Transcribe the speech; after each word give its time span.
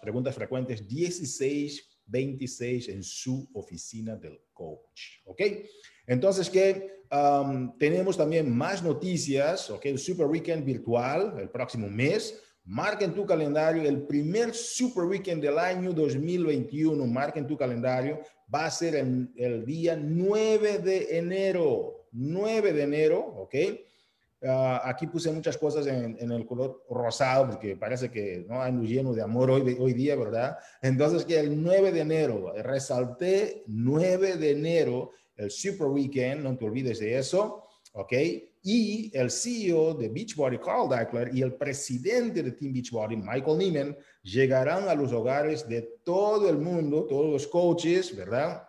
preguntas 0.00 0.34
frecuentes 0.34 0.82
1626 0.82 2.88
en 2.88 3.02
su 3.02 3.48
oficina 3.54 4.16
del 4.16 4.40
coach. 4.52 5.20
¿Ok? 5.24 5.42
Entonces, 6.06 6.50
que 6.50 7.00
tenemos 7.78 8.16
también 8.16 8.56
más 8.56 8.82
noticias, 8.82 9.68
¿ok? 9.70 9.86
El 9.86 9.98
Super 9.98 10.26
Weekend 10.26 10.64
virtual 10.64 11.34
el 11.38 11.50
próximo 11.50 11.88
mes. 11.88 12.42
Marca 12.64 13.04
en 13.04 13.14
tu 13.14 13.26
calendario 13.26 13.82
el 13.82 14.02
primer 14.02 14.54
Super 14.54 15.04
Weekend 15.04 15.42
del 15.42 15.58
año 15.58 15.92
2021. 15.92 17.04
Marca 17.06 17.40
en 17.40 17.46
tu 17.46 17.56
calendario. 17.56 18.20
Va 18.52 18.66
a 18.66 18.70
ser 18.70 18.94
el, 18.94 19.32
el 19.36 19.64
día 19.64 19.96
9 19.96 20.78
de 20.78 21.18
enero. 21.18 22.08
9 22.12 22.72
de 22.72 22.82
enero, 22.82 23.20
¿ok? 23.20 23.54
Ah, 24.42 24.82
aquí 24.86 25.06
puse 25.06 25.30
muchas 25.30 25.58
cosas 25.58 25.86
en, 25.86 26.32
el 26.32 26.46
color 26.46 26.82
rosado 26.88 27.50
porque 27.50 27.76
parece 27.76 28.10
que 28.10 28.46
no 28.48 28.62
hay 28.62 28.72
lleno 28.72 29.12
de 29.12 29.20
amor 29.20 29.50
hoy, 29.50 29.76
hoy 29.78 29.92
día, 29.92 30.16
¿verdad? 30.16 30.56
Entonces 30.80 31.26
que 31.26 31.38
el 31.38 31.62
9 31.62 31.92
de 31.92 32.00
enero, 32.00 32.54
resalté 32.62 33.64
9 33.66 34.36
de 34.38 34.50
enero, 34.52 35.10
el 35.36 35.50
Super 35.50 35.88
Weekend, 35.88 36.42
no 36.42 36.56
te 36.56 36.64
olvides 36.64 37.00
de 37.00 37.18
eso, 37.18 37.64
¿ok? 37.92 38.12
Y 38.62 39.10
el 39.14 39.30
CEO 39.30 39.94
de 39.94 40.08
Beachbody, 40.08 40.58
Carl 40.58 40.88
Dackler, 40.88 41.34
y 41.34 41.42
el 41.42 41.54
presidente 41.54 42.42
de 42.42 42.52
Team 42.52 42.72
Beachbody, 42.72 43.16
Michael 43.16 43.58
Neiman, 43.58 43.96
llegarán 44.22 44.88
a 44.88 44.94
los 44.94 45.12
hogares 45.12 45.68
de 45.68 45.82
todo 46.04 46.48
el 46.48 46.58
mundo, 46.58 47.06
todos 47.06 47.30
los 47.30 47.46
coaches, 47.46 48.14
¿verdad? 48.16 48.62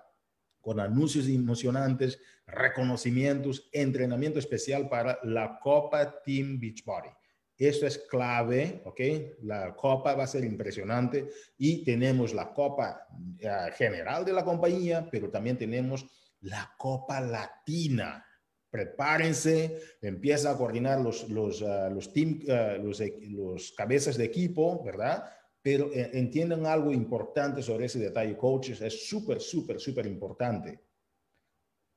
Con 0.62 0.80
anuncios 0.80 1.28
emocionantes, 1.28 2.20
reconocimientos, 2.52 3.70
entrenamiento 3.72 4.40
especial 4.40 4.90
para 4.90 5.20
la 5.24 5.60
Copa 5.60 6.22
Team 6.24 6.60
Beachbody. 6.60 7.10
Esto 7.58 7.86
es 7.86 8.00
clave, 8.00 8.82
¿ok? 8.86 9.00
La 9.44 9.76
copa 9.76 10.16
va 10.16 10.24
a 10.24 10.28
ser 10.28 10.44
impresionante 10.44 11.28
y 11.60 11.84
tenemos 11.84 12.34
la 12.34 12.52
copa 12.54 13.08
eh, 13.38 13.72
general 13.76 14.26
de 14.26 14.34
la 14.34 14.44
compañía, 14.44 15.08
pero 15.12 15.30
también 15.30 15.58
tenemos 15.58 16.06
la 16.42 16.74
copa 16.76 17.22
latina. 17.22 18.26
Prepárense, 18.68 19.80
empieza 20.02 20.50
a 20.50 20.58
coordinar 20.58 21.02
los, 21.02 21.30
los, 21.30 21.62
uh, 21.62 21.94
los, 21.94 22.12
team, 22.12 22.40
uh, 22.48 22.82
los, 22.82 23.00
los 23.30 23.72
cabezas 23.74 24.18
de 24.18 24.26
equipo, 24.26 24.84
¿verdad? 24.84 25.24
Pero 25.62 25.92
eh, 25.94 26.10
entiendan 26.14 26.66
algo 26.66 26.92
importante 26.92 27.62
sobre 27.62 27.86
ese 27.86 28.00
detalle, 28.00 28.38
coaches, 28.38 28.82
es 28.82 29.08
súper, 29.08 29.40
súper, 29.40 29.80
súper 29.80 30.08
importante 30.08 30.80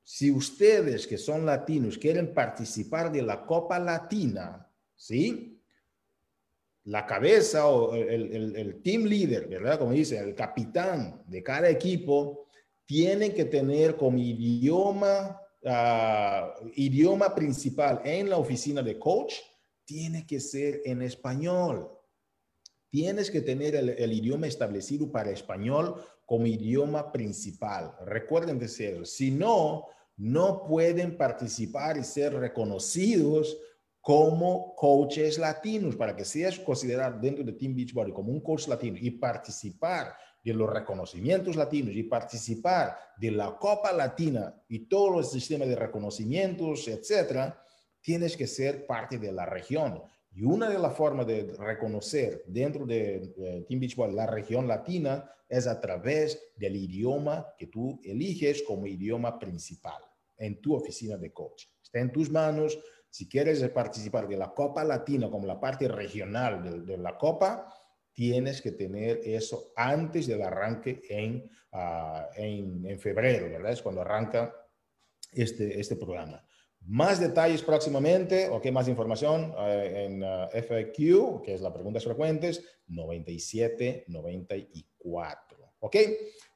si 0.07 0.29
ustedes 0.29 1.07
que 1.07 1.17
son 1.17 1.47
latinos 1.47 1.97
quieren 1.97 2.31
participar 2.31 3.11
de 3.11 3.23
la 3.23 3.43
Copa 3.43 3.79
Latina, 3.79 4.71
¿sí? 4.95 5.59
La 6.83 7.07
cabeza 7.07 7.65
o 7.65 7.95
el, 7.95 8.81
team 8.83 9.05
leader, 9.05 9.47
¿verdad? 9.47 9.79
Como 9.79 9.93
dice, 9.93 10.19
el 10.19 10.35
capitán 10.35 11.23
de 11.25 11.41
cada 11.41 11.71
equipo, 11.71 12.45
tiene 12.85 13.33
que 13.33 13.45
tener 13.45 13.95
como 13.95 14.19
idioma, 14.19 15.41
ah, 15.65 16.53
idioma 16.75 17.33
principal 17.33 18.03
en 18.05 18.29
la 18.29 18.37
oficina 18.37 18.83
de 18.83 18.99
coach, 18.99 19.33
tiene 19.85 20.27
que 20.27 20.39
ser 20.39 20.81
en 20.85 21.01
español. 21.01 21.89
Tienes 22.91 23.31
que 23.31 23.41
tener 23.41 23.73
el, 23.73 23.89
el 23.89 24.13
idioma 24.13 24.45
establecido 24.45 25.11
para 25.11 25.31
español 25.31 25.99
como 26.25 26.47
idioma 26.47 27.11
principal. 27.11 27.95
Recuerden 28.05 28.57
decirlo. 28.57 29.05
Si 29.05 29.31
no, 29.31 29.85
no 30.17 30.65
pueden 30.65 31.17
participar 31.17 31.97
y 31.97 32.03
ser 32.03 32.33
reconocidos 32.33 33.57
como 34.01 34.75
coaches 34.75 35.37
latinos 35.37 35.95
para 35.95 36.15
que 36.15 36.25
seas 36.25 36.59
considerado 36.59 37.19
dentro 37.19 37.43
de 37.43 37.53
Team 37.53 37.75
Beachbody 37.75 38.11
como 38.11 38.31
un 38.31 38.39
coach 38.39 38.67
latino 38.67 38.97
y 38.99 39.11
participar 39.11 40.15
de 40.43 40.53
los 40.53 40.69
reconocimientos 40.69 41.55
latinos 41.55 41.95
y 41.95 42.03
participar 42.03 42.95
de 43.17 43.31
la 43.31 43.57
Copa 43.57 43.91
Latina 43.91 44.53
y 44.69 44.87
todos 44.87 45.11
los 45.11 45.31
sistemas 45.31 45.67
de 45.67 45.75
reconocimientos, 45.75 46.87
etcétera, 46.87 47.59
tienes 47.99 48.37
que 48.37 48.45
ser 48.45 48.85
parte 48.85 49.17
de 49.17 49.31
la 49.31 49.47
región. 49.47 50.03
Y 50.35 50.43
una 50.43 50.69
de 50.69 50.77
las 50.77 50.93
formas 50.97 51.25
de 51.25 51.53
reconocer 51.57 52.43
dentro 52.45 52.85
de, 52.85 53.63
Team 53.69 53.79
Beachbody 53.79 54.13
la 54.13 54.27
región 54.27 54.67
latina 54.67 55.31
es 55.47 55.65
a 55.65 55.79
través 55.79 56.51
del 56.57 56.75
idioma 56.75 57.53
que 57.57 57.67
tú 57.67 58.01
eliges 58.03 58.61
como 58.63 58.85
idioma 58.85 59.39
principal 59.39 60.03
en 60.37 60.59
tu 60.59 60.75
oficina 60.75 61.15
de 61.15 61.31
coach. 61.31 61.67
Está 61.81 61.99
en 61.99 62.11
tus 62.11 62.29
manos. 62.29 62.77
Si 63.09 63.29
quieres 63.29 63.65
participar 63.69 64.27
de 64.27 64.35
la 64.35 64.53
Copa 64.53 64.83
Latina 64.83 65.29
como 65.29 65.47
la 65.47 65.57
parte 65.57 65.87
regional 65.87 66.85
de, 66.85 66.97
la 66.97 67.17
Copa, 67.17 67.73
tienes 68.11 68.61
que 68.61 68.73
tener 68.73 69.21
eso 69.23 69.71
antes 69.77 70.27
del 70.27 70.41
arranque 70.41 71.01
en, 71.07 71.49
ah, 71.71 72.27
en, 72.35 72.85
en, 72.85 72.99
febrero, 72.99 73.49
¿verdad? 73.49 73.71
Es 73.71 73.81
cuando 73.81 74.01
arranca 74.01 74.53
este, 75.31 75.79
este 75.79 75.95
programa. 75.95 76.44
Más 76.87 77.19
detalles 77.19 77.63
próximamente, 77.63 78.47
o 78.49 78.61
qué 78.61 78.71
más 78.71 78.87
información 78.87 79.55
eh, 79.57 80.05
en 80.05 80.21
uh, 80.21 80.25
ah, 80.25 80.49
FAQ, 80.51 81.41
que 81.43 81.55
es 81.55 81.61
la 81.61 81.73
preguntas 81.73 82.03
frecuentes, 82.03 82.63
97, 82.87 84.05
94. 84.07 85.73
¿Ok? 85.79 85.95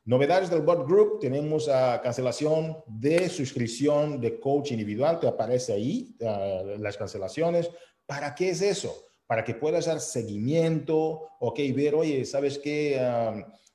Novedades 0.06 0.51
del 0.51 0.62
Bot 0.62 0.88
Group, 0.88 1.19
tenemos 1.19 1.68
uh, 1.68 2.00
cancelación 2.03 2.78
de 2.85 3.28
suscripción 3.28 4.22
de 4.22 4.39
coach 4.39 4.72
individual, 4.72 5.19
te 5.19 5.28
aparece 5.28 5.73
ahí 5.73 6.16
uh, 6.19 6.78
las 6.78 6.95
cancelaciones. 6.95 7.68
¿Para 8.06 8.35
qué 8.35 8.50
es 8.50 8.62
eso? 8.62 9.03
Para 9.25 9.44
que 9.44 9.56
puedas 9.56 9.88
dar 9.88 10.00
seguimiento, 10.00 11.28
ok, 11.39 11.59
ver, 11.75 11.95
oye, 11.95 12.23
¿sabes 12.25 12.59
qué? 12.59 13.00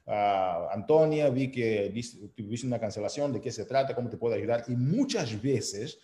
Antonia, 0.07 1.31
vi 1.31 1.51
que 1.51 1.93
tuviste 2.37 2.67
una 2.67 2.81
cancelación, 2.81 3.33
¿de 3.33 3.41
qué 3.41 3.51
se 3.51 3.65
trata? 3.65 3.95
¿Cómo 3.95 4.11
te 4.11 4.17
puedo 4.17 4.35
ayudar? 4.35 4.65
Y 4.69 4.77
muchas 4.77 5.41
veces 5.41 5.99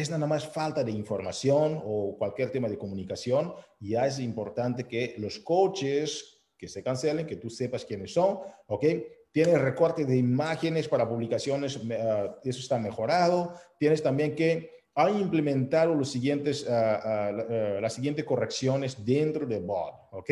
es 0.00 0.10
nada 0.10 0.28
más 0.28 0.46
falta 0.46 0.84
de 0.84 0.92
información 0.92 1.82
o 1.84 2.16
cualquier 2.16 2.52
tema 2.52 2.68
de 2.68 2.78
comunicación. 2.78 3.52
Ya 3.80 4.06
es 4.06 4.20
importante 4.20 4.84
que 4.84 5.16
los 5.18 5.40
coaches 5.40 6.40
que 6.56 6.68
se 6.68 6.84
cancelen, 6.84 7.26
que 7.26 7.34
tú 7.34 7.50
sepas 7.50 7.84
quiénes 7.84 8.14
son, 8.14 8.38
¿ok? 8.68 8.84
Tienes 9.32 9.60
recorte 9.60 10.04
de 10.04 10.16
imágenes 10.16 10.86
para 10.86 11.08
publicaciones, 11.08 11.80
ah, 12.00 12.38
eso 12.44 12.60
está 12.60 12.78
mejorado. 12.78 13.54
Tienes 13.76 14.00
también 14.00 14.36
que 14.36 14.70
ha 14.94 15.10
implementado 15.10 15.96
los 15.96 16.12
siguientes, 16.12 16.64
ah, 16.68 17.00
ah, 17.04 17.32
las 17.80 17.92
siguientes 17.92 18.24
correcciones 18.24 19.04
dentro 19.04 19.46
de 19.46 19.58
bot, 19.58 19.94
¿ok? 20.12 20.30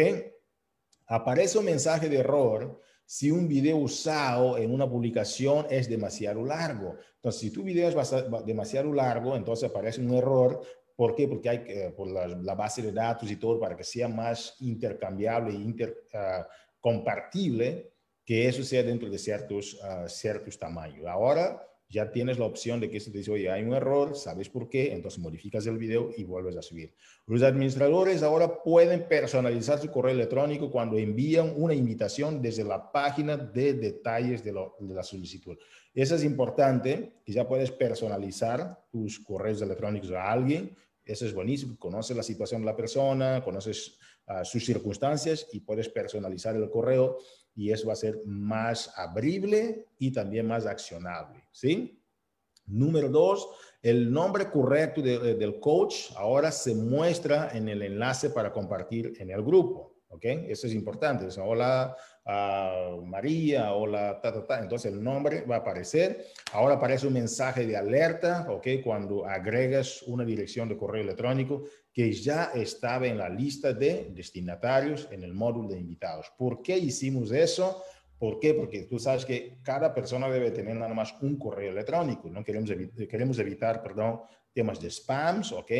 Aparece 1.08 1.58
un 1.58 1.64
mensaje 1.64 2.08
de 2.08 2.18
error 2.18 2.80
si 3.06 3.30
un 3.30 3.46
video 3.46 3.76
usado 3.76 4.58
en 4.58 4.74
una 4.74 4.90
publicación 4.90 5.68
es 5.70 5.88
demasiado 5.88 6.44
largo. 6.44 6.96
Entonces, 7.14 7.40
si 7.40 7.52
tu 7.52 7.62
video 7.62 7.88
es 7.88 7.94
demasiado 8.44 8.92
largo, 8.92 9.36
entonces 9.36 9.70
aparece 9.70 10.00
un 10.00 10.12
error. 10.12 10.60
¿Por 10.96 11.14
qué? 11.14 11.28
Porque 11.28 11.48
hay 11.48 11.62
que, 11.62 11.94
por 11.96 12.08
la, 12.08 12.54
base 12.54 12.82
de 12.82 12.90
datos 12.90 13.30
y 13.30 13.36
todo, 13.36 13.60
para 13.60 13.76
que 13.76 13.84
sea 13.84 14.08
más 14.08 14.56
intercambiable 14.60 15.54
e 15.54 15.60
intercompartible, 15.60 17.92
que 18.24 18.48
eso 18.48 18.64
sea 18.64 18.82
dentro 18.82 19.08
de 19.08 19.18
ciertos, 19.18 19.78
ciertos 20.08 20.58
tamaños. 20.58 21.06
Ahora, 21.06 21.64
ya 21.88 22.10
tienes 22.10 22.38
la 22.38 22.46
opción 22.46 22.80
de 22.80 22.90
que 22.90 22.98
se 22.98 23.10
te 23.10 23.18
dice, 23.18 23.30
oye, 23.30 23.50
hay 23.50 23.62
un 23.62 23.72
error, 23.72 24.16
sabes 24.16 24.48
por 24.48 24.68
qué, 24.68 24.92
entonces 24.92 25.20
modificas 25.20 25.66
el 25.66 25.78
video 25.78 26.10
y 26.16 26.24
vuelves 26.24 26.56
a 26.56 26.62
subir. 26.62 26.92
Los 27.26 27.42
administradores 27.42 28.22
ahora 28.22 28.62
pueden 28.62 29.06
personalizar 29.06 29.78
su 29.80 29.90
correo 29.90 30.12
electrónico 30.12 30.70
cuando 30.70 30.98
envían 30.98 31.52
una 31.56 31.74
invitación 31.74 32.42
desde 32.42 32.64
la 32.64 32.90
página 32.90 33.36
de 33.36 33.74
detalles 33.74 34.42
de, 34.42 34.52
la 34.52 35.02
solicitud. 35.02 35.56
Eso 35.94 36.16
es 36.16 36.24
importante, 36.24 37.20
que 37.24 37.32
ya 37.32 37.46
puedes 37.46 37.70
personalizar 37.70 38.84
tus 38.90 39.20
correos 39.20 39.62
electrónicos 39.62 40.10
a 40.10 40.30
alguien. 40.30 40.76
Eso 41.04 41.24
es 41.24 41.32
buenísimo, 41.32 41.78
conoces 41.78 42.16
la 42.16 42.24
situación 42.24 42.62
de 42.62 42.66
la 42.66 42.76
persona, 42.76 43.42
conoces 43.44 43.96
ah, 44.26 44.44
sus 44.44 44.66
circunstancias 44.66 45.46
y 45.52 45.60
puedes 45.60 45.88
personalizar 45.88 46.56
el 46.56 46.68
correo 46.68 47.18
y 47.56 47.72
eso 47.72 47.88
va 47.88 47.94
a 47.94 47.96
ser 47.96 48.20
más 48.26 48.92
abrible 48.96 49.88
y 49.98 50.12
también 50.12 50.46
más 50.46 50.66
accionable, 50.66 51.42
¿sí? 51.50 51.98
Número 52.66 53.08
dos, 53.08 53.48
el 53.80 54.12
nombre 54.12 54.50
correcto 54.50 55.00
del 55.00 55.58
coach 55.58 56.10
ahora 56.16 56.52
se 56.52 56.74
muestra 56.74 57.50
en 57.56 57.68
el 57.68 57.82
enlace 57.82 58.30
para 58.30 58.52
compartir 58.52 59.14
en 59.18 59.30
el 59.30 59.42
grupo, 59.42 59.95
¿ok? 60.08 60.24
Eso 60.48 60.66
es 60.66 60.74
importante. 60.74 61.26
hola 61.40 61.96
uh, 62.24 63.04
María, 63.04 63.72
hola, 63.72 64.20
ta, 64.20 64.32
ta, 64.32 64.46
ta. 64.46 64.60
Entonces 64.60 64.92
el 64.92 65.02
nombre 65.02 65.42
va 65.42 65.56
a 65.56 65.58
aparecer. 65.58 66.26
Ahora 66.52 66.74
aparece 66.74 67.06
un 67.06 67.14
mensaje 67.14 67.66
de 67.66 67.76
alerta, 67.76 68.46
¿ok? 68.50 68.66
Cuando 68.84 69.26
agregas 69.26 70.02
una 70.02 70.24
dirección 70.24 70.68
de 70.68 70.76
correo 70.76 71.02
electrónico 71.02 71.64
que 71.92 72.12
ya 72.12 72.50
estaba 72.54 73.06
en 73.06 73.18
la 73.18 73.28
lista 73.28 73.72
de 73.72 74.10
destinatarios 74.14 75.08
en 75.10 75.22
el 75.22 75.32
módulo 75.32 75.70
de 75.70 75.80
invitados. 75.80 76.30
¿Por 76.36 76.62
qué 76.62 76.76
hicimos 76.76 77.32
eso? 77.32 77.82
¿Por 78.18 78.38
qué? 78.38 78.54
Porque 78.54 78.82
tú 78.82 78.98
sabes 78.98 79.24
que 79.24 79.58
cada 79.62 79.94
persona 79.94 80.28
debe 80.28 80.50
tener 80.50 80.76
nada 80.76 80.94
más 80.94 81.14
un 81.20 81.38
correo 81.38 81.70
electrónico. 81.70 82.30
No 82.30 82.42
queremos, 82.44 82.70
evitar, 82.70 83.06
queremos 83.08 83.38
evitar, 83.38 83.82
perdón, 83.82 84.20
temas 84.52 84.80
de 84.80 84.90
spams, 84.90 85.52
¿ok? 85.52 85.70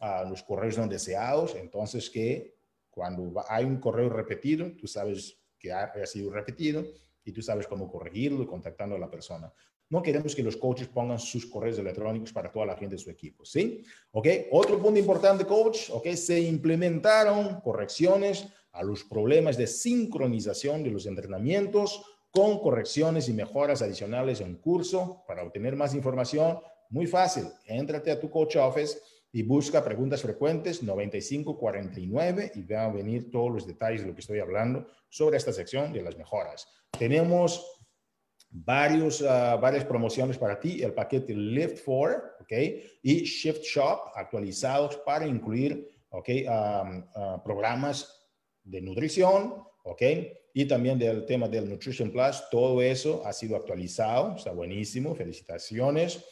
Uh, 0.00 0.28
los 0.28 0.42
correos 0.42 0.78
no 0.78 0.88
deseados. 0.88 1.54
Entonces, 1.54 2.10
que 2.10 2.55
cuando 2.96 3.44
hay 3.46 3.66
un 3.66 3.76
correo 3.76 4.08
repetido, 4.08 4.72
tú 4.72 4.86
sabes 4.86 5.36
que 5.58 5.70
ha, 5.70 5.84
ha 5.84 6.06
sido 6.06 6.30
repetido 6.30 6.82
y 7.22 7.30
tú 7.30 7.42
sabes 7.42 7.66
cómo 7.66 7.92
corregirlo 7.92 8.46
contactando 8.46 8.96
a 8.96 8.98
la 8.98 9.10
persona. 9.10 9.52
No 9.90 10.02
queremos 10.02 10.34
que 10.34 10.42
los 10.42 10.56
coaches 10.56 10.88
pongan 10.88 11.18
sus 11.18 11.44
correos 11.44 11.78
electrónicos 11.78 12.32
para 12.32 12.50
toda 12.50 12.64
la 12.64 12.74
gente 12.74 12.94
de 12.94 13.02
su 13.02 13.10
equipo, 13.10 13.44
¿sí? 13.44 13.84
¿Ok? 14.12 14.28
Otro 14.50 14.80
punto 14.80 14.98
importante, 14.98 15.44
coach, 15.44 15.90
¿ok? 15.90 16.08
Se 16.14 16.40
implementaron 16.40 17.60
correcciones 17.60 18.46
a 18.72 18.82
los 18.82 19.04
problemas 19.04 19.58
de 19.58 19.66
sincronización 19.66 20.82
de 20.82 20.90
los 20.90 21.04
entrenamientos 21.04 22.02
con 22.30 22.60
correcciones 22.60 23.28
y 23.28 23.34
mejoras 23.34 23.82
adicionales 23.82 24.40
en 24.40 24.56
curso. 24.56 25.22
Para 25.28 25.42
obtener 25.42 25.76
más 25.76 25.94
información, 25.94 26.60
muy 26.88 27.06
fácil, 27.06 27.44
éntrate 27.66 28.10
a 28.10 28.18
tu 28.18 28.30
coach 28.30 28.56
office 28.56 28.98
y 29.36 29.42
busca 29.42 29.84
preguntas 29.84 30.22
frecuentes 30.22 30.82
9549 30.82 32.52
y 32.54 32.62
va 32.62 32.86
a 32.86 32.90
venir 32.90 33.30
todos 33.30 33.52
los 33.52 33.66
detalles 33.66 34.00
de 34.00 34.06
lo 34.06 34.14
que 34.14 34.22
estoy 34.22 34.38
hablando 34.38 34.86
sobre 35.10 35.36
esta 35.36 35.52
sección 35.52 35.92
de 35.92 36.00
las 36.00 36.16
mejoras. 36.16 36.66
Tenemos 36.98 37.62
varios, 38.48 39.20
uh, 39.20 39.60
varias 39.60 39.84
promociones 39.84 40.38
para 40.38 40.58
ti, 40.58 40.82
el 40.82 40.94
paquete 40.94 41.34
Lift 41.34 41.84
4, 41.84 42.22
¿ok? 42.40 42.52
Y 43.02 43.24
Shift 43.24 43.62
Shop 43.62 44.10
actualizados 44.14 44.96
para 45.04 45.26
incluir, 45.26 45.86
¿ok? 46.08 46.28
Um, 46.48 46.98
uh, 46.98 47.42
programas 47.44 48.10
de 48.64 48.80
nutrición, 48.80 49.62
¿ok? 49.84 50.02
Y 50.54 50.64
también 50.64 50.98
del 50.98 51.26
tema 51.26 51.46
del 51.46 51.68
Nutrition 51.68 52.10
Plus, 52.10 52.42
todo 52.50 52.80
eso 52.80 53.22
ha 53.26 53.34
sido 53.34 53.54
actualizado, 53.56 54.36
está 54.36 54.52
buenísimo, 54.52 55.14
felicitaciones. 55.14 56.24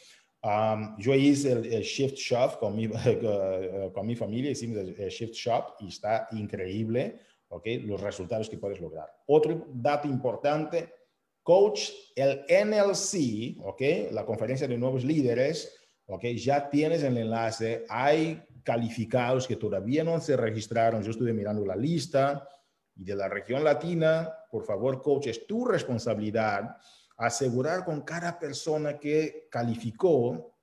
Um, 0.45 0.95
yo 0.99 1.15
hice 1.15 1.53
el, 1.53 1.81
Shift 1.81 2.17
Shop 2.17 2.59
con 2.59 2.75
mi, 2.75 2.87
con 3.93 4.05
mi 4.05 4.15
familia, 4.15 4.51
hicimos 4.51 4.77
el 4.77 5.09
Shift 5.09 5.33
Shop 5.33 5.73
y 5.79 5.87
está 5.87 6.27
increíble, 6.33 7.19
¿ok? 7.47 7.65
Los 7.81 7.99
resultados 7.99 8.47
que 8.47 8.59
puedes 8.59 8.79
lograr. 8.79 9.11
Otro 9.25 9.65
dato 9.73 10.07
importante, 10.07 10.93
Coach, 11.41 11.89
el 12.15 12.43
NLC, 12.47 13.57
¿ok? 13.65 14.11
La 14.11 14.23
conferencia 14.23 14.67
de 14.67 14.77
nuevos 14.77 15.03
líderes, 15.03 15.79
¿ok? 16.05 16.25
Ya 16.35 16.69
tienes 16.69 17.01
el 17.01 17.17
enlace. 17.17 17.83
Hay 17.89 18.39
calificados 18.63 19.47
que 19.47 19.55
todavía 19.55 20.03
no 20.03 20.19
se 20.19 20.37
registraron. 20.37 21.01
Yo 21.01 21.09
estuve 21.09 21.33
mirando 21.33 21.65
la 21.65 21.75
lista 21.75 22.47
y 22.95 23.03
de 23.03 23.15
la 23.15 23.27
región 23.27 23.63
latina, 23.63 24.31
por 24.51 24.63
favor, 24.63 25.01
coach, 25.01 25.25
es 25.25 25.47
tu 25.47 25.65
responsabilidad 25.65 26.77
asegurar 27.17 27.85
con 27.85 28.01
cada 28.01 28.37
persona 28.37 28.97
que 28.99 29.47
calificó 29.49 30.55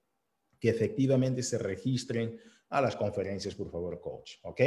que 0.58 0.69
efectivamente 0.69 1.43
se 1.43 1.58
registren 1.58 2.38
a 2.69 2.81
las 2.81 2.96
conferencias, 2.96 3.54
por 3.54 3.70
favor, 3.70 4.00
coach, 4.00 4.34
¿ok? 4.43 4.60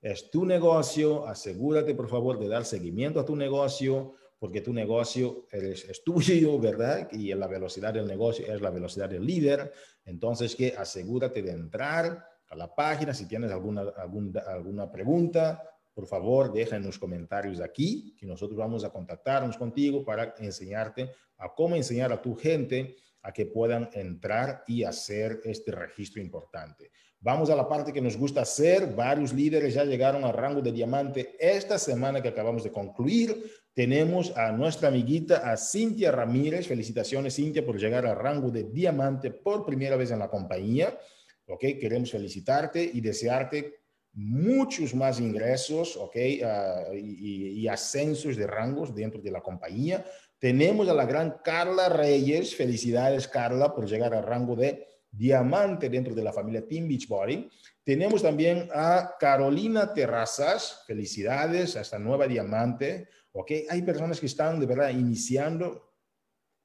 Es 0.00 0.30
tu 0.30 0.44
negocio, 0.44 1.26
asegúrate, 1.26 1.94
por 1.94 2.08
favor, 2.08 2.38
de 2.38 2.48
dar 2.48 2.64
seguimiento 2.64 3.20
a 3.20 3.24
tu 3.24 3.34
negocio, 3.34 4.14
porque 4.38 4.60
tu 4.60 4.72
negocio 4.72 5.46
es, 5.50 6.02
tuyo, 6.04 6.58
¿verdad? 6.58 7.08
Y 7.12 7.32
la 7.34 7.46
velocidad 7.46 7.94
del 7.94 8.06
negocio 8.06 8.52
es 8.52 8.60
la 8.60 8.70
velocidad 8.70 9.08
del 9.08 9.24
líder. 9.24 9.72
Entonces, 10.04 10.54
que 10.54 10.74
asegúrate 10.76 11.42
de 11.42 11.52
entrar 11.52 12.28
a 12.48 12.56
la 12.56 12.74
página. 12.74 13.14
Si 13.14 13.26
tienes 13.26 13.50
alguna, 13.50 13.82
alguna, 13.96 14.40
alguna 14.40 14.92
pregunta, 14.92 15.62
por 15.96 16.06
favor, 16.06 16.52
deja 16.52 16.76
en 16.76 16.84
los 16.84 16.98
comentarios 16.98 17.58
aquí, 17.58 18.14
que 18.18 18.26
nosotros 18.26 18.58
vamos 18.58 18.84
a 18.84 18.90
contactarnos 18.90 19.56
contigo 19.56 20.04
para 20.04 20.34
enseñarte 20.36 21.10
a 21.38 21.54
cómo 21.54 21.74
enseñar 21.74 22.12
a 22.12 22.20
tu 22.20 22.34
gente 22.34 22.96
a 23.22 23.32
que 23.32 23.46
puedan 23.46 23.88
entrar 23.94 24.62
y 24.66 24.84
hacer 24.84 25.40
este 25.44 25.72
registro 25.72 26.20
importante. 26.20 26.90
Vamos 27.18 27.48
a 27.48 27.56
la 27.56 27.66
parte 27.66 27.94
que 27.94 28.02
nos 28.02 28.14
gusta 28.14 28.42
hacer. 28.42 28.94
Varios 28.94 29.32
líderes 29.32 29.72
ya 29.72 29.84
llegaron 29.84 30.22
al 30.24 30.34
rango 30.34 30.60
de 30.60 30.70
diamante 30.70 31.34
esta 31.40 31.78
semana 31.78 32.20
que 32.20 32.28
acabamos 32.28 32.62
de 32.62 32.70
concluir 32.70 33.50
tenemos 33.76 34.34
a 34.34 34.52
nuestra 34.52 34.88
amiguita, 34.88 35.52
a 35.52 35.54
Cintia 35.58 36.10
Ramírez. 36.10 36.66
Felicitaciones, 36.66 37.36
Cintia, 37.36 37.64
por 37.64 37.78
llegar 37.78 38.06
al 38.06 38.16
rango 38.16 38.50
de 38.50 38.64
diamante 38.64 39.30
por 39.30 39.66
primera 39.66 39.96
vez 39.96 40.10
en 40.10 40.18
la 40.18 40.30
compañía. 40.30 40.98
¿Ok? 41.46 41.60
Queremos 41.78 42.10
felicitarte 42.10 42.82
y 42.82 43.02
desearte 43.02 43.85
muchos 44.16 44.94
más 44.94 45.20
ingresos, 45.20 45.96
¿ok? 45.96 46.16
Ah, 46.44 46.84
y, 46.94 47.68
ascensos 47.68 48.36
de 48.36 48.46
rangos 48.46 48.94
dentro 48.94 49.20
de 49.20 49.30
la 49.30 49.40
compañía. 49.40 50.04
Tenemos 50.38 50.88
a 50.88 50.94
la 50.94 51.04
gran 51.04 51.38
Carla 51.44 51.88
Reyes. 51.88 52.56
Felicidades, 52.56 53.28
Carla, 53.28 53.74
por 53.74 53.86
llegar 53.86 54.14
al 54.14 54.24
rango 54.24 54.56
de 54.56 54.86
diamante 55.10 55.88
dentro 55.88 56.14
de 56.14 56.24
la 56.24 56.32
familia 56.32 56.66
Team 56.66 56.88
Beachbody. 56.88 57.50
Tenemos 57.84 58.22
también 58.22 58.68
a 58.72 59.16
Carolina 59.20 59.92
Terrazas. 59.92 60.82
Felicidades 60.86 61.76
a 61.76 61.82
esta 61.82 61.98
nueva 61.98 62.26
diamante. 62.26 63.08
¿ok? 63.32 63.52
Hay 63.68 63.82
personas 63.82 64.18
que 64.18 64.26
están 64.26 64.58
de 64.58 64.66
verdad 64.66 64.90
iniciando, 64.90 65.92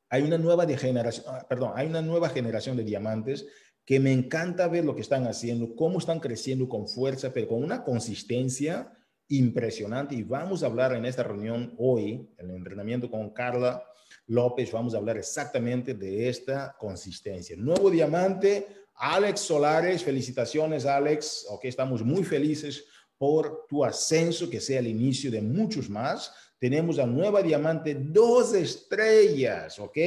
hay 0.09 0.24
una 0.24 0.38
nueva 0.38 0.65
generación, 0.77 1.25
ah, 1.27 1.45
perdón, 1.48 1.74
hay 1.75 1.88
una 1.88 2.01
nueva 2.01 2.30
generación 2.30 2.77
de 2.77 2.83
diamantes 2.83 3.45
que 3.86 4.00
me 4.00 4.13
encanta 4.13 4.68
ver 4.68 4.86
lo 4.86 4.95
que 4.95 5.01
están 5.01 5.28
haciendo, 5.28 5.75
cómo 5.75 6.00
están 6.00 6.19
creciendo 6.19 6.69
con 6.69 6.88
fuerza, 6.88 7.33
pero 7.33 7.48
con 7.48 7.63
una 7.63 7.83
consistencia 7.83 8.92
impresionante. 9.28 10.16
Y 10.16 10.24
vamos 10.24 10.63
a 10.63 10.68
hablar 10.68 10.94
en 10.94 11.06
esta 11.06 11.24
reunión 11.24 11.74
hoy, 11.78 12.30
en 12.38 12.50
el 12.50 12.57
entrenamiento 12.57 13.10
con 13.10 13.31
Carla 13.31 13.83
López, 14.28 14.72
vamos 14.72 14.94
a 14.94 14.98
hablar 14.98 15.18
exactamente 15.18 15.94
de 15.94 16.30
esta 16.30 16.75
consistencia. 16.78 17.56
Nuevo 17.57 17.89
diamante, 17.89 18.68
Alex 18.95 19.39
Solares, 19.39 20.04
felicitaciones 20.04 20.86
Alex, 20.86 21.48
ok, 21.50 21.66
estamos 21.66 22.04
muy 22.04 22.24
felices 22.24 22.86
por 23.18 23.66
tu 23.68 23.84
ascenso, 23.84 24.50
que 24.50 24.60
sea 24.60 24.80
el 24.80 24.88
inicio 24.88 25.31
de 25.31 25.42
muchos 25.42 25.89
más. 25.89 26.34
Tenemos 26.60 27.00
a 27.00 27.06
Nueva 27.06 27.42
Diamante, 27.42 27.95
dos 27.95 28.54
estrellas, 28.54 29.80
¿ok? 29.80 29.98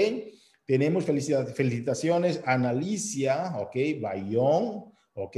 Tenemos 0.67 1.05
felicitaciones 1.05 2.41
a 2.45 2.55
Analicia, 2.55 3.53
¿ok? 3.59 3.77
Bayón, 4.01 4.85
¿ok? 5.15 5.37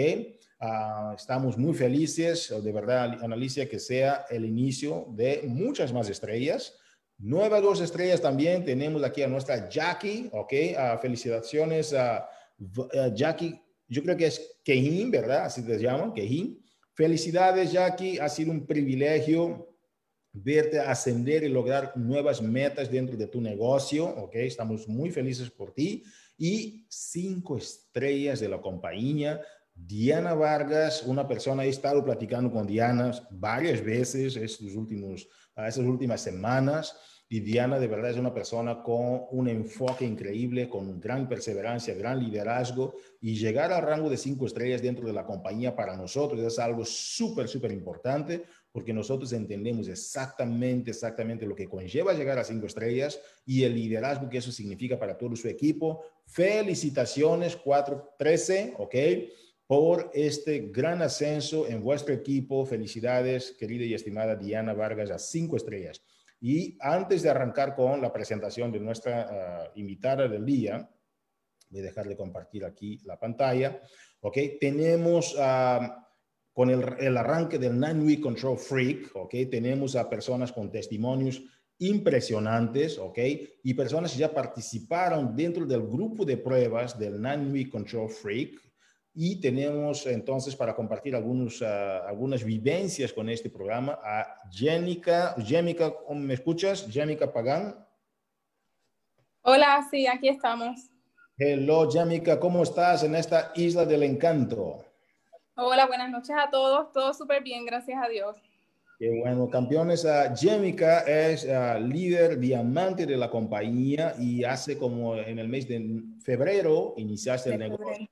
Ah, 0.61 1.14
estamos 1.17 1.58
muy 1.58 1.75
felices, 1.75 2.55
de 2.62 2.73
verdad, 2.73 3.23
Analicia, 3.23 3.69
que 3.69 3.78
sea 3.78 4.25
el 4.31 4.44
inicio 4.44 5.06
de 5.11 5.43
muchas 5.46 5.93
más 5.93 6.08
estrellas. 6.08 6.75
Nuevas 7.19 7.62
dos 7.62 7.81
estrellas 7.81 8.20
también 8.20 8.64
tenemos 8.64 9.02
aquí 9.02 9.23
a 9.23 9.28
nuestra 9.28 9.69
Jackie, 9.69 10.28
¿ok? 10.32 10.52
Uh, 10.52 10.99
felicitaciones 10.99 11.93
a 11.93 12.29
Jackie, 13.14 13.61
yo 13.88 14.02
creo 14.02 14.17
que 14.17 14.26
es 14.26 14.61
Kehin, 14.64 15.11
¿verdad? 15.11 15.44
Así 15.44 15.62
te 15.62 15.79
llaman, 15.79 16.12
Kehin. 16.12 16.62
Felicidades, 16.94 17.72
Jackie, 17.72 18.19
ha 18.19 18.29
sido 18.29 18.52
un 18.52 18.67
privilegio 18.67 19.75
verte 20.43 20.79
ascender 20.79 21.43
y 21.44 21.49
lograr 21.49 21.93
nuevas 21.97 22.43
metas 22.43 22.91
dentro 22.91 23.17
de 23.17 23.27
tu 23.27 23.41
negocio, 23.41 24.06
¿ok? 24.06 24.34
Estamos 24.37 24.87
muy 24.87 25.10
felices 25.10 25.51
por 25.51 25.72
ti. 25.72 26.05
Y 26.37 26.87
cinco 26.89 27.56
estrellas 27.56 28.41
de 28.41 28.49
la 28.49 28.60
compañía. 28.60 29.41
Diana 29.75 30.34
Vargas, 30.34 31.03
una 31.05 31.27
persona, 31.27 31.65
he 31.65 31.69
estado 31.69 32.05
platicando 32.05 32.51
con 32.51 32.67
Diana 32.67 33.13
varias 33.31 33.82
veces 33.82 34.37
estos 34.37 34.75
últimos, 34.75 35.29
estas 35.56 35.79
últimas 35.79 36.20
semanas. 36.20 36.94
Y 37.29 37.41
Diana 37.41 37.81
de 37.81 37.89
verdad 37.89 38.13
es 38.13 38.19
una 38.19 38.32
persona 38.32 38.82
con 38.82 39.22
un 39.31 39.49
enfoque 39.49 40.05
increíble, 40.05 40.69
con 40.69 41.01
gran 41.01 41.29
perseverancia, 41.29 41.94
gran 41.94 42.20
liderazgo 42.20 42.94
y 43.20 43.34
llegar 43.34 43.72
al 43.72 43.82
rango 43.82 44.08
de 44.08 44.17
cinco 44.17 44.46
estrellas 44.46 44.81
dentro 44.81 45.06
de 45.06 45.13
la 45.13 45.27
compañía 45.27 45.75
para 45.75 45.96
nosotros 45.96 46.41
es 46.41 46.58
algo 46.60 46.84
súper, 46.84 47.49
súper 47.49 47.72
importante 47.72 48.44
porque 48.77 48.93
nosotros 48.93 49.33
entendemos 49.33 49.89
exactamente, 49.89 50.91
exactamente 50.91 51.47
lo 51.47 51.56
que 51.56 51.67
conlleva 51.67 52.13
llegar 52.13 52.39
a 52.39 52.45
cinco 52.45 52.67
estrellas 52.67 53.19
y 53.47 53.65
el 53.65 53.75
liderazgo 53.75 54.29
que 54.29 54.37
eso 54.37 54.53
significa 54.53 54.99
para 54.99 55.17
todo 55.17 55.35
su 55.35 55.49
equipo. 55.49 56.05
Felicitaciones 56.27 57.56
413, 57.56 58.75
¿ok? 58.77 58.95
Por 59.67 60.11
este 60.13 60.69
gran 60.71 61.01
ascenso 61.01 61.67
en 61.67 61.83
vuestro 61.83 62.13
equipo. 62.13 62.67
Felicidades, 62.67 63.56
querida 63.59 63.87
y 63.87 63.95
estimada 63.95 64.37
Diana 64.37 64.75
Vargas, 64.75 65.11
a 65.11 65.19
cinco 65.19 65.56
estrellas. 65.56 66.03
Y 66.39 66.77
antes 66.79 67.23
de 67.23 67.31
arrancar 67.31 67.75
con 67.75 68.03
la 68.03 68.13
presentación 68.13 68.71
de 68.71 68.81
nuestra 68.81 69.23
ah, 69.23 69.73
invitada 69.77 70.29
del 70.29 70.45
día, 70.45 70.87
voy 71.71 71.81
a 71.81 71.83
dejar 71.83 72.06
de 72.06 72.17
compartir 72.19 72.63
aquí 72.67 73.01
la 73.05 73.19
pantalla, 73.19 73.81
¿ok? 74.21 74.37
Tenemos... 74.61 75.35
Uh, 75.35 76.05
con 76.56 76.70
el, 76.70 77.17
arranque 77.19 77.58
del 77.58 77.79
Nine 77.79 78.03
Week 78.03 78.20
Control 78.22 78.56
Freak, 78.56 79.15
¿ok? 79.15 79.34
Tenemos 79.51 79.94
a 79.94 80.08
personas 80.08 80.51
con 80.53 80.70
testimonios 80.70 81.43
impresionantes, 81.81 82.96
¿ok? 82.98 83.19
Y 83.63 83.75
personas 83.75 84.13
que 84.13 84.20
ya 84.20 84.32
participaron 84.32 85.36
dentro 85.36 85.67
del 85.67 85.82
grupo 85.82 86.25
de 86.25 86.39
pruebas 86.39 86.98
del 86.98 87.20
Nine 87.20 87.53
Week 87.53 87.70
Control 87.70 88.08
Freak. 88.08 88.58
Y 89.13 89.39
tenemos 89.39 90.06
entonces 90.06 90.56
para 90.56 90.75
compartir 90.75 91.15
algunos, 91.15 91.60
ah, 91.60 92.08
algunas 92.08 92.43
vivencias 92.43 93.13
con 93.13 93.29
este 93.29 93.51
programa 93.51 93.98
a 94.03 94.48
Jénica. 94.51 95.34
Jénica, 95.36 95.93
¿me 96.15 96.32
escuchas? 96.32 96.89
Jénica 96.91 97.31
Pagán. 97.31 97.86
Hola, 99.43 99.86
sí, 99.91 100.06
aquí 100.06 100.31
estamos. 100.31 100.91
Hello, 101.36 101.86
Jénica, 101.91 102.41
¿cómo 102.41 102.63
estás 102.63 103.03
en 103.03 103.15
esta 103.15 103.53
isla 103.56 103.84
del 103.84 104.05
encanto? 104.05 104.85
Hola, 105.58 105.86
buenas 105.86 106.10
noches 106.10 106.36
a 106.39 106.51
todos. 106.51 106.93
Todo 106.93 107.15
súper 107.15 107.43
bien, 107.43 107.65
gracias 107.65 107.98
a 108.03 108.08
Dios. 108.08 108.36
Qué 108.98 109.20
bueno, 109.20 109.48
campeones. 109.48 110.05
Uh, 110.05 110.36
Jemica 110.36 111.01
es 111.01 111.44
uh, 111.44 111.81
líder 111.81 112.39
diamante 112.39 113.06
de 113.06 113.17
la 113.17 113.31
compañía 113.31 114.15
y 114.19 114.44
hace 114.44 114.77
como 114.77 115.17
en 115.17 115.39
el 115.39 115.48
mes 115.48 115.67
de 115.67 116.03
febrero 116.22 116.93
iniciaste 116.98 117.55
el 117.55 117.58
negocio. 117.58 118.06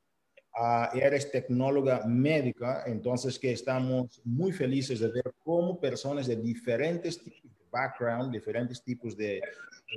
Uh, 0.58 0.96
eres 0.96 1.30
tecnóloga 1.30 2.06
médica, 2.06 2.84
entonces 2.86 3.38
que 3.38 3.52
estamos 3.52 4.22
muy 4.24 4.50
felices 4.50 5.00
de 5.00 5.08
ver 5.08 5.34
cómo 5.44 5.78
personas 5.78 6.26
de 6.26 6.36
diferentes 6.36 7.22
tipos 7.22 7.42
de 7.42 7.68
background, 7.70 8.32
diferentes 8.32 8.82
tipos 8.82 9.14
de, 9.14 9.42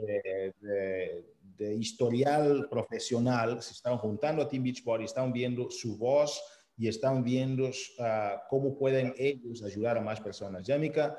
de, 0.06 0.54
de, 0.60 1.25
de 1.58 1.75
historial 1.75 2.68
profesional 2.70 3.62
se 3.62 3.72
están 3.72 3.98
juntando 3.98 4.42
a 4.42 4.50
Team 4.50 4.63
Beachbody, 4.63 5.06
están 5.06 5.32
viendo 5.32 5.70
su 5.70 5.98
voz, 5.98 6.42
y 6.77 6.88
están 6.88 7.24
viendo 7.24 7.65
uh, 7.65 8.39
cómo 8.50 8.77
pueden 8.77 9.13
ellos 9.17 9.63
ayudar 9.63 9.98
a 9.98 10.01
más 10.01 10.22
personas. 10.22 10.65
Yamika, 10.65 11.17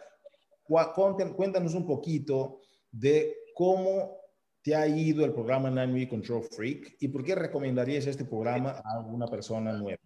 cuéntanos 0.65 1.75
un 1.75 1.87
poquito 1.87 2.61
de 2.91 3.35
cómo 3.55 4.19
te 4.63 4.75
ha 4.75 4.87
ido 4.87 5.25
el 5.25 5.33
programa 5.33 5.71
Nine 5.71 6.09
Control 6.09 6.43
Freak 6.43 6.97
y 7.01 7.09
por 7.09 7.25
qué 7.25 7.35
recomendarías 7.35 8.07
este 8.07 8.25
programa 8.25 8.83
a 8.85 9.01
una 9.01 9.27
persona 9.27 9.73
nueva. 9.73 9.99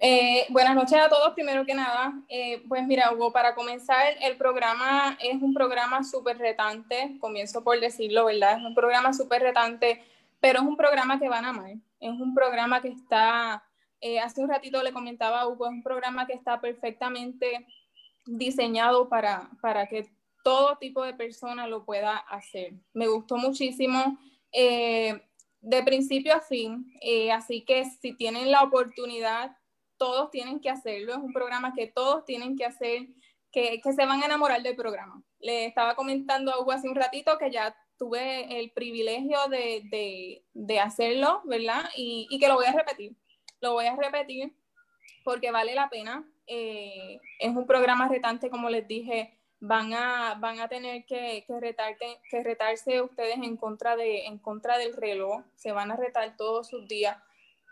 Eh, 0.00 0.46
buenas 0.50 0.76
noches 0.76 0.96
a 0.96 1.08
todos, 1.08 1.34
primero 1.34 1.64
que 1.64 1.74
nada. 1.74 2.12
Eh, 2.28 2.62
pues 2.68 2.86
mira, 2.86 3.12
Hugo, 3.12 3.32
para 3.32 3.54
comenzar, 3.54 4.14
el 4.22 4.36
programa 4.36 5.18
es 5.20 5.42
un 5.42 5.52
programa 5.52 6.04
súper 6.04 6.38
retante, 6.38 7.16
comienzo 7.20 7.64
por 7.64 7.80
decirlo, 7.80 8.26
¿verdad? 8.26 8.58
Es 8.58 8.64
un 8.64 8.74
programa 8.74 9.12
súper 9.12 9.42
retante, 9.42 10.04
pero 10.40 10.60
es 10.60 10.64
un 10.64 10.76
programa 10.76 11.18
que 11.18 11.28
van 11.28 11.44
a 11.44 11.48
amar. 11.48 11.72
Es 11.98 12.10
un 12.10 12.32
programa 12.32 12.80
que 12.80 12.88
está 12.88 13.64
eh, 14.00 14.20
hace 14.20 14.40
un 14.40 14.48
ratito 14.48 14.82
le 14.82 14.92
comentaba 14.92 15.40
a 15.40 15.48
Hugo, 15.48 15.66
es 15.66 15.72
un 15.72 15.82
programa 15.82 16.26
que 16.26 16.34
está 16.34 16.60
perfectamente 16.60 17.66
diseñado 18.26 19.08
para, 19.08 19.50
para 19.60 19.86
que 19.86 20.08
todo 20.44 20.76
tipo 20.76 21.02
de 21.02 21.14
persona 21.14 21.66
lo 21.66 21.84
pueda 21.84 22.16
hacer. 22.16 22.74
Me 22.92 23.08
gustó 23.08 23.36
muchísimo 23.36 24.18
eh, 24.52 25.20
de 25.60 25.82
principio 25.82 26.34
a 26.34 26.40
fin, 26.40 26.92
eh, 27.00 27.32
así 27.32 27.62
que 27.62 27.84
si 27.84 28.14
tienen 28.14 28.50
la 28.50 28.62
oportunidad, 28.62 29.56
todos 29.96 30.30
tienen 30.30 30.60
que 30.60 30.70
hacerlo. 30.70 31.12
Es 31.12 31.18
un 31.18 31.32
programa 31.32 31.74
que 31.74 31.88
todos 31.88 32.24
tienen 32.24 32.56
que 32.56 32.64
hacer, 32.64 33.08
que, 33.50 33.80
que 33.80 33.92
se 33.92 34.06
van 34.06 34.22
a 34.22 34.26
enamorar 34.26 34.62
del 34.62 34.76
programa. 34.76 35.22
Le 35.40 35.66
estaba 35.66 35.96
comentando 35.96 36.52
a 36.52 36.60
Hugo 36.60 36.72
hace 36.72 36.88
un 36.88 36.94
ratito 36.94 37.36
que 37.36 37.50
ya 37.50 37.76
tuve 37.98 38.60
el 38.60 38.70
privilegio 38.70 39.38
de, 39.50 39.82
de, 39.90 40.44
de 40.54 40.80
hacerlo, 40.80 41.42
¿verdad? 41.44 41.90
Y, 41.96 42.28
y 42.30 42.38
que 42.38 42.46
lo 42.46 42.54
voy 42.54 42.66
a 42.66 42.72
repetir 42.72 43.16
lo 43.60 43.72
voy 43.72 43.86
a 43.86 43.96
repetir 43.96 44.54
porque 45.24 45.50
vale 45.50 45.74
la 45.74 45.88
pena. 45.88 46.24
Eh, 46.46 47.20
es 47.38 47.54
un 47.54 47.66
programa 47.66 48.08
retante, 48.08 48.50
como 48.50 48.70
les 48.70 48.86
dije, 48.88 49.38
van 49.60 49.92
a, 49.92 50.36
van 50.38 50.60
a 50.60 50.68
tener 50.68 51.04
que, 51.04 51.44
que, 51.46 52.18
que 52.30 52.42
retarse 52.42 53.02
ustedes 53.02 53.36
en 53.36 53.56
contra, 53.56 53.96
de, 53.96 54.26
en 54.26 54.38
contra 54.38 54.78
del 54.78 54.94
reloj, 54.94 55.42
se 55.56 55.72
van 55.72 55.90
a 55.90 55.96
retar 55.96 56.36
todos 56.36 56.68
sus 56.68 56.86
días, 56.88 57.16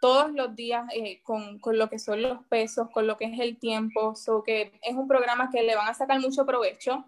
todos 0.00 0.32
los 0.32 0.54
días 0.54 0.84
eh, 0.94 1.20
con, 1.22 1.58
con, 1.58 1.78
lo 1.78 1.88
que 1.88 1.98
son 1.98 2.22
los 2.22 2.44
pesos, 2.46 2.90
con 2.90 3.06
lo 3.06 3.16
que 3.16 3.26
es 3.26 3.38
el 3.38 3.58
tiempo, 3.58 4.14
so 4.14 4.42
que 4.42 4.72
es 4.82 4.94
un 4.94 5.08
programa 5.08 5.50
que 5.50 5.62
le 5.62 5.76
van 5.76 5.88
a 5.88 5.94
sacar 5.94 6.20
mucho 6.20 6.44
provecho, 6.44 7.04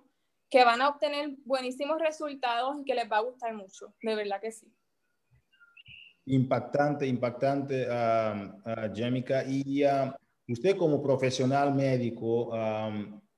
que 0.48 0.64
van 0.64 0.80
a 0.80 0.88
obtener 0.88 1.30
buenísimos 1.44 1.98
resultados 1.98 2.76
y 2.80 2.84
que 2.84 2.94
les 2.94 3.10
va 3.10 3.18
a 3.18 3.22
gustar 3.22 3.52
mucho, 3.52 3.92
de 4.00 4.14
verdad 4.14 4.40
que 4.40 4.52
sí. 4.52 4.72
Impactante, 6.28 7.06
impactante, 7.06 7.86
uh, 7.88 8.94
Jemica. 8.94 9.44
Y 9.46 9.84
usted 10.48 10.76
como 10.76 11.02
profesional 11.02 11.74
médico, 11.74 12.50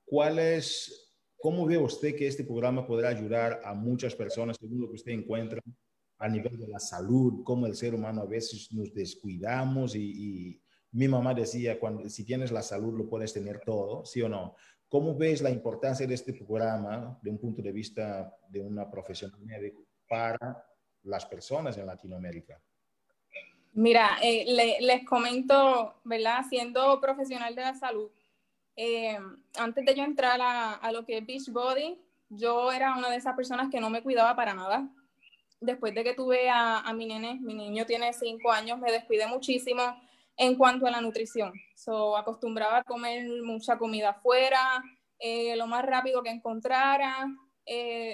¿cuál 0.05 0.39
es, 0.39 1.15
cómo 1.39 1.67
ve 1.67 1.79
usted 1.79 2.15
que 2.17 2.27
este 2.27 2.45
programa 2.45 2.87
podrá 2.87 3.09
ayudar 3.09 3.61
a 3.65 3.75
muchas 3.75 4.15
personas 4.15 4.57
según 4.59 4.81
lo 4.81 4.89
que 4.89 4.97
usted 4.97 5.13
encuentra 5.13 5.61
a 6.21 6.29
nivel 6.29 6.59
de 6.59 6.69
la 6.69 6.79
salud, 6.79 7.43
cómo 7.45 7.67
el 7.67 7.75
ser 7.75 7.95
humano 7.95 8.23
a 8.23 8.27
veces 8.27 8.69
nos 8.73 8.93
descuidamos 8.93 9.97
y, 9.97 10.61
mi 10.93 11.07
mamá 11.07 11.33
decía, 11.33 11.79
cuando, 11.79 12.09
si 12.09 12.25
tienes 12.25 12.51
la 12.51 12.63
salud 12.63 12.99
lo 12.99 13.09
puedes 13.09 13.33
tener 13.33 13.61
todo, 13.65 14.05
¿sí 14.05 14.21
o 14.23 14.29
no? 14.29 14.57
¿Cómo 14.89 15.17
ves 15.17 15.41
la 15.41 15.51
importancia 15.51 16.05
de 16.05 16.15
este 16.15 16.33
programa 16.33 17.17
de 17.23 17.31
un 17.31 17.39
punto 17.39 17.63
de 17.63 17.71
vista 17.71 18.37
de 18.49 18.61
una 18.61 18.91
profesional 18.91 19.41
médico 19.41 19.87
para 20.09 20.67
las 21.05 21.25
personas 21.27 21.79
en 21.79 21.87
Latinoamérica? 21.87 22.61
Mira, 23.73 24.19
eh, 24.21 24.79
les 24.81 25.05
comento, 25.05 25.95
¿verdad? 26.05 26.45
Siendo 26.49 27.01
profesional 27.01 27.55
de 27.55 27.63
la 27.63 27.75
salud, 27.75 28.11
eh, 28.77 29.17
antes 29.57 29.85
de 29.85 29.95
yo 29.95 30.03
entrar 30.03 30.41
a, 30.43 30.93
lo 30.93 31.05
que 31.05 31.19
es 31.19 31.27
Beachbody, 31.27 31.97
yo 32.29 32.73
era 32.73 32.97
una 32.97 33.11
de 33.11 33.17
esas 33.17 33.37
personas 33.37 33.69
que 33.71 33.81
no 33.81 33.89
me 33.89 34.03
cuidaba 34.03 34.35
para 34.35 34.55
nada. 34.55 34.89
Después 35.61 35.95
de 35.95 36.03
que 36.03 36.15
tuve 36.15 36.51
a, 36.51 36.93
mi 36.95 37.07
nene, 37.07 37.39
mi 37.41 37.55
niño 37.55 37.87
tiene 37.87 38.13
cinco 38.13 38.51
años, 38.51 38.79
me 38.79 38.91
descuidé 38.91 39.27
muchísimo 39.29 39.83
en 40.37 40.57
cuanto 40.57 40.87
a 40.87 40.91
la 40.91 41.01
nutrición. 41.01 41.53
So, 41.77 42.17
acostumbraba 42.17 42.79
a 42.79 42.85
comer 42.85 43.25
mucha 43.43 43.79
comida 43.79 44.11
afuera, 44.11 44.83
eh, 45.19 45.55
lo 45.57 45.67
más 45.67 45.85
rápido 45.85 46.23
que 46.23 46.31
encontrara, 46.31 47.29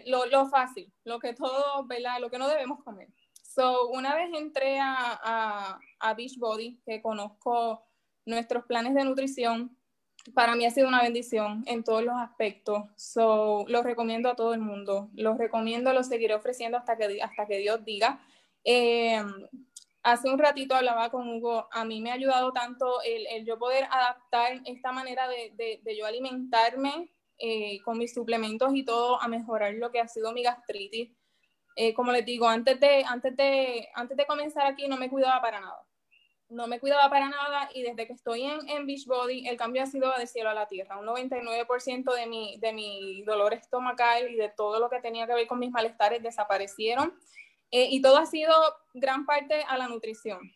lo, 0.06 0.26
lo, 0.26 0.48
fácil, 0.50 0.92
lo 1.04 1.18
que 1.18 1.32
todo, 1.32 1.84
¿verdad? 1.86 2.20
Lo 2.20 2.28
que 2.28 2.38
no 2.38 2.48
debemos 2.48 2.84
comer. 2.84 3.08
So, 3.56 3.88
una 3.88 4.14
vez 4.14 4.28
entré 4.34 4.78
a, 4.78 5.78
a, 5.98 6.14
Beachbody, 6.14 6.78
que 6.84 7.00
conozco 7.00 7.82
nuestros 8.26 8.66
planes 8.66 8.94
de 8.94 9.02
nutrición, 9.02 9.74
para 10.34 10.54
mí 10.54 10.66
ha 10.66 10.70
sido 10.70 10.88
una 10.88 11.00
bendición 11.00 11.64
en 11.66 11.82
todos 11.82 12.04
los 12.04 12.16
aspectos. 12.16 12.84
So, 12.96 13.64
los 13.68 13.82
recomiendo 13.82 14.28
a 14.28 14.36
todo 14.36 14.52
el 14.52 14.60
mundo. 14.60 15.08
Los 15.14 15.38
recomiendo, 15.38 15.94
los 15.94 16.06
seguiré 16.06 16.34
ofreciendo 16.34 16.76
hasta 16.76 16.98
que, 16.98 17.22
hasta 17.22 17.46
que 17.46 17.56
Dios 17.56 17.82
diga. 17.82 18.20
Eh, 18.62 19.24
hace 20.02 20.28
un 20.28 20.38
ratito 20.38 20.74
hablaba 20.74 21.08
con 21.10 21.26
Hugo, 21.26 21.66
a 21.72 21.86
mí 21.86 22.02
me 22.02 22.10
ha 22.10 22.14
ayudado 22.14 22.52
tanto 22.52 23.00
el, 23.06 23.26
el 23.28 23.46
yo 23.46 23.58
poder 23.58 23.84
adaptar 23.90 24.60
esta 24.66 24.92
manera 24.92 25.28
de, 25.28 25.54
de, 25.56 25.80
de 25.82 25.96
yo 25.96 26.04
alimentarme 26.04 27.10
eh, 27.38 27.80
con 27.86 27.96
mis 27.96 28.12
suplementos 28.12 28.74
y 28.74 28.84
todo 28.84 29.18
a 29.22 29.28
mejorar 29.28 29.72
lo 29.76 29.90
que 29.90 30.00
ha 30.00 30.08
sido 30.08 30.34
mi 30.34 30.42
gastritis. 30.42 31.16
Eh, 31.78 31.92
como 31.92 32.10
les 32.10 32.24
digo, 32.24 32.48
antes 32.48 32.80
de, 32.80 33.04
antes, 33.04 33.36
de, 33.36 33.90
antes 33.94 34.16
de 34.16 34.26
comenzar 34.26 34.66
aquí 34.66 34.88
no 34.88 34.96
me 34.96 35.10
cuidaba 35.10 35.42
para 35.42 35.60
nada. 35.60 35.86
No 36.48 36.66
me 36.66 36.80
cuidaba 36.80 37.10
para 37.10 37.28
nada 37.28 37.68
y 37.74 37.82
desde 37.82 38.06
que 38.06 38.14
estoy 38.14 38.44
en, 38.44 38.66
en 38.70 38.86
Beachbody 38.86 39.46
el 39.46 39.58
cambio 39.58 39.82
ha 39.82 39.86
sido 39.86 40.10
de 40.16 40.26
cielo 40.26 40.48
a 40.48 40.54
la 40.54 40.66
tierra. 40.68 40.96
Un 40.96 41.06
99% 41.06 42.14
de 42.14 42.26
mi, 42.26 42.56
de 42.58 42.72
mi 42.72 43.22
dolor 43.24 43.52
estomacal 43.52 44.30
y 44.30 44.36
de 44.36 44.48
todo 44.48 44.80
lo 44.80 44.88
que 44.88 45.00
tenía 45.00 45.26
que 45.26 45.34
ver 45.34 45.46
con 45.46 45.58
mis 45.58 45.70
malestares 45.70 46.22
desaparecieron. 46.22 47.12
Eh, 47.70 47.88
y 47.90 48.00
todo 48.00 48.16
ha 48.16 48.26
sido 48.26 48.54
gran 48.94 49.26
parte 49.26 49.62
a 49.68 49.76
la 49.76 49.86
nutrición. 49.86 50.50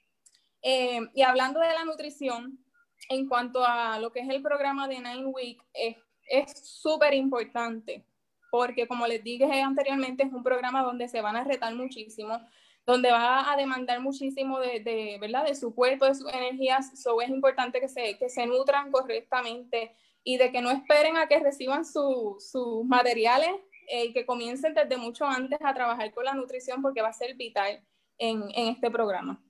Eh, 0.63 1.01
y 1.15 1.21
hablando 1.21 1.61
de 1.61 1.75
la 1.75 1.85
nutrición, 1.85 2.65
en 3.11 3.29
cuanto 3.29 3.63
a 3.63 3.99
lo 3.99 4.11
que 4.11 4.21
es 4.21 4.29
el 4.31 4.41
programa 4.41 4.89
de 4.89 5.01
Nine 5.01 5.27
Week, 5.27 5.63
es 5.75 6.67
súper 6.67 7.13
importante 7.13 8.07
porque 8.51 8.87
como 8.87 9.07
les 9.07 9.23
dije 9.23 9.45
anteriormente, 9.61 10.25
es 10.25 10.33
un 10.33 10.43
programa 10.43 10.83
donde 10.83 11.09
se 11.09 11.21
van 11.21 11.37
a 11.37 11.45
retar 11.45 11.75
muchísimo, 11.75 12.39
donde 12.87 13.11
va 13.11 13.53
a 13.53 13.57
demandar 13.57 14.01
muchísimo 14.01 14.59
de, 14.59 14.81
de 14.81 15.19
¿verdad? 15.21 15.47
de 15.47 15.55
su 15.55 15.75
cuerpo, 15.75 16.07
de 16.07 16.15
sus 16.15 16.33
energías, 16.33 17.01
so 17.01 17.21
es 17.21 17.29
importante 17.29 17.81
que 17.81 17.89
se, 17.89 18.19
que 18.19 18.29
se 18.29 18.47
nutran 18.47 18.91
correctamente 18.91 19.95
y 20.25 20.37
de 20.37 20.51
que 20.53 20.61
no 20.61 20.71
esperen 20.71 21.17
a 21.17 21.27
que 21.27 21.39
reciban 21.39 21.85
sus 21.85 22.85
materiales 22.85 23.51
eh, 23.89 24.13
que 24.13 24.25
comiencen 24.27 24.75
desde 24.75 24.97
mucho 24.97 25.25
antes 25.25 25.59
a 25.63 25.75
trabajar 25.75 26.13
con 26.13 26.25
la 26.25 26.35
nutrición 26.35 26.81
porque 26.83 27.03
va 27.03 27.09
a 27.09 27.13
ser 27.13 27.35
vital 27.35 27.83
en, 28.19 28.43
en 28.55 28.69
este 28.69 28.91
programa. 28.91 29.43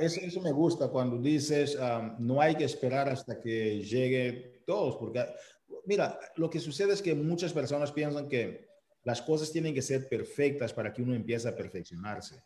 Eso, 0.00 0.20
eso, 0.20 0.40
me 0.40 0.52
gusta 0.52 0.88
cuando 0.88 1.18
dices 1.18 1.76
um, 1.76 2.14
no 2.24 2.40
hay 2.40 2.54
que 2.54 2.62
esperar 2.62 3.08
hasta 3.08 3.40
que 3.40 3.80
llegue 3.80 4.62
todos, 4.66 4.96
porque 4.96 5.26
mira, 5.86 6.18
lo 6.36 6.50
que 6.50 6.60
sucede 6.60 6.92
es 6.92 7.02
que 7.02 7.14
muchas 7.14 7.52
personas 7.52 7.92
piensan 7.92 8.28
que 8.28 8.68
las 9.04 9.22
cosas 9.22 9.52
tienen 9.52 9.74
que 9.74 9.82
ser 9.82 10.08
perfectas 10.08 10.72
para 10.72 10.92
que 10.92 11.02
uno 11.02 11.14
empiece 11.14 11.48
a 11.48 11.56
perfeccionarse. 11.56 12.42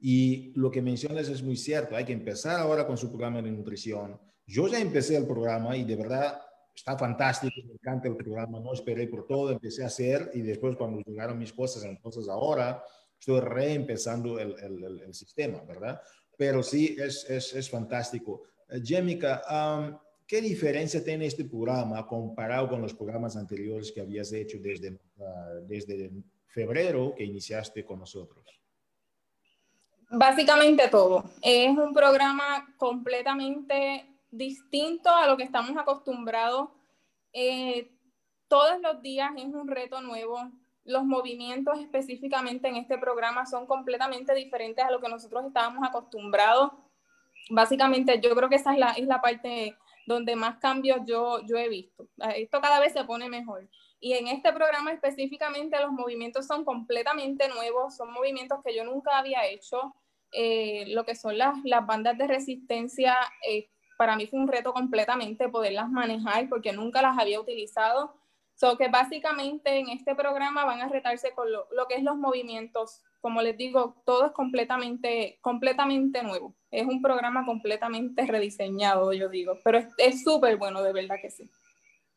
Y 0.00 0.52
lo 0.54 0.70
que 0.70 0.82
mencionas 0.82 1.28
es 1.28 1.42
muy 1.42 1.56
cierto, 1.56 1.94
hay 1.94 2.04
que 2.04 2.12
empezar 2.12 2.58
ahora 2.58 2.86
con 2.86 2.96
su 2.96 3.08
programa 3.08 3.42
de 3.42 3.50
nutrición. 3.50 4.18
Yo 4.46 4.66
ya 4.66 4.80
empecé 4.80 5.16
el 5.16 5.26
programa 5.26 5.76
y 5.76 5.84
de 5.84 5.96
verdad 5.96 6.40
está 6.74 6.96
fantástico, 6.96 7.54
me 7.66 7.74
encanta 7.74 8.08
el 8.08 8.16
programa, 8.16 8.58
no 8.58 8.72
esperé 8.72 9.06
por 9.06 9.26
todo, 9.26 9.50
empecé 9.50 9.82
a 9.82 9.86
hacer 9.86 10.30
y 10.34 10.40
después 10.40 10.76
cuando 10.76 11.00
llegaron 11.02 11.38
mis 11.38 11.52
cosas, 11.52 11.84
entonces 11.84 12.28
ahora 12.28 12.82
estoy 13.18 13.40
reempezando 13.40 14.38
el, 14.38 15.12
sistema, 15.12 15.62
¿verdad? 15.64 16.00
Pero 16.38 16.62
sí, 16.62 16.96
es, 16.98 17.28
es, 17.28 17.54
es 17.54 17.68
fantástico. 17.68 18.44
Uh, 18.70 18.80
Jemica, 18.82 19.42
um, 19.50 19.98
¿Qué 20.30 20.40
diferencia 20.40 21.02
tiene 21.02 21.26
este 21.26 21.44
programa 21.44 22.06
comparado 22.06 22.68
con 22.68 22.80
los 22.80 22.94
programas 22.94 23.36
anteriores 23.36 23.90
que 23.90 24.00
habías 24.00 24.32
hecho 24.32 24.58
desde, 24.60 24.96
ah, 25.20 25.54
desde 25.66 26.08
febrero 26.46 27.12
que 27.16 27.24
iniciaste 27.24 27.84
con 27.84 27.98
nosotros? 27.98 28.44
Básicamente 30.08 30.86
todo. 30.86 31.24
Es 31.42 31.76
un 31.76 31.92
programa 31.92 32.72
completamente 32.76 34.06
distinto 34.30 35.10
a 35.10 35.26
lo 35.26 35.36
que 35.36 35.42
estamos 35.42 35.76
acostumbrados 35.76 36.68
Eh, 37.32 37.90
todos 38.46 38.80
los 38.80 39.02
días 39.02 39.32
es 39.36 39.52
un 39.52 39.66
reto 39.66 40.00
nuevo. 40.00 40.38
Los 40.84 41.04
movimientos 41.04 41.76
específicamente 41.80 42.68
en 42.68 42.76
este 42.76 42.98
programa 42.98 43.46
son 43.46 43.66
completamente 43.66 44.32
diferentes 44.34 44.84
a 44.84 44.92
lo 44.92 45.00
que 45.00 45.08
nosotros 45.08 45.44
estábamos 45.44 45.84
acostumbrados. 45.88 46.70
Básicamente, 47.50 48.20
yo 48.20 48.34
creo 48.36 48.48
que 48.48 48.56
esa 48.56 48.72
es 48.74 48.78
la, 48.78 48.90
es 48.92 49.06
la 49.06 49.20
parte 49.20 49.76
donde 50.10 50.34
más 50.34 50.58
cambios 50.58 50.98
yo, 51.06 51.40
yo 51.46 51.56
he 51.56 51.68
visto. 51.68 52.08
Esto 52.34 52.60
cada 52.60 52.80
vez 52.80 52.92
se 52.92 53.04
pone 53.04 53.28
mejor. 53.28 53.68
Y 54.00 54.14
en 54.14 54.26
este 54.26 54.52
programa 54.52 54.92
específicamente 54.92 55.80
los 55.80 55.92
movimientos 55.92 56.46
son 56.46 56.64
completamente 56.64 57.48
nuevos, 57.48 57.96
son 57.96 58.12
movimientos 58.12 58.58
que 58.64 58.74
yo 58.74 58.84
nunca 58.84 59.18
había 59.18 59.46
hecho. 59.46 59.94
Eh, 60.32 60.86
lo 60.88 61.04
que 61.04 61.14
son 61.14 61.38
las, 61.38 61.54
las 61.64 61.86
bandas 61.86 62.18
de 62.18 62.26
resistencia, 62.26 63.16
eh, 63.48 63.68
para 63.98 64.16
mí 64.16 64.26
fue 64.26 64.40
un 64.40 64.48
reto 64.48 64.72
completamente 64.72 65.48
poderlas 65.48 65.88
manejar 65.90 66.48
porque 66.48 66.72
nunca 66.72 67.02
las 67.02 67.16
había 67.16 67.40
utilizado. 67.40 68.16
So 68.54 68.76
que 68.76 68.88
básicamente 68.88 69.78
en 69.78 69.90
este 69.90 70.14
programa 70.16 70.64
van 70.64 70.80
a 70.80 70.88
retarse 70.88 71.32
con 71.32 71.50
lo, 71.52 71.68
lo, 71.70 71.86
que 71.86 71.94
es 71.94 72.02
los 72.02 72.16
movimientos. 72.16 73.02
Como 73.20 73.42
les 73.42 73.56
digo, 73.56 74.02
todo 74.04 74.26
es 74.26 74.32
completamente, 74.32 75.38
completamente 75.40 76.22
nuevo. 76.22 76.54
Es 76.70 76.86
un 76.86 77.02
programa 77.02 77.44
completamente 77.44 78.26
rediseñado, 78.26 79.12
yo 79.12 79.28
digo, 79.28 79.58
pero 79.64 79.80
es 79.98 80.22
súper 80.22 80.56
bueno, 80.56 80.82
de 80.82 80.92
verdad 80.92 81.16
que 81.20 81.30
sí. 81.30 81.50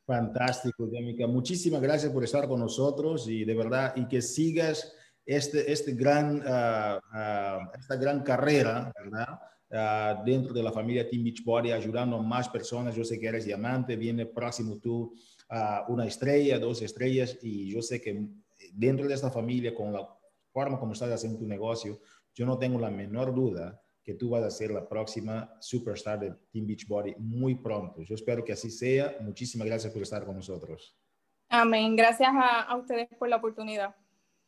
Fantástico, 0.06 0.88
Yamika. 0.92 1.28
Muchísimas 1.28 1.82
gracias 1.82 2.12
por 2.12 2.24
estar 2.24 2.48
con 2.48 2.60
nosotros 2.60 3.28
y 3.28 3.46
de 3.46 3.56
verdad, 3.56 3.94
y 3.96 4.06
que 4.08 4.22
sigas 4.22 4.94
este, 5.26 5.72
este 5.72 5.94
gran, 5.94 6.38
uh, 6.40 6.98
uh, 6.98 7.80
esta 7.80 7.96
gran 7.96 8.22
carrera, 8.22 8.92
¿verdad? 9.02 9.40
Uh, 9.72 10.24
dentro 10.24 10.54
de 10.54 10.62
la 10.62 10.72
familia 10.72 11.10
Team 11.10 11.24
Beachbody, 11.24 11.72
ayudando 11.72 12.18
a 12.18 12.22
más 12.22 12.50
personas. 12.50 12.96
Yo 12.96 13.04
sé 13.04 13.20
que 13.20 13.28
eres 13.28 13.46
diamante, 13.46 13.96
viene 13.96 14.26
próximo 14.26 14.78
tú 14.80 15.14
una 15.88 16.08
estrella, 16.08 16.58
dos 16.58 16.82
estrellas, 16.82 17.38
y 17.44 17.72
yo 17.72 17.82
sé 17.82 18.02
que 18.02 18.28
dentro 18.74 19.08
de 19.08 19.14
esta 19.14 19.30
familia, 19.30 19.74
con 19.76 19.94
la 19.94 20.08
forma 20.52 20.80
como 20.80 20.94
estás 20.94 21.12
haciendo 21.12 21.38
tu 21.38 21.46
negocio, 21.46 22.00
yo 22.34 22.46
no 22.48 22.58
tengo 22.58 22.80
la 22.80 22.90
menor 22.90 23.36
duda 23.36 23.83
que 24.04 24.14
tú 24.14 24.30
vas 24.30 24.44
a 24.44 24.52
ser 24.52 24.72
la 24.72 24.88
próxima 24.88 25.56
superstar 25.60 26.20
de 26.20 26.34
Team 26.52 26.68
Beachbody 26.68 27.16
muy 27.18 27.56
pronto. 27.56 28.02
Yo 28.02 28.16
espero 28.16 28.44
que 28.44 28.54
así 28.54 28.70
sea. 28.70 29.16
Muchísimas 29.22 29.68
gracias 29.68 29.94
por 29.94 30.02
estar 30.02 30.26
con 30.26 30.36
nosotros. 30.36 30.96
Amén. 31.50 31.96
Gracias 31.96 32.30
a, 32.34 32.64
a 32.64 32.76
ustedes 32.78 33.08
por 33.18 33.30
la 33.30 33.38
oportunidad. 33.38 33.96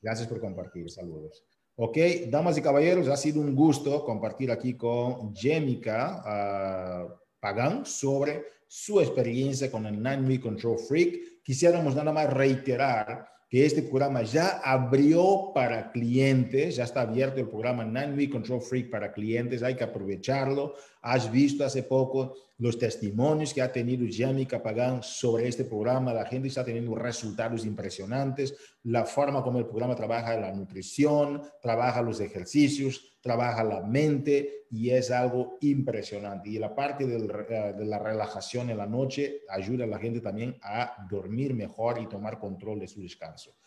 Gracias 0.02 0.28
por 0.28 0.40
compartir. 0.40 0.90
Saludos. 0.90 1.44
Ok, 1.78 1.98
damas 2.30 2.58
y 2.58 2.62
caballeros, 2.62 3.10
ha 3.10 3.18
sido 3.18 3.42
un 3.42 3.54
gusto 3.54 4.06
compartir 4.06 4.50
aquí 4.50 4.78
con 4.78 5.36
Jemica 5.36 6.24
uh, 6.24 7.14
Pagan 7.38 7.86
sobre 7.86 8.46
su 8.66 9.02
experiencia 9.02 9.70
con 9.70 9.86
el 9.86 10.02
Nine 10.02 10.40
Control 10.40 10.80
Freak. 10.80 11.44
Quisiéramos 11.44 11.94
nada 11.94 12.14
más 12.14 12.34
reiterar 12.34 13.28
este 13.62 13.84
programa 13.84 14.24
ya 14.24 14.60
abrió 14.64 15.52
para 15.54 15.92
clientes, 15.92 16.76
ya 16.76 16.84
está 16.84 17.02
abierto 17.02 17.40
el 17.40 17.48
programa 17.48 17.84
Nine 17.84 18.14
Week 18.16 18.32
Control 18.32 18.62
Freak 18.62 18.90
para 18.90 19.14
clientes, 19.14 19.64
hay 19.64 19.76
que 19.76 19.84
aprovecharlo. 19.84 20.74
Has 21.02 21.32
visto 21.32 21.64
hace 21.64 21.84
poco 21.84 22.36
los 22.58 22.80
testimonios 22.80 23.54
que 23.54 23.62
ha 23.62 23.72
tenido 23.72 24.06
Jamie 24.10 24.48
Capagán 24.48 25.04
sobre 25.04 25.48
este 25.48 25.66
programa, 25.66 26.14
la 26.14 26.26
gente 26.26 26.48
está 26.48 26.64
teniendo 26.64 26.96
resultados 26.96 27.66
impresionantes, 27.66 28.56
la 28.84 29.06
forma 29.06 29.44
como 29.44 29.60
el 29.60 29.66
programa 29.66 29.96
trabaja 29.96 30.38
la 30.38 30.54
nutrición, 30.54 31.42
trabaja 31.62 32.02
los 32.02 32.22
ejercicios, 32.22 33.18
trabaja 33.22 33.64
la 33.64 33.82
mente 33.82 34.68
y 34.72 34.92
es 34.92 35.12
algo 35.12 35.58
impresionante. 35.62 36.50
Y 36.50 36.58
la 36.58 36.74
parte 36.74 37.04
uh, 37.04 37.08
de 37.10 37.86
la 37.86 38.00
relajación 38.00 38.70
en 38.70 38.78
la 38.78 38.86
noche 38.86 39.42
ayuda 39.50 39.84
a 39.84 39.88
la 39.88 40.00
gente 40.00 40.22
también 40.22 40.58
a 40.62 41.06
dormir 41.10 41.54
mejor 41.54 42.00
y 42.00 42.08
tomar 42.08 42.40
control 42.40 42.80
de 42.80 42.88
su 42.88 43.02
descanso. 43.02 43.58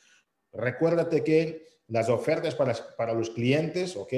Recuérdate 0.52 1.23
que 1.23 1.66
las 1.88 2.09
ofertas 2.09 2.54
para, 2.54 2.75
para 2.97 3.12
los 3.12 3.30
clientes, 3.30 3.96
¿ok? 3.96 4.12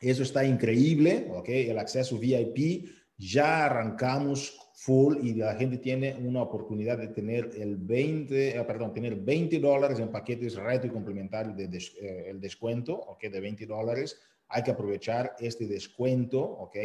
Eso 0.00 0.24
está 0.24 0.44
increíble, 0.44 1.28
¿ok? 1.30 1.48
El 1.48 1.78
acceso 1.78 2.18
VIP, 2.18 2.88
ya 3.22 3.66
arrancamos 3.66 4.58
full 4.74 5.16
y 5.22 5.34
la 5.34 5.54
gente 5.54 5.78
tiene 5.78 6.16
una 6.16 6.42
oportunidad 6.42 6.98
de 6.98 7.08
tener 7.08 7.50
el 7.56 7.76
20, 7.76 8.58
eh, 8.58 8.64
perdón, 8.64 8.92
tener 8.92 9.14
20 9.14 9.60
dólares 9.60 10.00
en 10.00 10.10
paquetes 10.10 10.56
reto 10.56 10.88
y 10.88 10.90
complementario 10.90 11.54
de 11.54 11.68
des, 11.68 11.94
eh, 12.00 12.24
el 12.28 12.40
descuento, 12.40 12.94
¿ok? 12.94 13.22
De 13.24 13.40
20 13.40 13.66
dólares. 13.66 14.18
Hay 14.48 14.64
que 14.64 14.72
aprovechar 14.72 15.36
este 15.38 15.68
descuento, 15.68 16.42
¿ok? 16.42 16.76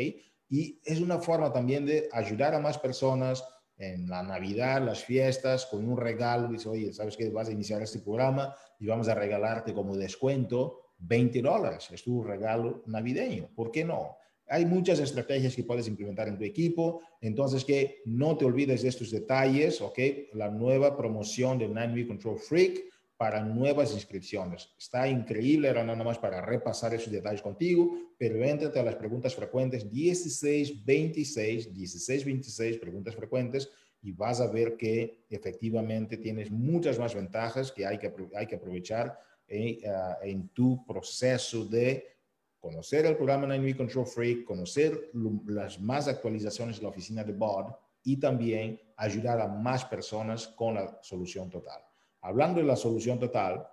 Y 0.50 0.80
es 0.86 1.02
una 1.02 1.17
forma 1.17 1.52
también 1.52 1.86
de 1.86 2.08
ayudar 2.12 2.54
a 2.54 2.60
más 2.60 2.78
personas 2.78 3.43
en 3.76 4.08
la 4.08 4.21
Navidad, 4.21 4.82
las 4.86 5.04
fiestas, 5.04 5.65
con 5.65 5.89
un 5.89 5.97
regalo. 5.97 6.50
Dice, 6.50 6.69
oye, 6.69 6.93
¿sabes 6.93 7.17
qué? 7.17 7.30
Vas 7.32 7.50
a 7.50 7.52
iniciar 7.52 7.82
este 7.82 8.00
programa 8.00 8.54
y 8.80 8.86
vamos 8.86 9.08
a 9.08 9.15
regalarte 9.15 9.73
como 9.73 9.97
descuento 9.97 10.93
20 11.00 11.41
dólares. 11.41 11.89
Es 11.91 12.04
tu 12.04 12.23
regalo 12.23 12.84
navideño. 12.86 13.50
¿Por 13.56 13.71
qué 13.71 13.84
no? 13.84 14.16
Hay 14.49 14.65
muchas 14.65 14.99
estrategias 14.99 15.55
que 15.55 15.63
puedes 15.63 15.88
implementar 15.88 16.27
en 16.27 16.38
tu 16.38 16.43
equipo, 16.43 17.01
entonces 17.21 17.65
que 17.65 18.01
no 18.05 18.38
te 18.38 18.45
olvides 18.45 18.81
de 18.81 18.89
estos 18.89 19.12
detalles, 19.12 19.81
¿ok? 19.81 19.99
La 20.33 20.49
nueva 20.49 20.95
promoción 20.95 21.57
de 21.57 21.67
Nine 21.67 21.93
Week 21.93 22.07
Control 22.07 22.39
Freak 22.39 22.86
para 23.17 23.41
nuevas 23.43 23.93
inscripciones. 23.93 24.69
Está 24.77 25.07
increíble, 25.07 25.67
era 25.67 25.83
nada 25.83 26.03
más 26.03 26.19
para 26.19 26.39
repasar 26.39 26.93
esos 26.93 27.12
detalles 27.12 27.41
contigo, 27.41 27.91
pero 28.17 28.43
éntrate 28.43 28.79
a 28.79 28.83
las 28.83 28.95
preguntas 28.95 29.36
frecuentes 29.36 29.91
16, 29.91 30.86
26, 30.86 31.73
16, 31.73 32.25
26 32.25 32.77
preguntas 32.77 33.15
frecuentes 33.15 33.69
y 34.03 34.12
vas 34.12 34.39
a 34.39 34.47
ver 34.47 34.77
que 34.77 35.25
efectivamente 35.29 36.17
tienes 36.17 36.51
muchas 36.51 36.99
más 36.99 37.15
ventajas 37.15 37.71
que 37.71 37.86
hay 37.86 37.97
que, 37.97 38.13
hay 38.36 38.45
que 38.45 38.55
aprovechar 38.55 39.17
en, 39.47 39.77
uh, 39.89 40.23
en 40.23 40.49
tu 40.49 40.86
proceso 40.86 41.65
de 41.65 42.16
conocer 42.60 43.06
el 43.06 43.15
programa 43.15 43.48
Nine 43.48 43.63
Week 43.63 43.78
Control 43.78 44.06
Freak, 44.06 44.43
conocer 44.43 45.12
las 45.46 45.80
más 45.80 46.08
actualizaciones 46.08 46.78
de 46.78 46.84
la 46.84 46.89
oficina 46.89 47.24
de 47.24 47.34
BOD 47.34 47.74
y 48.04 48.17
también 48.17 48.80
ayudar 48.96 49.39
a 49.41 49.48
más 49.48 49.86
personas 49.86 50.48
con 50.48 50.76
la 50.76 51.00
solución 51.02 51.50
total. 51.50 51.82
Hablando 52.22 52.60
de 52.60 52.67
la 52.67 52.76
solución 52.76 53.20
total, 53.20 53.67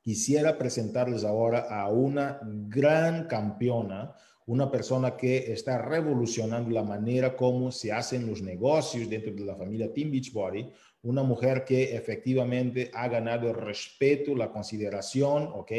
quisiera 0.00 0.56
presentarles 0.56 1.24
ahora 1.24 1.66
a 1.68 1.88
una 1.88 2.40
gran 2.42 3.26
campeona, 3.26 4.14
una 4.46 4.70
persona 4.70 5.16
que 5.16 5.52
está 5.52 5.78
revolucionando 5.78 6.70
la 6.70 6.84
manera 6.84 7.36
como 7.36 7.72
se 7.72 7.92
hacen 7.92 8.26
los 8.26 8.40
negocios 8.40 9.10
dentro 9.10 9.34
de 9.34 9.44
la 9.44 9.56
familia 9.56 9.92
Team 9.92 10.12
Beachbody, 10.12 10.70
una 11.02 11.22
mujer 11.22 11.64
que 11.64 11.96
efectivamente 11.96 12.90
ha 12.94 13.08
ganado 13.08 13.48
el 13.48 13.56
respeto, 13.56 14.34
la 14.34 14.52
consideración, 14.52 15.50
¿ok? 15.52 15.72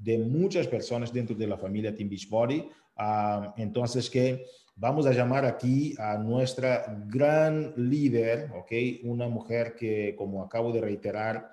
De 0.00 0.18
muchas 0.18 0.66
personas 0.66 1.12
dentro 1.12 1.36
de 1.36 1.46
la 1.46 1.58
familia 1.58 1.94
Team 1.94 2.08
Beachbody. 2.08 2.68
Uh, 2.96 3.52
entonces, 3.56 4.08
que 4.08 4.44
vamos 4.74 5.06
a 5.06 5.12
llamar 5.12 5.44
aquí 5.44 5.94
a 5.98 6.16
nuestra 6.16 6.86
gran 7.06 7.74
líder, 7.76 8.50
¿ok? 8.54 8.72
Una 9.04 9.28
mujer 9.28 9.74
que, 9.74 10.14
como 10.16 10.42
acabo 10.42 10.72
de 10.72 10.80
reiterar, 10.80 11.50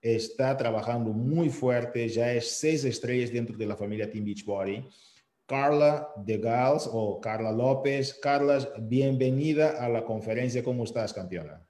está 0.00 0.56
trabajando 0.56 1.12
muy 1.12 1.50
fuerte, 1.50 2.08
ya 2.08 2.32
es 2.32 2.58
seis 2.58 2.84
estrellas 2.84 3.30
dentro 3.30 3.56
de 3.56 3.66
la 3.66 3.76
familia 3.76 4.10
Team 4.10 4.24
Beachbody. 4.24 4.88
Carla 5.44 6.08
de 6.16 6.38
Gals 6.38 6.88
o 6.90 7.20
Carla 7.20 7.52
López. 7.52 8.18
Carla, 8.22 8.66
bienvenida 8.78 9.84
a 9.84 9.88
la 9.88 10.02
conferencia. 10.02 10.64
¿Cómo 10.64 10.84
estás, 10.84 11.12
campeona? 11.12 11.60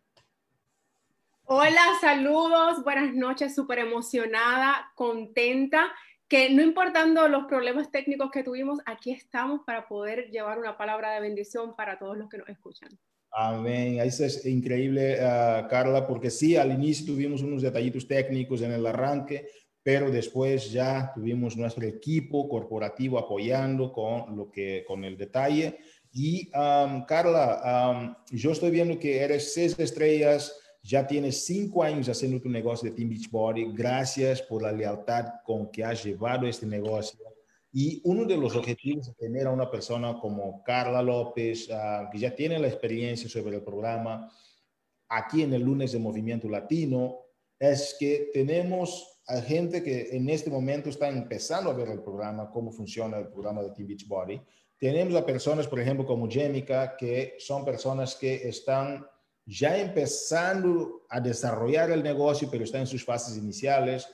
Hola, 1.44 1.82
saludos, 2.00 2.82
buenas 2.84 3.12
noches, 3.12 3.54
súper 3.54 3.80
emocionada, 3.80 4.92
contenta 4.94 5.92
que 6.32 6.48
no 6.48 6.62
importando 6.62 7.28
los 7.28 7.44
problemas 7.44 7.90
técnicos 7.90 8.30
que 8.30 8.42
tuvimos, 8.42 8.78
aquí 8.86 9.10
estamos 9.10 9.60
para 9.66 9.86
poder 9.86 10.30
llevar 10.30 10.58
una 10.58 10.78
palabra 10.78 11.12
de 11.12 11.20
bendición 11.20 11.76
para 11.76 11.98
todos 11.98 12.16
los 12.16 12.30
que 12.30 12.38
nos 12.38 12.48
escuchan. 12.48 12.88
Amén. 13.30 14.00
Eso 14.00 14.24
es 14.24 14.46
increíble, 14.46 15.18
uh, 15.20 15.68
Carla, 15.68 16.06
porque 16.06 16.30
sí, 16.30 16.56
al 16.56 16.72
inicio 16.72 17.04
tuvimos 17.04 17.42
unos 17.42 17.60
detallitos 17.60 18.08
técnicos 18.08 18.62
en 18.62 18.72
el 18.72 18.86
arranque, 18.86 19.46
pero 19.82 20.10
después 20.10 20.72
ya 20.72 21.12
tuvimos 21.14 21.54
nuestro 21.54 21.86
equipo 21.86 22.48
corporativo 22.48 23.18
apoyando 23.18 23.92
con 23.92 24.34
lo 24.34 24.50
que, 24.50 24.84
con 24.86 25.04
el 25.04 25.18
detalle. 25.18 25.80
Y 26.14 26.50
um, 26.56 27.04
Carla, 27.04 27.90
um, 27.92 28.14
yo 28.30 28.52
estoy 28.52 28.70
viendo 28.70 28.98
que 28.98 29.20
eres 29.20 29.52
seis 29.52 29.78
estrellas 29.78 30.61
ya 30.82 31.06
tienes 31.06 31.44
cinco 31.44 31.82
años 31.82 32.08
haciendo 32.08 32.40
tu 32.40 32.48
negocio 32.48 32.90
de 32.90 32.96
Team 32.96 33.10
Beachbody. 33.10 33.72
Gracias 33.72 34.42
por 34.42 34.62
la 34.62 34.72
lealtad 34.72 35.26
con 35.44 35.70
que 35.70 35.84
has 35.84 36.04
llevado 36.04 36.46
este 36.46 36.66
negocio. 36.66 37.20
Y 37.72 38.02
uno 38.04 38.24
de 38.24 38.36
los 38.36 38.54
objetivos 38.56 39.06
de 39.06 39.14
tener 39.14 39.46
a 39.46 39.52
una 39.52 39.70
persona 39.70 40.18
como 40.20 40.62
Carla 40.62 41.00
López, 41.00 41.70
uh, 41.70 42.10
que 42.10 42.18
ya 42.18 42.34
tiene 42.34 42.58
la 42.58 42.68
experiencia 42.68 43.30
sobre 43.30 43.56
el 43.56 43.62
programa, 43.62 44.30
aquí 45.08 45.42
en 45.42 45.54
el 45.54 45.62
lunes 45.62 45.92
de 45.92 45.98
Movimiento 45.98 46.48
Latino, 46.48 47.20
es 47.58 47.96
que 47.98 48.30
tenemos 48.34 49.20
a 49.28 49.40
gente 49.40 49.82
que 49.82 50.08
en 50.16 50.28
este 50.28 50.50
momento 50.50 50.90
está 50.90 51.08
empezando 51.08 51.70
a 51.70 51.74
ver 51.74 51.88
el 51.88 52.02
programa, 52.02 52.50
cómo 52.50 52.72
funciona 52.72 53.18
el 53.18 53.28
programa 53.28 53.62
de 53.62 53.70
Team 53.70 53.86
Beachbody. 53.86 54.42
Tenemos 54.78 55.14
a 55.14 55.24
personas, 55.24 55.68
por 55.68 55.78
ejemplo, 55.78 56.04
como 56.04 56.28
Jemica, 56.28 56.96
que 56.96 57.36
son 57.38 57.64
personas 57.64 58.16
que 58.16 58.48
están 58.48 59.06
ya 59.44 59.76
empezando 59.76 61.02
a 61.08 61.20
desarrollar 61.20 61.90
el 61.90 62.02
negocio, 62.02 62.48
pero 62.50 62.64
está 62.64 62.78
en 62.78 62.86
sus 62.86 63.04
fases 63.04 63.36
iniciales. 63.36 64.08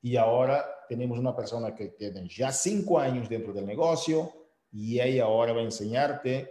Y 0.00 0.16
ahora 0.16 0.64
tenemos 0.88 1.18
una 1.18 1.36
persona 1.36 1.74
que 1.74 1.88
tiene 1.88 2.26
ya 2.28 2.50
cinco 2.50 2.98
años 2.98 3.28
dentro 3.28 3.52
del 3.52 3.66
negocio 3.66 4.32
y 4.72 4.98
ella 4.98 5.24
ahora 5.24 5.52
va 5.52 5.60
a 5.60 5.64
enseñarte, 5.64 6.50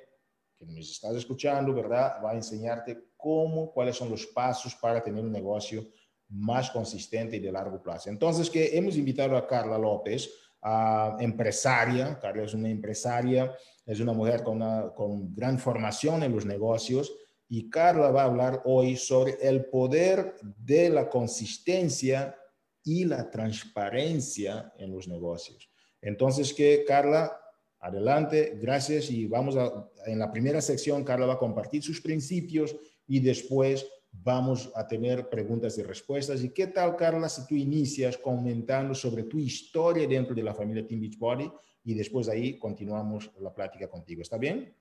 que 0.56 0.66
nos 0.66 0.92
estás 0.92 1.16
escuchando, 1.16 1.74
¿verdad? 1.74 2.18
Va 2.24 2.32
a 2.32 2.36
enseñarte 2.36 3.12
cómo, 3.18 3.72
cuáles 3.74 3.98
son 3.98 4.10
los 4.10 4.28
pasos 4.28 4.76
para 4.76 5.02
tener 5.04 5.24
un 5.24 5.32
negocio 5.32 5.86
más 6.30 6.70
consistente 6.70 7.38
y 7.38 7.40
de 7.40 7.52
largo 7.52 7.82
plazo. 7.82 8.10
Entonces, 8.10 8.50
que 8.50 8.78
hemos 8.78 8.96
invitado 8.96 9.36
a 9.36 9.48
Carla 9.48 9.78
López, 9.78 10.30
a 10.62 11.18
empresaria. 11.20 12.18
Carla 12.20 12.44
es 12.44 12.54
una 12.54 12.70
empresaria, 12.70 13.52
es 13.86 14.00
una 14.00 14.14
mujer 14.14 14.44
con, 14.44 14.58
una, 14.58 14.94
con 14.94 15.34
gran 15.34 15.58
formación 15.58 16.24
en 16.24 16.32
los 16.32 16.46
negocios 16.46 17.12
y 17.54 17.70
Carla 17.70 18.12
va 18.12 18.22
a 18.22 18.28
hablar 18.28 18.62
hoy 18.64 18.96
sobre 18.96 19.34
el 19.42 19.66
poder 19.66 20.38
de 20.58 20.90
la 20.90 21.10
consistencia 21.10 22.34
y 22.82 23.04
la 23.04 23.30
transparencia 23.30 24.72
en 24.78 24.94
los 24.94 25.10
negocios. 25.10 25.70
Entonces, 26.02 26.54
que 26.54 26.86
Carla, 26.88 27.38
adelante, 27.82 28.58
gracias 28.58 29.12
y 29.12 29.26
vamos 29.28 29.58
a, 29.58 29.90
en 30.06 30.20
la 30.20 30.32
primera 30.32 30.62
sección, 30.62 31.04
Carla 31.04 31.26
va 31.26 31.34
a 31.34 31.40
compartir 31.40 31.84
sus 31.84 32.00
principios 32.00 32.74
y 33.06 33.20
después 33.20 33.86
vamos 34.14 34.72
a 34.74 34.88
tener 34.88 35.28
preguntas 35.28 35.78
y 35.78 35.84
respuestas. 35.84 36.42
¿Y 36.46 36.52
qué 36.52 36.68
tal, 36.68 36.96
Carla, 36.96 37.28
si 37.28 37.46
tú 37.46 37.56
inicias 37.56 38.18
comentando 38.18 38.96
sobre 38.96 39.24
tu 39.24 39.38
historia 39.38 40.08
dentro 40.08 40.34
de 40.34 40.44
la 40.44 40.56
familia 40.56 40.88
Team 40.88 41.02
Beachbody 41.02 41.52
y 41.84 41.96
después 41.96 42.30
ahí 42.30 42.58
continuamos 42.58 43.30
la 43.42 43.54
plática 43.54 43.90
contigo? 43.90 44.22
¿Está 44.22 44.38
bien? 44.38 44.74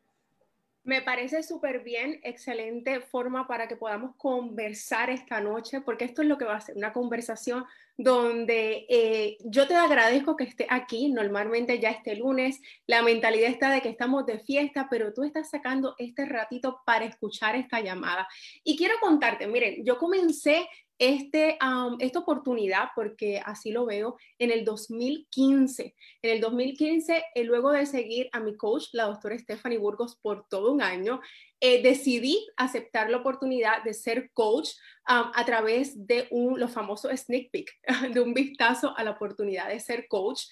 Me 0.83 1.03
parece 1.03 1.43
súper 1.43 1.85
bien, 1.85 2.21
excelente 2.23 3.01
forma 3.01 3.47
para 3.47 3.69
que 3.69 3.77
podamos 3.77 4.16
conversar 4.16 5.11
esta 5.11 5.38
noche, 5.38 5.83
porque 5.83 6.07
esto 6.07 6.23
es 6.23 6.29
lo 6.29 6.38
que 6.38 6.47
va 6.47 6.57
a 6.57 6.61
ser, 6.61 6.75
una 6.75 6.95
conversación 6.95 7.66
donde 7.99 8.87
eh, 8.88 9.37
yo 9.45 9.69
te 9.69 9.75
agradezco 9.75 10.37
que 10.37 10.45
esté 10.45 10.66
aquí, 10.71 11.12
normalmente 11.12 11.79
ya 11.79 11.90
este 11.90 12.16
lunes, 12.16 12.62
la 12.87 13.03
mentalidad 13.03 13.51
está 13.51 13.71
de 13.71 13.83
que 13.83 13.90
estamos 13.90 14.25
de 14.25 14.38
fiesta, 14.38 14.88
pero 14.90 15.12
tú 15.12 15.23
estás 15.23 15.51
sacando 15.51 15.95
este 15.99 16.25
ratito 16.25 16.81
para 16.87 17.05
escuchar 17.05 17.57
esta 17.57 17.81
llamada. 17.81 18.27
Y 18.64 18.79
quiero 18.79 18.95
contarte, 19.01 19.47
miren, 19.47 19.85
yo 19.85 19.99
comencé 19.99 20.66
este, 21.01 21.59
esta 21.99 22.19
oportunidad, 22.19 22.91
porque 22.95 23.41
así 23.43 23.73
lo 23.73 23.87
veo, 23.87 24.19
en 24.39 24.51
el 24.51 24.67
2015. 24.67 25.95
En 26.21 26.31
el 26.31 26.41
2015, 26.41 27.25
eh, 27.35 27.45
luego 27.45 27.73
de 27.73 27.87
seguir 27.87 28.29
a 28.33 28.41
mi 28.41 28.55
coach, 28.55 28.89
la 28.93 29.05
doctora 29.05 29.39
Stephanie 29.39 29.79
Burgos, 29.79 30.17
por 30.21 30.47
todo 30.49 30.71
un 30.71 30.83
año, 30.83 31.23
eh, 31.59 31.83
decidí 31.83 32.47
aceptar 32.59 33.09
la 33.09 33.17
oportunidad 33.17 33.83
de 33.83 33.95
ser 33.95 34.31
coach 34.35 34.69
a 35.05 35.45
través 35.45 36.07
de 36.07 36.29
un, 36.31 36.61
los 36.61 36.71
famosos 36.71 37.11
sneak 37.19 37.51
peek, 37.51 37.73
de 38.13 38.21
un 38.21 38.35
vistazo 38.35 38.97
a 38.97 39.03
la 39.03 39.13
oportunidad 39.13 39.69
de 39.69 39.81
ser 39.81 40.07
coach. 40.07 40.43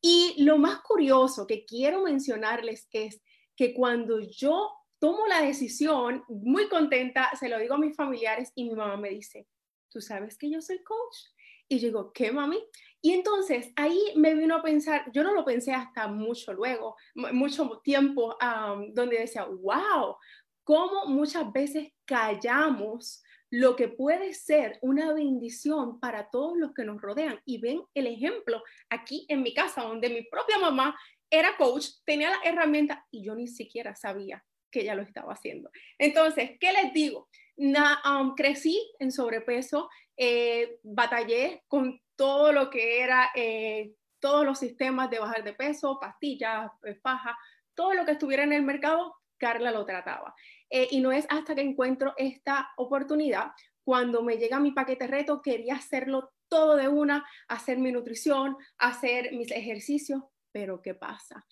Y 0.00 0.42
lo 0.42 0.56
más 0.56 0.82
curioso 0.82 1.46
que 1.48 1.66
quiero 1.66 2.02
mencionarles 2.02 2.88
es 2.92 3.20
que 3.56 3.74
cuando 3.74 4.20
yo 4.20 4.70
tomo 5.00 5.26
la 5.26 5.42
decisión, 5.42 6.22
muy 6.28 6.68
contenta, 6.68 7.30
se 7.38 7.48
lo 7.48 7.58
digo 7.58 7.74
a 7.74 7.78
mis 7.78 7.96
familiares 7.96 8.52
y 8.54 8.64
mi 8.64 8.74
mamá 8.74 8.96
me 8.96 9.10
dice, 9.10 9.46
tú 9.96 10.02
sabes 10.02 10.36
que 10.36 10.50
yo 10.50 10.60
soy 10.60 10.82
coach. 10.82 11.16
Y 11.68 11.78
yo 11.78 11.86
digo, 11.88 12.12
¿qué 12.12 12.30
mami? 12.30 12.62
Y 13.00 13.12
entonces 13.12 13.72
ahí 13.76 13.98
me 14.14 14.34
vino 14.34 14.56
a 14.56 14.62
pensar, 14.62 15.10
yo 15.10 15.24
no 15.24 15.32
lo 15.32 15.42
pensé 15.42 15.72
hasta 15.72 16.06
mucho 16.06 16.52
luego, 16.52 16.96
mucho 17.14 17.80
tiempo, 17.82 18.36
donde 18.92 19.20
decía, 19.20 19.44
wow, 19.46 20.16
cómo 20.64 21.06
muchas 21.06 21.50
veces 21.50 21.88
callamos 22.04 23.22
lo 23.50 23.74
que 23.74 23.88
puede 23.88 24.34
ser 24.34 24.78
una 24.82 25.14
bendición 25.14 25.98
para 25.98 26.28
todos 26.28 26.58
los 26.58 26.74
que 26.74 26.84
nos 26.84 27.00
rodean. 27.00 27.40
Y 27.46 27.58
ven 27.58 27.82
el 27.94 28.06
ejemplo 28.06 28.62
aquí 28.90 29.24
en 29.28 29.42
mi 29.42 29.54
casa, 29.54 29.82
donde 29.82 30.10
mi 30.10 30.24
propia 30.24 30.58
mamá 30.58 30.94
era 31.30 31.56
coach, 31.56 31.86
tenía 32.04 32.30
la 32.30 32.40
herramienta 32.44 33.06
y 33.10 33.24
yo 33.24 33.34
ni 33.34 33.48
siquiera 33.48 33.96
sabía 33.96 34.44
que 34.70 34.82
ella 34.82 34.94
lo 34.94 35.02
estaba 35.02 35.32
haciendo. 35.32 35.70
Entonces, 35.98 36.50
¿qué 36.60 36.70
les 36.72 36.92
digo? 36.92 37.28
Um, 37.58 38.34
crecí 38.34 38.78
en 38.98 39.10
sobrepeso, 39.10 39.88
eh, 40.16 40.78
batallé 40.82 41.64
con 41.68 42.00
todo 42.14 42.52
lo 42.52 42.68
que 42.68 43.00
era, 43.00 43.30
eh, 43.34 43.94
todos 44.20 44.44
los 44.44 44.58
sistemas 44.58 45.08
de 45.10 45.18
bajar 45.18 45.42
de 45.42 45.54
peso, 45.54 45.98
pastillas, 45.98 46.70
eh, 46.84 46.94
faja, 47.02 47.36
todo 47.74 47.94
lo 47.94 48.04
que 48.04 48.12
estuviera 48.12 48.42
en 48.42 48.52
el 48.52 48.62
mercado, 48.62 49.14
Carla 49.38 49.70
lo 49.70 49.84
trataba. 49.84 50.34
y 50.68 51.00
no 51.00 51.12
es 51.12 51.26
hasta 51.30 51.54
que 51.54 51.60
encuentro 51.60 52.12
esta 52.16 52.70
oportunidad, 52.76 53.52
cuando 53.84 54.22
me 54.22 54.36
llega 54.36 54.58
mi 54.58 54.72
paquete 54.72 55.06
reto, 55.06 55.40
quería 55.40 55.76
hacerlo 55.76 56.32
todo 56.48 56.74
de 56.74 56.88
una, 56.88 57.24
hacer 57.46 57.78
mi 57.78 57.92
nutrición, 57.92 58.56
hacer 58.78 59.32
mis 59.32 59.52
ejercicios, 59.52 60.22
pero 60.50 60.82
¿qué 60.82 60.94
pasa? 60.94 61.46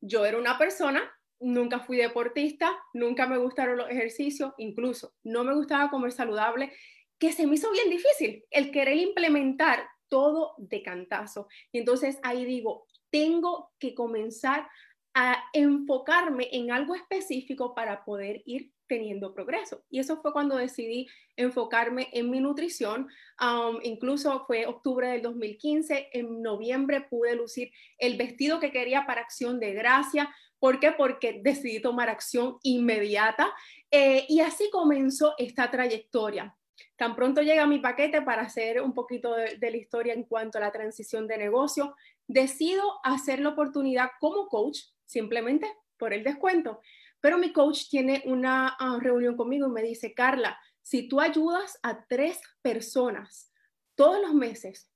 Yo 0.00 0.24
era 0.24 0.38
una 0.38 0.56
persona 0.56 1.02
nunca 1.40 1.80
fui 1.80 1.96
deportista, 1.96 2.76
nunca 2.92 3.26
me 3.26 3.38
gustaron 3.38 3.78
los 3.78 3.90
ejercicios, 3.90 4.52
incluso 4.58 5.14
no 5.24 5.42
me 5.44 5.54
gustaba 5.54 5.90
comer 5.90 6.12
saludable, 6.12 6.72
que 7.18 7.32
se 7.32 7.46
me 7.46 7.54
hizo 7.54 7.70
bien 7.72 7.90
difícil 7.90 8.44
el 8.50 8.70
querer 8.70 8.96
implementar 8.96 9.86
todo 10.08 10.54
de 10.58 10.82
cantazo. 10.82 11.48
Y 11.72 11.78
entonces 11.78 12.18
ahí 12.22 12.44
digo, 12.44 12.86
tengo 13.10 13.70
que 13.78 13.94
comenzar 13.94 14.68
a 15.14 15.42
enfocarme 15.52 16.48
en 16.52 16.70
algo 16.70 16.94
específico 16.94 17.74
para 17.74 18.04
poder 18.04 18.42
ir 18.44 18.72
teniendo 18.86 19.32
progreso. 19.32 19.84
Y 19.88 20.00
eso 20.00 20.20
fue 20.20 20.32
cuando 20.32 20.56
decidí 20.56 21.06
enfocarme 21.36 22.08
en 22.12 22.28
mi 22.28 22.40
nutrición. 22.40 23.08
Um, 23.40 23.78
incluso 23.82 24.44
fue 24.46 24.66
octubre 24.66 25.08
del 25.08 25.22
2015, 25.22 26.10
en 26.12 26.42
noviembre 26.42 27.00
pude 27.02 27.36
lucir 27.36 27.70
el 27.98 28.16
vestido 28.16 28.58
que 28.58 28.72
quería 28.72 29.06
para 29.06 29.20
acción 29.20 29.60
de 29.60 29.74
gracia, 29.74 30.34
¿Por 30.60 30.78
qué? 30.78 30.92
Porque 30.92 31.40
decidí 31.42 31.80
tomar 31.80 32.10
acción 32.10 32.58
inmediata 32.62 33.52
eh, 33.90 34.26
y 34.28 34.40
así 34.40 34.70
comenzó 34.70 35.34
esta 35.38 35.70
trayectoria. 35.70 36.54
Tan 36.96 37.16
pronto 37.16 37.40
llega 37.40 37.66
mi 37.66 37.78
paquete 37.78 38.20
para 38.20 38.42
hacer 38.42 38.82
un 38.82 38.92
poquito 38.92 39.34
de, 39.34 39.58
la 39.58 39.76
historia 39.76 40.12
en 40.12 40.24
cuanto 40.24 40.58
a 40.58 40.60
la 40.60 40.70
transición 40.70 41.26
de 41.26 41.38
negocio, 41.38 41.96
decido 42.28 43.00
hacer 43.02 43.40
la 43.40 43.48
oportunidad 43.48 44.10
como 44.20 44.48
coach, 44.48 44.80
simplemente 45.06 45.66
por 45.96 46.12
el 46.12 46.22
descuento. 46.22 46.80
Pero 47.20 47.38
mi 47.38 47.52
coach 47.52 47.88
tiene 47.88 48.22
una 48.26 48.76
ah, 48.78 48.98
reunión 49.00 49.36
conmigo 49.36 49.66
y 49.66 49.72
me 49.72 49.82
dice, 49.82 50.12
Carla, 50.12 50.58
si 50.82 51.08
tú 51.08 51.20
ayudas 51.20 51.78
a 51.82 52.04
tres 52.06 52.38
personas 52.60 53.50
todos 53.94 54.20
los 54.20 54.34
meses, 54.34 54.90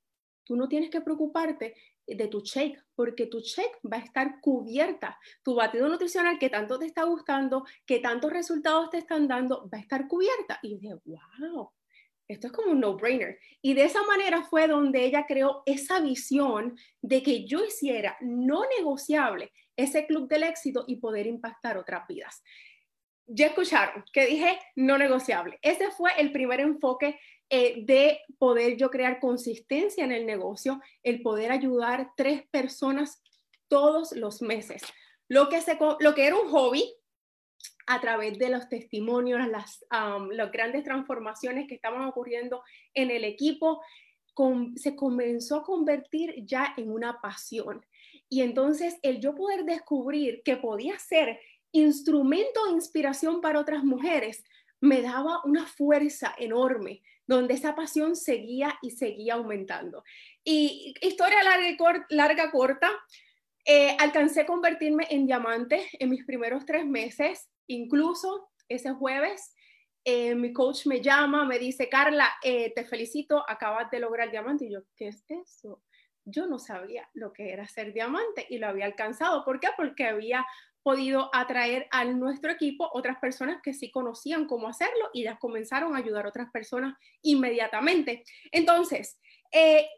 tú 0.45 0.57
no 0.57 0.69
tienes 0.69 0.91
que 0.91 1.01
preocuparte 1.01 1.75
de 2.07 2.29
tu 2.29 2.43
check, 2.43 2.79
porque 2.95 3.27
tu 3.27 3.41
check 3.41 3.79
va 3.91 3.99
a 3.99 4.01
estar 4.01 4.41
cubierta. 4.41 5.19
Tu 5.43 5.55
batido 5.55 5.89
nutricional 5.89 6.39
que 6.39 6.51
tanto 6.51 6.79
te 6.79 6.87
está 6.87 7.05
gustando, 7.05 7.65
que 7.87 8.01
tantos 8.01 8.33
resultados 8.33 8.91
te 8.91 8.99
están 8.99 9.29
dando, 9.29 9.69
va 9.73 9.79
a 9.79 9.81
estar 9.81 10.07
cubierta. 10.07 10.59
Y 10.63 10.77
dije, 10.77 10.95
wow, 11.05 11.71
esto 12.29 12.47
es 12.47 12.53
como 12.53 12.73
un 12.73 12.81
no-brainer. 12.81 13.39
Y 13.61 13.75
de 13.75 13.85
esa 13.85 14.03
manera 14.05 14.43
fue 14.43 14.67
donde 14.67 15.05
ella 15.05 15.27
creó 15.27 15.63
esa 15.67 16.01
visión 16.01 16.77
de 17.03 17.23
que 17.23 17.45
yo 17.45 17.65
hiciera 17.65 18.17
no 18.21 18.63
negociable 18.79 19.53
ese 19.77 20.07
club 20.07 20.29
del 20.29 20.45
éxito 20.45 20.85
y 20.87 20.97
poder 20.97 21.27
impactar 21.27 21.77
otras 21.77 22.07
vidas. 22.09 22.43
Ya 23.27 23.47
escucharon 23.47 24.05
que 24.13 24.27
dije 24.27 24.59
no 24.77 24.99
negociable. 24.99 25.59
Ese 25.63 25.91
fue 25.91 26.13
el 26.19 26.31
primer 26.33 26.61
enfoque 26.61 27.19
eh, 27.51 27.85
de 27.85 28.21
poder 28.39 28.77
yo 28.77 28.91
crear 28.91 29.21
consistencia 29.21 30.05
en 30.05 30.13
el 30.13 30.27
negocio, 30.27 30.81
el 31.03 31.23
poder 31.23 31.53
ayudar 31.53 32.11
tres 32.17 32.43
personas 32.51 33.23
todos 33.69 34.13
los 34.13 34.43
meses. 34.43 34.83
Lo 35.29 35.49
que, 35.49 35.61
se, 35.61 35.79
lo 36.01 36.15
que 36.15 36.27
era 36.27 36.37
un 36.37 36.49
hobby, 36.49 36.95
a 37.87 38.01
través 38.01 38.39
de 38.39 38.49
los 38.49 38.69
testimonios, 38.69 39.47
las, 39.49 39.85
las 39.91 40.53
grandes 40.53 40.85
transformaciones 40.85 41.67
que 41.69 41.75
estaban 41.75 42.07
ocurriendo 42.07 42.63
en 42.95 43.11
el 43.11 43.25
equipo, 43.25 43.83
se 44.77 44.97
comenzó 44.97 45.57
a 45.57 45.65
convertir 45.65 46.35
ya 46.45 46.75
en 46.77 46.91
una 46.91 47.21
pasión. 47.21 47.85
Y 48.29 48.41
entonces 48.41 48.99
el 49.03 49.21
yo 49.21 49.35
poder 49.35 49.65
descubrir 49.65 50.43
que 50.45 50.57
podía 50.57 50.99
ser 50.99 51.39
instrumento 51.73 52.65
de 52.67 52.73
inspiración 52.73 53.41
para 53.41 53.61
otras 53.61 53.85
mujeres, 53.85 54.45
me 54.81 55.03
daba 55.03 55.41
una 55.45 55.67
fuerza 55.67 56.35
enorme 56.39 57.03
donde 57.27 57.55
esa 57.55 57.75
pasión 57.75 58.17
seguía 58.17 58.79
y 58.83 58.91
seguía 58.91 59.35
aumentando. 59.35 60.05
Y 60.43 60.95
historia 61.01 61.39
larga, 62.11 62.51
corta, 62.51 62.91
eh, 63.65 63.97
alcancé 63.99 64.43
a 64.43 64.47
convertirme 64.47 65.07
en 65.11 65.27
diamante 65.27 65.89
en 65.99 66.11
mis 66.11 66.25
primeros 66.25 66.67
tres 66.67 66.87
meses, 66.87 67.49
incluso 67.67 68.51
ese 68.69 68.93
jueves. 68.93 69.55
Eh, 70.07 70.35
mi 70.35 70.53
coach 70.53 70.87
me 70.87 71.01
llama, 71.01 71.47
me 71.47 71.59
dice, 71.59 71.89
Carla, 71.89 72.31
eh, 72.43 72.73
te 72.75 72.85
felicito, 72.85 73.43
acabas 73.49 73.91
de 73.91 74.01
lograr 74.01 74.31
diamante. 74.31 74.67
Y 74.67 74.73
yo, 74.73 74.81
¿qué 74.97 75.09
es 75.09 75.25
eso? 75.29 75.83
Yo 76.27 76.47
no 76.47 76.59
sabía 76.59 77.09
lo 77.15 77.33
que 77.33 77.53
era 77.53 77.67
ser 77.69 77.95
diamante 77.95 78.47
y 78.51 78.59
lo 78.59 78.67
había 78.67 78.85
alcanzado. 78.85 79.45
¿Por 79.45 79.61
qué? 79.61 79.69
Porque 79.77 80.05
había 80.05 80.45
podido 80.85 81.31
atraer 81.33 81.89
a 81.91 82.05
nuestro 82.05 82.53
equipo 82.53 82.89
otras 82.93 83.19
personas 83.19 83.61
que 83.63 83.73
sí 83.73 83.91
conocían 83.91 84.47
cómo 84.47 84.69
hacerlo 84.69 85.09
y 85.15 85.25
ya 85.25 85.39
comenzaron 85.39 85.95
a 85.95 85.99
ayudar 85.99 86.27
a 86.27 86.29
otras 86.29 86.51
personas 86.53 86.95
inmediatamente. 87.23 88.23
Entonces, 88.53 89.19
eh, 89.51 89.89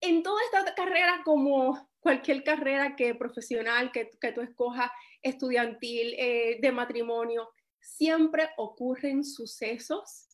en 0.00 0.22
toda 0.22 0.38
esta 0.44 0.74
carrera, 0.74 1.22
como 1.24 1.88
cualquier 2.00 2.44
carrera 2.44 2.96
que 2.96 3.14
profesional 3.14 3.90
que, 3.92 4.10
que 4.20 4.32
tú 4.32 4.42
escojas, 4.42 4.90
estudiantil, 5.22 6.14
eh, 6.18 6.58
de 6.60 6.70
matrimonio, 6.70 7.48
siempre 7.80 8.50
ocurren 8.58 9.24
sucesos 9.24 10.28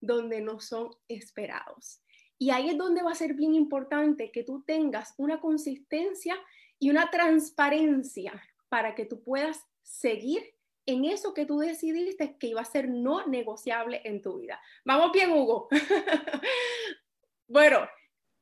donde 0.00 0.42
no 0.42 0.60
son 0.60 0.90
esperados. 1.08 2.02
Y 2.38 2.50
ahí 2.50 2.68
es 2.68 2.76
donde 2.76 3.02
va 3.02 3.12
a 3.12 3.14
ser 3.14 3.32
bien 3.32 3.54
importante 3.54 4.30
que 4.30 4.44
tú 4.44 4.62
tengas 4.66 5.14
una 5.16 5.40
consistencia 5.40 6.36
y 6.78 6.90
una 6.90 7.10
transparencia 7.10 8.38
para 8.68 8.94
que 8.94 9.04
tú 9.04 9.22
puedas 9.22 9.58
seguir 9.82 10.42
en 10.86 11.04
eso 11.04 11.34
que 11.34 11.46
tú 11.46 11.58
decidiste 11.58 12.36
que 12.38 12.48
iba 12.48 12.60
a 12.60 12.64
ser 12.64 12.88
no 12.88 13.26
negociable 13.26 14.00
en 14.04 14.22
tu 14.22 14.38
vida. 14.38 14.60
Vamos 14.84 15.12
bien, 15.12 15.32
Hugo. 15.32 15.68
bueno. 17.48 17.78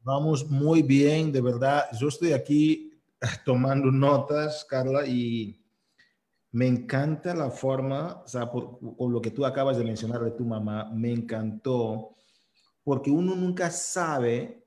Vamos 0.01 0.49
muy 0.51 0.83
bien, 0.83 1.33
de 1.33 1.41
verdad. 1.41 1.87
Yo 1.99 2.09
estoy 2.09 2.33
aquí 2.33 2.93
tomando 3.45 3.91
notas, 3.91 4.67
Carla, 4.69 5.07
y 5.07 5.59
me 6.53 6.67
encanta 6.67 7.35
la 7.35 7.51
forma, 7.51 8.23
o 8.23 8.29
sea, 8.29 8.51
por, 8.51 8.79
lo 9.11 9.21
que 9.23 9.31
tú 9.31 9.47
acabas 9.47 9.79
de 9.79 9.85
mencionar 9.85 10.23
de 10.23 10.33
tu 10.33 10.45
mamá, 10.45 10.91
me 10.93 11.11
encantó, 11.11 12.11
porque 12.83 13.11
uno 13.11 13.35
nunca 13.35 13.71
sabe 13.71 14.65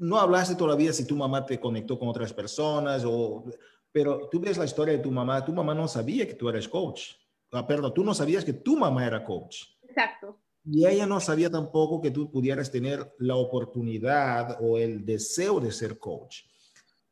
no 0.00 0.18
hablaste 0.18 0.54
todavía 0.54 0.94
si 0.94 1.04
tu 1.04 1.14
mamá 1.14 1.44
te 1.44 1.60
conectó 1.60 1.98
con 1.98 2.08
otras 2.08 2.32
personas, 2.32 3.04
o, 3.04 3.44
pero 3.92 4.28
tú 4.30 4.40
ves 4.40 4.58
la 4.58 4.64
historia 4.64 4.94
de 4.94 5.02
tu 5.02 5.10
mamá, 5.10 5.44
tu 5.44 5.52
mamá 5.52 5.74
no 5.74 5.88
sabía 5.88 6.26
que 6.26 6.34
tú 6.34 6.48
eres 6.48 6.68
coach. 6.68 7.12
Ah, 7.52 7.66
perdón, 7.66 7.92
tú 7.92 8.04
no 8.04 8.14
sabías 8.14 8.44
que 8.44 8.52
tu 8.52 8.76
mamá 8.76 9.06
era 9.06 9.24
coach. 9.24 9.64
Exacto. 9.82 10.38
Y 10.64 10.86
ella 10.86 11.06
no 11.06 11.20
sabía 11.20 11.50
tampoco 11.50 12.00
que 12.00 12.10
tú 12.10 12.30
pudieras 12.30 12.70
tener 12.70 13.14
la 13.18 13.36
oportunidad 13.36 14.58
o 14.60 14.78
el 14.78 15.04
deseo 15.04 15.58
de 15.58 15.72
ser 15.72 15.98
coach. 15.98 16.42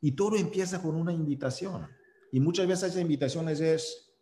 Y 0.01 0.12
todo 0.12 0.37
empieza 0.37 0.81
con 0.81 0.95
una 0.95 1.12
invitación. 1.12 1.88
Y 2.31 2.41
muchas 2.41 2.67
veces 2.67 2.91
esa 2.91 3.01
invitación 3.01 3.49
es 3.49 4.12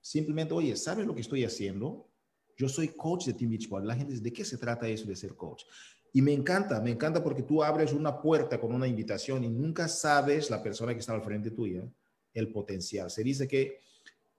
simplemente, 0.00 0.54
oye, 0.54 0.74
¿sabes 0.76 1.06
lo 1.06 1.14
que 1.14 1.20
estoy 1.20 1.44
haciendo? 1.44 2.08
Yo 2.56 2.68
soy 2.68 2.88
coach 2.88 3.26
de 3.26 3.34
Team 3.34 3.50
Beachbody. 3.50 3.86
La 3.86 3.94
gente 3.94 4.12
dice, 4.12 4.24
¿de 4.24 4.32
qué 4.32 4.44
se 4.44 4.58
trata 4.58 4.88
eso 4.88 5.06
de 5.06 5.14
ser 5.14 5.36
coach? 5.36 5.64
Y 6.12 6.22
me 6.22 6.32
encanta, 6.32 6.80
me 6.80 6.90
encanta 6.90 7.22
porque 7.22 7.42
tú 7.42 7.62
abres 7.62 7.92
una 7.92 8.20
puerta 8.20 8.60
con 8.60 8.74
una 8.74 8.88
invitación 8.88 9.44
y 9.44 9.48
nunca 9.48 9.86
sabes 9.86 10.50
la 10.50 10.62
persona 10.62 10.92
que 10.92 11.00
está 11.00 11.12
al 11.12 11.22
frente 11.22 11.52
tuya, 11.52 11.84
el 12.34 12.52
potencial. 12.52 13.10
Se 13.10 13.24
dice 13.24 13.46
que 13.48 13.80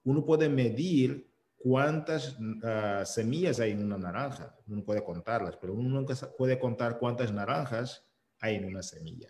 uno 0.04 0.24
puede 0.24 0.48
medir 0.48 1.28
cuántas 1.56 2.36
ah, 2.64 3.04
semillas 3.04 3.60
hay 3.60 3.72
en 3.72 3.84
una 3.84 3.98
naranja, 3.98 4.56
uno 4.66 4.84
puede 4.84 5.04
contarlas, 5.04 5.56
pero 5.56 5.74
uno 5.74 5.88
nunca 5.88 6.14
puede 6.36 6.58
contar 6.58 6.98
cuántas 6.98 7.32
naranjas 7.32 8.04
hay 8.40 8.56
en 8.56 8.64
una 8.64 8.82
semilla. 8.82 9.28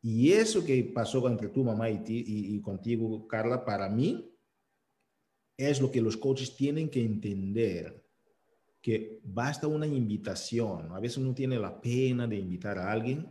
Y 0.00 0.32
eso 0.32 0.64
que 0.64 0.82
pasó 0.92 1.26
entre 1.28 1.48
tu 1.48 1.62
mamá 1.62 1.88
y, 1.88 1.98
ti, 1.98 2.24
y 2.26 2.60
contigo, 2.60 3.28
Carla, 3.28 3.64
para 3.64 3.88
mí 3.88 4.32
es 5.56 5.80
lo 5.80 5.90
que 5.90 6.00
los 6.00 6.16
coaches 6.16 6.56
tienen 6.56 6.88
que 6.88 7.04
entender 7.04 8.02
que 8.80 9.20
basta 9.22 9.68
una 9.68 9.86
invitación. 9.86 10.90
A 10.92 10.98
veces 10.98 11.18
uno 11.18 11.32
tiene 11.32 11.58
la 11.58 11.80
pena 11.80 12.26
de 12.26 12.36
invitar 12.36 12.78
a 12.78 12.90
alguien, 12.90 13.28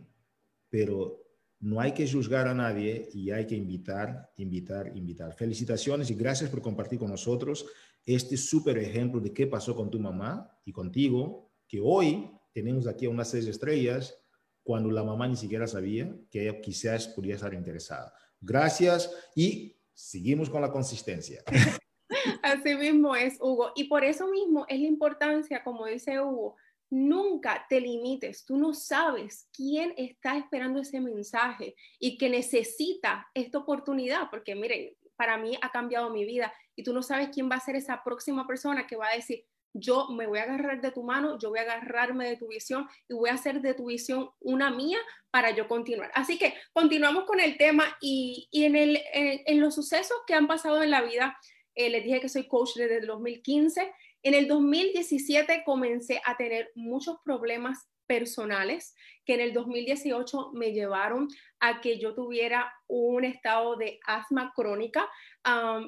pero 0.70 1.21
no 1.62 1.80
hay 1.80 1.92
que 1.92 2.10
juzgar 2.10 2.48
a 2.48 2.54
nadie 2.54 3.08
y 3.14 3.30
hay 3.30 3.46
que 3.46 3.54
invitar, 3.54 4.32
invitar, 4.36 4.90
invitar. 4.96 5.32
Felicitaciones 5.32 6.10
y 6.10 6.14
gracias 6.14 6.50
por 6.50 6.60
compartir 6.60 6.98
con 6.98 7.08
nosotros 7.08 7.64
este 8.04 8.36
súper 8.36 8.78
ejemplo 8.78 9.20
de 9.20 9.32
qué 9.32 9.46
pasó 9.46 9.76
con 9.76 9.88
tu 9.88 10.00
mamá 10.00 10.50
y 10.64 10.72
contigo, 10.72 11.52
que 11.68 11.80
hoy 11.80 12.28
tenemos 12.52 12.88
aquí 12.88 13.06
a 13.06 13.10
unas 13.10 13.30
seis 13.30 13.46
estrellas 13.46 14.18
cuando 14.64 14.90
la 14.90 15.04
mamá 15.04 15.28
ni 15.28 15.36
siquiera 15.36 15.68
sabía 15.68 16.12
que 16.28 16.48
ella 16.48 16.60
quizás 16.60 17.06
podía 17.06 17.36
estar 17.36 17.54
interesada. 17.54 18.12
Gracias 18.40 19.08
y 19.36 19.76
seguimos 19.94 20.50
con 20.50 20.62
la 20.62 20.72
consistencia. 20.72 21.44
Así 22.42 22.74
mismo 22.74 23.14
es, 23.14 23.38
Hugo. 23.40 23.70
Y 23.76 23.84
por 23.84 24.02
eso 24.02 24.26
mismo 24.28 24.66
es 24.68 24.80
la 24.80 24.86
importancia, 24.88 25.62
como 25.62 25.86
dice 25.86 26.20
Hugo, 26.20 26.56
nunca 26.92 27.64
te 27.70 27.80
limites. 27.80 28.44
Tú 28.44 28.58
no 28.58 28.74
sabes 28.74 29.48
quién 29.50 29.94
está 29.96 30.36
esperando 30.36 30.78
ese 30.78 31.00
mensaje 31.00 31.74
y 31.98 32.18
que 32.18 32.28
necesita 32.28 33.30
esta 33.32 33.56
oportunidad, 33.56 34.28
porque 34.30 34.54
miren, 34.54 34.94
para 35.16 35.38
mí 35.38 35.56
ha 35.62 35.70
cambiado 35.70 36.10
mi 36.10 36.26
vida 36.26 36.52
y 36.76 36.82
tú 36.82 36.92
no 36.92 37.02
sabes 37.02 37.30
quién 37.32 37.50
va 37.50 37.56
a 37.56 37.60
ser 37.60 37.76
esa 37.76 38.04
próxima 38.04 38.46
persona 38.46 38.86
que 38.86 38.96
va 38.96 39.08
a 39.08 39.16
decir, 39.16 39.46
yo 39.72 40.08
me 40.10 40.26
voy 40.26 40.40
a 40.40 40.42
agarrar 40.42 40.82
de 40.82 40.90
tu 40.90 41.02
mano, 41.02 41.38
yo 41.38 41.48
voy 41.48 41.60
a 41.60 41.62
agarrarme 41.62 42.28
de 42.28 42.36
tu 42.36 42.48
visión 42.48 42.86
y 43.08 43.14
voy 43.14 43.30
a 43.30 43.34
hacer 43.34 43.62
de 43.62 43.72
tu 43.72 43.86
visión 43.86 44.28
una 44.40 44.70
mía 44.70 44.98
para 45.30 45.50
yo 45.52 45.68
continuar. 45.68 46.10
Así 46.14 46.38
que 46.38 46.52
continuamos 46.74 47.24
con 47.24 47.40
el 47.40 47.56
tema 47.56 47.96
y, 48.02 48.50
en, 48.52 48.76
el, 48.76 49.00
en 49.14 49.60
los 49.62 49.74
sucesos 49.74 50.18
que 50.26 50.34
han 50.34 50.46
pasado 50.46 50.82
en 50.82 50.90
la 50.90 51.00
vida 51.00 51.38
eh, 51.74 51.88
les 51.88 52.04
dije 52.04 52.20
que 52.20 52.28
soy 52.28 52.46
coach 52.46 52.74
desde 52.76 52.98
el 52.98 53.06
2015. 53.06 53.92
En 54.22 54.34
el 54.34 54.46
2017 54.46 55.62
comencé 55.64 56.20
a 56.24 56.36
tener 56.36 56.70
muchos 56.74 57.18
problemas 57.24 57.88
personales 58.06 58.94
que 59.24 59.34
en 59.34 59.40
el 59.40 59.52
2018 59.52 60.52
me 60.52 60.72
llevaron 60.72 61.28
a 61.60 61.80
que 61.80 61.98
yo 61.98 62.14
tuviera 62.14 62.72
un 62.86 63.24
estado 63.24 63.76
de 63.76 63.98
asma 64.06 64.52
crónica 64.54 65.08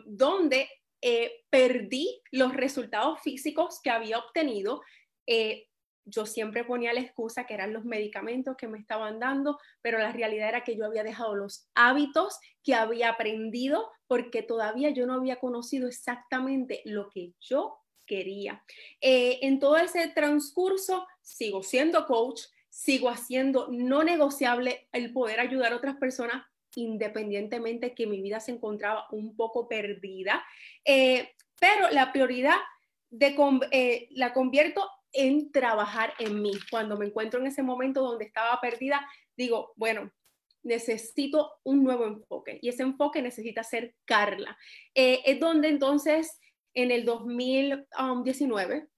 donde 0.06 0.68
eh, 1.02 1.44
perdí 1.50 2.22
los 2.32 2.54
resultados 2.54 3.20
físicos 3.20 3.80
que 3.82 3.90
había 3.90 4.18
obtenido. 4.18 4.80
Eh, 5.26 5.68
yo 6.06 6.26
siempre 6.26 6.64
ponía 6.64 6.92
la 6.92 7.00
excusa 7.00 7.46
que 7.46 7.54
eran 7.54 7.72
los 7.72 7.84
medicamentos 7.84 8.56
que 8.56 8.68
me 8.68 8.78
estaban 8.78 9.18
dando, 9.18 9.58
pero 9.80 9.98
la 9.98 10.12
realidad 10.12 10.48
era 10.48 10.64
que 10.64 10.76
yo 10.76 10.84
había 10.84 11.02
dejado 11.02 11.34
los 11.34 11.68
hábitos 11.74 12.38
que 12.62 12.74
había 12.74 13.10
aprendido 13.10 13.90
porque 14.06 14.42
todavía 14.42 14.90
yo 14.90 15.06
no 15.06 15.14
había 15.14 15.36
conocido 15.36 15.88
exactamente 15.88 16.82
lo 16.84 17.08
que 17.10 17.32
yo 17.40 17.83
quería. 18.06 18.62
Eh, 19.00 19.38
en 19.42 19.58
todo 19.58 19.76
ese 19.76 20.08
transcurso 20.08 21.06
sigo 21.22 21.62
siendo 21.62 22.06
coach, 22.06 22.42
sigo 22.68 23.08
haciendo 23.08 23.68
no 23.70 24.04
negociable 24.04 24.88
el 24.92 25.12
poder 25.12 25.40
ayudar 25.40 25.72
a 25.72 25.76
otras 25.76 25.96
personas 25.96 26.44
independientemente 26.76 27.94
que 27.94 28.06
mi 28.06 28.20
vida 28.20 28.40
se 28.40 28.52
encontraba 28.52 29.06
un 29.12 29.36
poco 29.36 29.68
perdida, 29.68 30.44
eh, 30.84 31.30
pero 31.60 31.88
la 31.90 32.12
prioridad 32.12 32.56
eh, 33.70 34.08
la 34.10 34.32
convierto 34.32 34.88
en 35.12 35.52
trabajar 35.52 36.14
en 36.18 36.42
mí. 36.42 36.52
Cuando 36.70 36.96
me 36.96 37.06
encuentro 37.06 37.40
en 37.40 37.46
ese 37.46 37.62
momento 37.62 38.02
donde 38.02 38.24
estaba 38.24 38.60
perdida, 38.60 39.06
digo, 39.36 39.72
bueno, 39.76 40.10
necesito 40.62 41.52
un 41.62 41.84
nuevo 41.84 42.06
enfoque 42.06 42.58
y 42.60 42.68
ese 42.68 42.82
enfoque 42.82 43.22
necesita 43.22 43.62
ser 43.62 43.94
Carla. 44.04 44.56
Eh, 44.94 45.20
es 45.24 45.38
donde 45.38 45.68
entonces 45.68 46.40
en 46.74 46.90
el 46.90 47.04
2019 47.04 48.88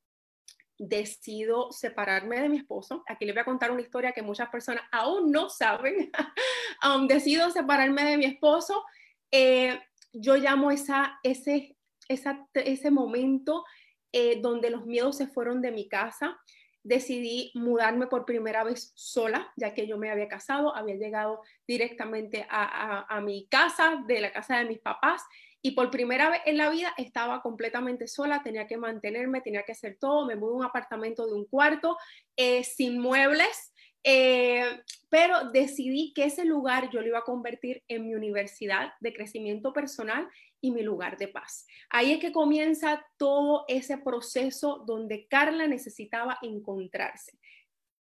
decido 0.78 1.72
separarme 1.72 2.40
de 2.40 2.48
mi 2.48 2.58
esposo. 2.58 3.02
Aquí 3.06 3.24
les 3.24 3.34
voy 3.34 3.42
a 3.42 3.46
contar 3.46 3.70
una 3.70 3.80
historia 3.80 4.12
que 4.12 4.22
muchas 4.22 4.48
personas 4.48 4.84
aún 4.92 5.30
no 5.30 5.48
saben. 5.48 6.10
um, 6.84 7.06
decido 7.06 7.50
separarme 7.50 8.04
de 8.04 8.18
mi 8.18 8.24
esposo. 8.26 8.84
Eh, 9.30 9.78
yo 10.12 10.36
llamo 10.36 10.70
esa, 10.70 11.18
ese, 11.22 11.76
esa, 12.08 12.46
ese 12.54 12.90
momento 12.90 13.64
eh, 14.12 14.40
donde 14.40 14.70
los 14.70 14.86
miedos 14.86 15.16
se 15.16 15.26
fueron 15.26 15.62
de 15.62 15.72
mi 15.72 15.88
casa. 15.88 16.38
Decidí 16.82 17.50
mudarme 17.54 18.06
por 18.06 18.24
primera 18.24 18.62
vez 18.62 18.92
sola, 18.94 19.52
ya 19.56 19.74
que 19.74 19.88
yo 19.88 19.98
me 19.98 20.10
había 20.10 20.28
casado, 20.28 20.76
había 20.76 20.94
llegado 20.94 21.42
directamente 21.66 22.46
a, 22.48 23.20
mi 23.24 23.48
casa, 23.48 24.04
de 24.06 24.20
la 24.20 24.32
casa 24.32 24.58
de 24.58 24.66
mis 24.66 24.78
papás, 24.78 25.20
y 25.62 25.72
por 25.72 25.90
primera 25.90 26.30
vez 26.30 26.40
en 26.46 26.58
la 26.58 26.70
vida 26.70 26.92
estaba 26.96 27.42
completamente 27.42 28.06
sola, 28.06 28.42
tenía 28.42 28.66
que 28.66 28.76
mantenerme, 28.76 29.40
tenía 29.40 29.62
que 29.64 29.72
hacer 29.72 29.96
todo, 29.98 30.26
me 30.26 30.36
mudé 30.36 30.52
a 30.52 30.56
un 30.56 30.64
apartamento 30.64 31.26
de 31.26 31.34
un 31.34 31.46
cuarto, 31.46 31.96
eh, 32.36 32.62
sin 32.62 33.00
muebles, 33.00 33.72
eh, 34.04 34.80
pero 35.08 35.50
decidí 35.50 36.12
que 36.14 36.24
ese 36.24 36.44
lugar 36.44 36.90
yo 36.90 37.00
lo 37.00 37.08
iba 37.08 37.18
a 37.18 37.24
convertir 37.24 37.82
en 37.88 38.06
mi 38.06 38.14
universidad 38.14 38.92
de 39.00 39.12
crecimiento 39.12 39.72
personal 39.72 40.28
y 40.60 40.70
mi 40.70 40.82
lugar 40.82 41.16
de 41.16 41.28
paz. 41.28 41.66
Ahí 41.90 42.12
es 42.12 42.20
que 42.20 42.32
comienza 42.32 43.04
todo 43.16 43.64
ese 43.66 43.98
proceso 43.98 44.84
donde 44.86 45.26
Carla 45.26 45.66
necesitaba 45.66 46.38
encontrarse. 46.42 47.36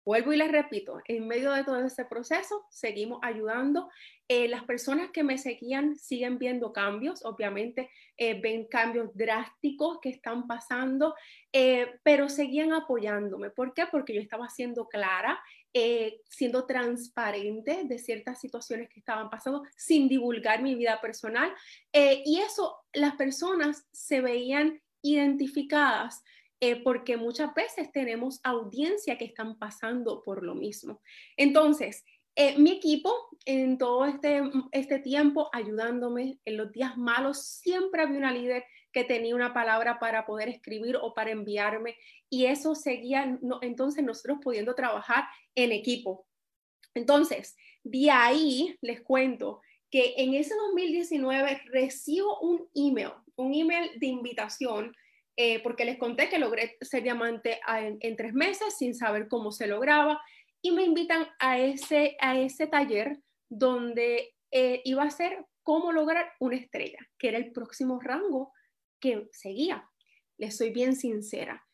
Vuelvo 0.06 0.34
y 0.34 0.38
les 0.38 0.52
repito, 0.52 1.02
en 1.08 1.28
medio 1.28 1.52
de 1.52 1.63
todo 1.63 1.84
ese 1.86 2.06
proceso 2.06 2.66
seguimos 2.70 3.20
ayudando. 3.22 3.89
Eh, 4.28 4.48
las 4.48 4.63
personas 4.63 5.12
que 5.12 5.24
me 5.24 5.38
seguían 5.38 5.96
siguen 5.96 6.38
viendo 6.38 6.74
cambios, 6.74 7.24
obviamente 7.26 7.89
eh, 8.18 8.39
ven 8.39 8.68
cambios 8.68 9.10
drásticos 9.13 10.00
que 10.02 10.10
están 10.10 10.48
pasando, 10.48 11.16
pero 12.04 12.30
seguían 12.30 12.74
apoyándome. 12.74 13.50
¿Por 13.50 13.74
qué? 13.74 13.86
Porque 13.92 14.13
yo 14.13 14.22
estaba 14.22 14.50
siendo 14.50 14.88
clara 14.88 15.39
eh, 15.76 16.22
siendo 16.30 16.68
transparente 16.68 17.82
de 17.86 17.98
ciertas 17.98 18.39
situaciones 18.39 18.89
que 18.89 19.00
estaban 19.00 19.32
pasando 19.32 19.63
sin 19.76 20.08
divulgar 20.08 20.62
mi 20.62 20.76
vida 20.76 21.02
personal. 21.02 21.52
Eh, 21.92 22.22
y 22.28 22.42
eso, 22.42 22.78
las 22.94 23.16
personas 23.16 23.88
se 23.92 24.22
veían 24.22 24.80
identificadas 25.02 26.24
eh, 26.65 26.82
porque 26.82 27.17
muchas 27.17 27.54
veces 27.54 27.91
tenemos 27.91 28.39
audiencia 28.41 29.17
que 29.17 29.26
están 29.26 29.60
pasando 29.60 30.23
por 30.23 30.43
lo 30.43 30.56
mismo. 30.56 31.02
Entonces, 31.36 32.06
mi 32.58 32.71
equipo 32.71 33.13
en 33.45 33.78
todo 33.78 34.06
este, 34.06 34.41
este 34.71 34.99
tiempo 34.99 35.49
ayudándome 35.52 36.39
en 36.45 36.56
los 36.56 36.71
días 36.71 36.97
malos, 36.97 37.45
siempre 37.45 38.02
había 38.02 38.17
una 38.17 38.32
líder 38.32 38.63
que 38.93 39.04
tenía 39.04 39.36
una 39.36 39.54
palabra 39.54 39.99
para 39.99 40.26
poder 40.26 40.47
escribir 40.47 40.95
o 40.95 41.13
para 41.13 41.32
enviarme 41.32 41.97
y 42.30 42.45
eso 42.45 42.76
seguía, 42.76 43.38
entonces 43.62 44.02
nosotros 44.02 44.38
pudiendo 44.41 44.73
trabajar 44.73 45.26
en 45.56 45.73
equipo. 45.73 46.26
Entonces, 46.93 47.58
de 47.84 48.10
ahí 48.10 48.78
les 48.80 49.02
cuento 49.02 49.60
que 49.91 50.13
en 50.15 50.34
ese 50.34 50.56
2019 50.56 51.62
recibo 51.65 52.39
un 52.39 52.69
email, 52.73 53.12
un 53.36 53.54
email 53.54 53.91
de 53.99 54.08
invitación, 54.08 54.95
eh, 55.36 55.62
porque 55.63 55.86
les 55.86 55.98
conté 55.98 56.30
que 56.30 56.39
logré 56.39 56.78
ser 56.82 57.04
diamante 57.04 57.60
en, 57.67 58.15
tres 58.15 58.34
meses 58.34 58.76
sin 58.78 58.93
saber 58.93 59.28
cómo 59.28 59.52
se 59.52 59.67
lograba, 59.67 60.22
y 60.62 60.72
me 60.72 60.84
invitan 60.84 61.28
a 61.39 61.60
ese, 61.60 62.15
a 62.22 62.39
ese 62.39 62.67
taller 62.67 63.19
donde 63.50 64.34
eh, 64.52 64.82
iba 64.86 65.04
a 65.04 65.10
ser 65.10 65.46
cómo 65.63 65.91
lograr 65.91 66.32
una 66.39 66.56
estrella, 66.56 67.00
que 67.17 67.30
era 67.30 67.38
el 67.38 67.52
próximo 67.52 68.00
rango 68.00 68.54
que 69.00 69.28
seguía. 69.32 69.89
Les 70.38 70.56
soy 70.56 70.72
bien 70.72 70.96
sincera. 70.96 71.65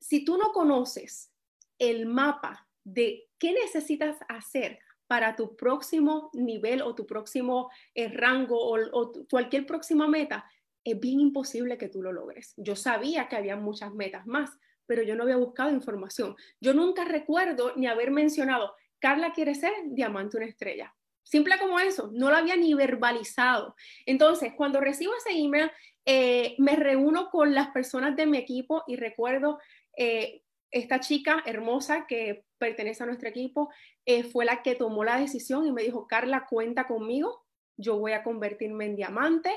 Si 0.00 0.24
tú 0.24 0.36
no 0.36 0.52
conoces 0.52 1.32
el 1.78 2.06
mapa 2.06 2.68
de 2.84 3.28
qué 3.38 3.52
necesitas 3.52 4.18
hacer 4.28 4.78
para 5.06 5.36
tu 5.36 5.56
próximo 5.56 6.30
nivel 6.32 6.80
o 6.80 6.94
tu 6.94 7.06
próximo 7.06 7.70
eh, 7.94 8.08
rango 8.08 8.56
o, 8.58 9.12
cualquier 9.28 9.66
próxima 9.66 10.08
meta, 10.08 10.44
es 10.84 10.98
bien 10.98 11.20
imposible 11.20 11.78
que 11.78 11.88
tú 11.88 12.02
lo 12.02 12.12
logres. 12.12 12.54
Yo 12.56 12.76
sabía 12.76 13.28
que 13.28 13.36
había 13.36 13.56
muchas 13.56 13.92
metas 13.94 14.26
más, 14.26 14.50
pero 14.86 15.02
yo 15.02 15.14
no 15.14 15.22
había 15.22 15.36
buscado 15.36 15.70
información. 15.70 16.36
Yo 16.60 16.74
nunca 16.74 17.04
recuerdo 17.04 17.72
ni 17.76 17.86
haber 17.86 18.10
mencionado, 18.10 18.74
Carla 18.98 19.32
quiere 19.32 19.54
ser 19.54 19.72
diamante 19.86 20.36
una 20.36 20.46
estrella. 20.46 20.94
Simple 21.22 21.58
como 21.58 21.78
eso, 21.78 22.10
no 22.12 22.30
lo 22.30 22.36
había 22.36 22.56
ni 22.56 22.74
verbalizado. 22.74 23.74
Entonces, 24.06 24.52
cuando 24.56 24.80
recibo 24.80 25.12
ese 25.16 25.38
email, 25.38 25.70
eh, 26.04 26.56
me 26.58 26.76
reúno 26.76 27.30
con 27.30 27.54
las 27.54 27.68
personas 27.68 28.16
de 28.16 28.26
mi 28.26 28.38
equipo 28.38 28.82
y 28.86 28.96
recuerdo 28.96 29.60
eh, 29.96 30.42
esta 30.70 31.00
chica 31.00 31.42
hermosa 31.46 32.06
que 32.08 32.44
pertenece 32.58 33.02
a 33.02 33.06
nuestro 33.06 33.28
equipo, 33.28 33.70
eh, 34.04 34.24
fue 34.24 34.44
la 34.44 34.62
que 34.62 34.74
tomó 34.74 35.04
la 35.04 35.18
decisión 35.18 35.66
y 35.66 35.72
me 35.72 35.82
dijo, 35.82 36.06
Carla, 36.06 36.46
cuenta 36.48 36.86
conmigo, 36.86 37.44
yo 37.76 37.98
voy 37.98 38.12
a 38.12 38.22
convertirme 38.22 38.86
en 38.86 38.96
diamante 38.96 39.52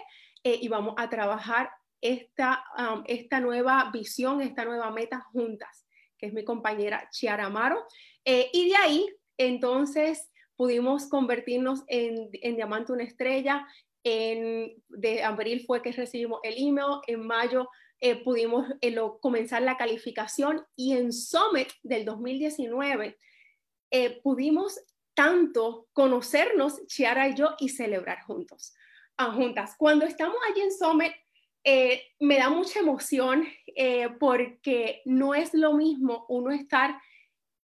y 0.45 0.67
vamos 0.67 0.93
a 0.97 1.09
trabajar 1.09 1.71
esta, 2.01 2.63
um, 2.77 3.03
esta 3.07 3.39
nueva 3.39 3.89
visión, 3.91 4.41
esta 4.41 4.63
nueva 4.63 4.91
meta 4.91 5.21
juntas, 5.31 5.87
que 6.17 6.27
es 6.27 6.33
mi 6.33 6.43
compañera 6.43 7.09
Chiara 7.11 7.45
Amaro. 7.45 7.85
y 8.23 8.69
de 8.69 8.75
ahí, 8.75 9.09
entonces, 9.37 10.29
pudimos 10.55 11.07
convertirnos 11.07 11.83
en, 11.87 12.29
en 12.33 12.55
Diamante 12.55 12.93
una 12.93 13.03
estrella. 13.03 13.67
En, 14.03 14.75
de 14.87 15.23
abril 15.23 15.63
fue 15.65 15.81
que 15.81 15.91
recibimos 15.91 16.39
el 16.43 16.55
email, 16.57 16.99
en 17.07 17.25
mayo 17.25 17.67
eh, 18.01 18.23
pudimos 18.23 18.67
eh, 18.81 18.95
comenzar 19.21 19.61
la 19.61 19.77
calificación 19.77 20.63
y 20.75 20.93
en 20.93 21.11
Summit 21.11 21.69
del 21.81 22.05
2019 22.05 23.17
eh, 23.91 24.21
pudimos 24.21 24.79
tanto 25.13 25.87
conocernos, 25.93 26.85
Chiara 26.87 27.29
y 27.29 27.35
yo, 27.35 27.55
y 27.57 27.69
celebrar 27.69 28.21
juntos, 28.23 28.75
juntas. 29.17 29.75
Cuando 29.77 30.05
estamos 30.05 30.37
allí 30.49 30.61
en 30.61 30.71
Summit, 30.71 31.13
me 32.19 32.37
da 32.37 32.49
mucha 32.49 32.79
emoción 32.79 33.47
porque 34.19 35.01
no 35.05 35.33
es 35.33 35.53
lo 35.53 35.73
mismo 35.73 36.25
uno 36.29 36.51
estar 36.51 36.99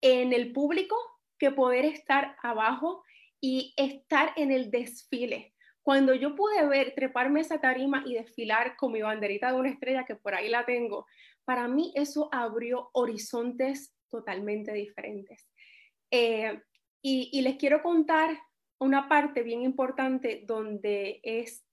en 0.00 0.32
el 0.32 0.52
público 0.52 0.96
que 1.38 1.50
poder 1.50 1.84
estar 1.84 2.36
abajo 2.42 3.02
y 3.40 3.74
estar 3.76 4.32
en 4.36 4.50
el 4.50 4.70
desfile. 4.70 5.54
Cuando 5.82 6.14
yo 6.14 6.34
pude 6.34 6.66
ver, 6.66 6.94
treparme 6.94 7.40
esa 7.40 7.60
tarima 7.60 8.02
y 8.06 8.14
desfilar 8.14 8.76
con 8.76 8.92
mi 8.92 9.02
banderita 9.02 9.52
de 9.52 9.58
una 9.58 9.70
estrella, 9.70 10.04
que 10.04 10.16
por 10.16 10.34
ahí 10.34 10.48
la 10.48 10.64
tengo, 10.64 11.06
para 11.44 11.68
mí 11.68 11.92
eso 11.94 12.28
abrió 12.32 12.90
horizontes 12.92 13.94
totalmente 14.10 14.72
diferentes. 14.72 15.48
Eh, 16.10 16.60
y, 17.02 17.30
y, 17.32 17.42
les 17.42 17.56
quiero 17.56 17.82
contar 17.82 18.36
una 18.78 19.08
parte 19.08 19.42
bien 19.42 19.62
importante 19.62 20.44
donde 20.46 21.20
es, 21.22 21.64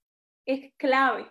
es 0.46 0.74
clave, 0.78 1.30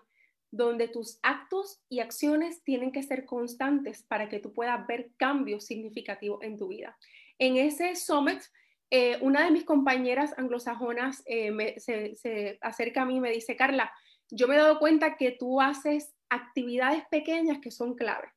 donde 0.51 0.89
tus 0.89 1.19
actos 1.23 1.81
y 1.89 2.01
acciones 2.01 2.63
tienen 2.63 2.93
que 2.93 3.03
ser 3.03 3.25
constantes 3.25 4.03
para 4.03 4.29
que 4.29 4.39
tú 4.39 4.53
puedas 4.53 4.87
ver 4.87 5.11
cambios 5.17 5.65
significativos 5.65 6.43
en 6.43 6.59
tu 6.59 6.69
vida. 6.69 6.97
En 7.39 7.57
ese 7.57 7.97
summit, 7.97 8.43
eh, 8.91 9.17
una 9.23 9.45
de 9.45 9.51
mis 9.51 9.65
compañeras 9.65 10.35
anglosajonas 10.37 11.23
eh, 11.25 11.75
se, 11.79 12.59
acerca 12.61 13.03
a 13.03 13.05
mí 13.07 13.17
y 13.17 13.21
me 13.21 13.33
dice, 13.33 13.57
Carla, 13.57 13.91
yo 14.31 14.47
me 14.47 14.55
he 14.55 14.59
dado 14.59 14.79
cuenta 14.79 15.17
que 15.17 15.33
tú 15.33 15.63
haces 15.63 16.15
actividades 16.29 17.03
pequeñas 17.11 17.59
que 17.61 17.71
son 17.71 17.95
clave. 17.95 18.29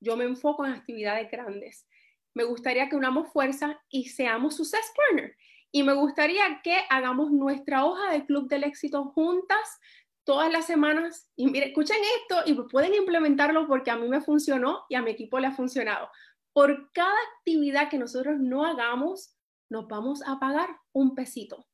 Yo 0.00 0.16
me 0.18 0.24
enfoco 0.24 0.66
en 0.66 0.72
actividades 0.72 1.30
grandes. 1.30 1.86
Me 2.34 2.44
gustaría 2.44 2.90
que 2.90 2.96
unamos 2.96 3.32
fuerza 3.32 3.80
y 3.88 4.10
seamos 4.10 4.56
success 4.56 4.92
partner. 4.94 5.34
Y 5.72 5.82
me 5.82 5.94
gustaría 5.94 6.60
que 6.62 6.76
hagamos 6.90 7.32
nuestra 7.32 7.84
hoja 7.84 8.12
de 8.12 8.26
club 8.26 8.48
del 8.48 8.64
éxito 8.64 9.06
juntas 9.06 9.80
todas 10.24 10.52
las 10.52 10.66
semanas. 10.66 11.30
Y 11.34 11.46
mire, 11.46 11.68
escuchen 11.68 11.96
esto 12.20 12.42
y 12.46 12.54
pueden 12.68 12.94
implementarlo 12.94 13.66
porque 13.66 13.90
a 13.90 13.96
mí 13.96 14.06
me 14.08 14.20
funcionó 14.20 14.84
y 14.88 14.94
a 14.94 15.02
mi 15.02 15.10
equipo 15.10 15.40
le 15.40 15.48
ha 15.48 15.52
funcionado 15.52 16.08
por 16.52 16.92
cada 16.92 17.14
actividad 17.38 17.88
que 17.88 17.98
nosotros 17.98 18.38
no 18.38 18.64
hagamos, 18.64 19.34
nos 19.70 19.88
vamos 19.88 20.22
a 20.26 20.38
pagar 20.38 20.68
un 20.92 21.14
pesito. 21.14 21.66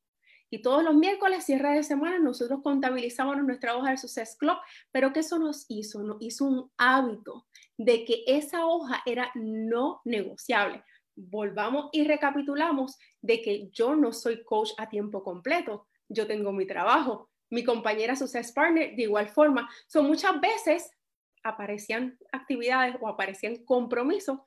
Y 0.51 0.61
todos 0.63 0.83
los 0.83 0.95
miércoles, 0.95 1.45
cierre 1.45 1.75
de 1.75 1.83
semana, 1.83 2.17
nosotros 2.17 2.61
contabilizamos 2.63 3.37
nuestra 3.37 3.77
hoja 3.77 3.91
de 3.91 3.97
Success 3.97 4.35
Club, 4.39 4.57
pero 4.91 5.13
¿qué 5.13 5.19
eso 5.19 5.37
nos 5.37 5.65
hizo? 5.67 6.01
Nos 6.01 6.17
hizo 6.21 6.45
un 6.45 6.71
hábito 6.77 7.45
de 7.77 8.03
que 8.03 8.23
esa 8.25 8.65
hoja 8.65 9.03
era 9.05 9.31
no 9.35 10.01
negociable. 10.05 10.83
Volvamos 11.19 11.89
y 11.91 12.05
recapitulamos 12.05 12.97
de 13.21 13.41
que 13.41 13.69
yo 13.71 13.95
no 13.95 14.11
soy 14.13 14.43
coach 14.43 14.71
a 14.77 14.89
tiempo 14.89 15.23
completo, 15.23 15.87
yo 16.07 16.25
tengo 16.27 16.51
mi 16.51 16.65
trabajo, 16.65 17.29
mi 17.49 17.63
compañera 17.63 18.15
Success 18.15 18.51
Partner 18.51 18.95
de 18.95 19.03
igual 19.03 19.29
forma. 19.29 19.69
Son 19.87 20.05
muchas 20.07 20.39
veces 20.39 20.91
aparecían 21.43 22.17
actividades 22.31 22.95
o 22.99 23.07
aparecían 23.07 23.63
compromisos 23.63 24.39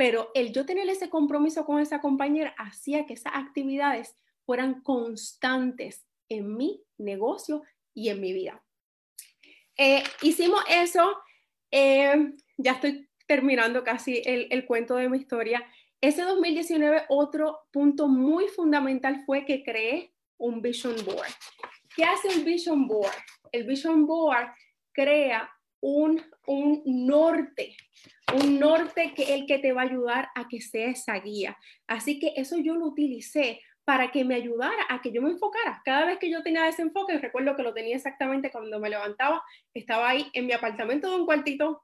pero 0.00 0.30
el 0.32 0.50
yo 0.54 0.64
tener 0.64 0.88
ese 0.88 1.10
compromiso 1.10 1.66
con 1.66 1.78
esa 1.78 2.00
compañera 2.00 2.54
hacía 2.56 3.04
que 3.04 3.12
esas 3.12 3.34
actividades 3.34 4.16
fueran 4.46 4.80
constantes 4.80 6.06
en 6.30 6.56
mi 6.56 6.82
negocio 6.96 7.64
y 7.92 8.08
en 8.08 8.18
mi 8.18 8.32
vida. 8.32 8.64
Eh, 9.76 10.02
hicimos 10.22 10.64
eso, 10.70 11.18
eh, 11.70 12.32
ya 12.56 12.72
estoy 12.72 13.10
terminando 13.26 13.84
casi 13.84 14.22
el, 14.24 14.46
el 14.50 14.64
cuento 14.64 14.96
de 14.96 15.10
mi 15.10 15.18
historia. 15.18 15.70
Ese 16.00 16.22
2019, 16.22 17.04
otro 17.08 17.58
punto 17.70 18.08
muy 18.08 18.48
fundamental 18.48 19.22
fue 19.26 19.44
que 19.44 19.62
creé 19.62 20.14
un 20.38 20.62
vision 20.62 20.96
board. 21.04 21.28
¿Qué 21.94 22.04
hace 22.04 22.28
el 22.28 22.42
vision 22.42 22.86
board? 22.86 23.12
El 23.52 23.64
vision 23.64 24.06
board 24.06 24.48
crea 24.92 25.50
un, 25.82 26.22
un 26.46 26.82
norte, 26.86 27.76
un 28.34 28.58
norte 28.58 29.12
que 29.14 29.34
el 29.34 29.46
que 29.46 29.58
te 29.58 29.72
va 29.72 29.82
a 29.82 29.84
ayudar 29.84 30.28
a 30.34 30.48
que 30.48 30.62
sea 30.62 30.88
esa 30.88 31.18
guía. 31.18 31.58
Así 31.86 32.18
que 32.18 32.32
eso 32.36 32.56
yo 32.58 32.76
lo 32.76 32.86
utilicé 32.86 33.60
para 33.84 34.10
que 34.10 34.24
me 34.24 34.36
ayudara 34.36 34.86
a 34.88 35.02
que 35.02 35.12
yo 35.12 35.20
me 35.20 35.30
enfocara. 35.30 35.82
Cada 35.84 36.06
vez 36.06 36.18
que 36.18 36.30
yo 36.30 36.42
tenía 36.42 36.66
ese 36.68 36.80
enfoque, 36.80 37.18
recuerdo 37.18 37.56
que 37.56 37.62
lo 37.62 37.74
tenía 37.74 37.96
exactamente 37.96 38.50
cuando 38.50 38.78
me 38.80 38.88
levantaba, 38.88 39.42
estaba 39.74 40.08
ahí 40.08 40.30
en 40.32 40.46
mi 40.46 40.52
apartamento 40.52 41.10
de 41.10 41.16
un 41.16 41.26
cuartito 41.26 41.82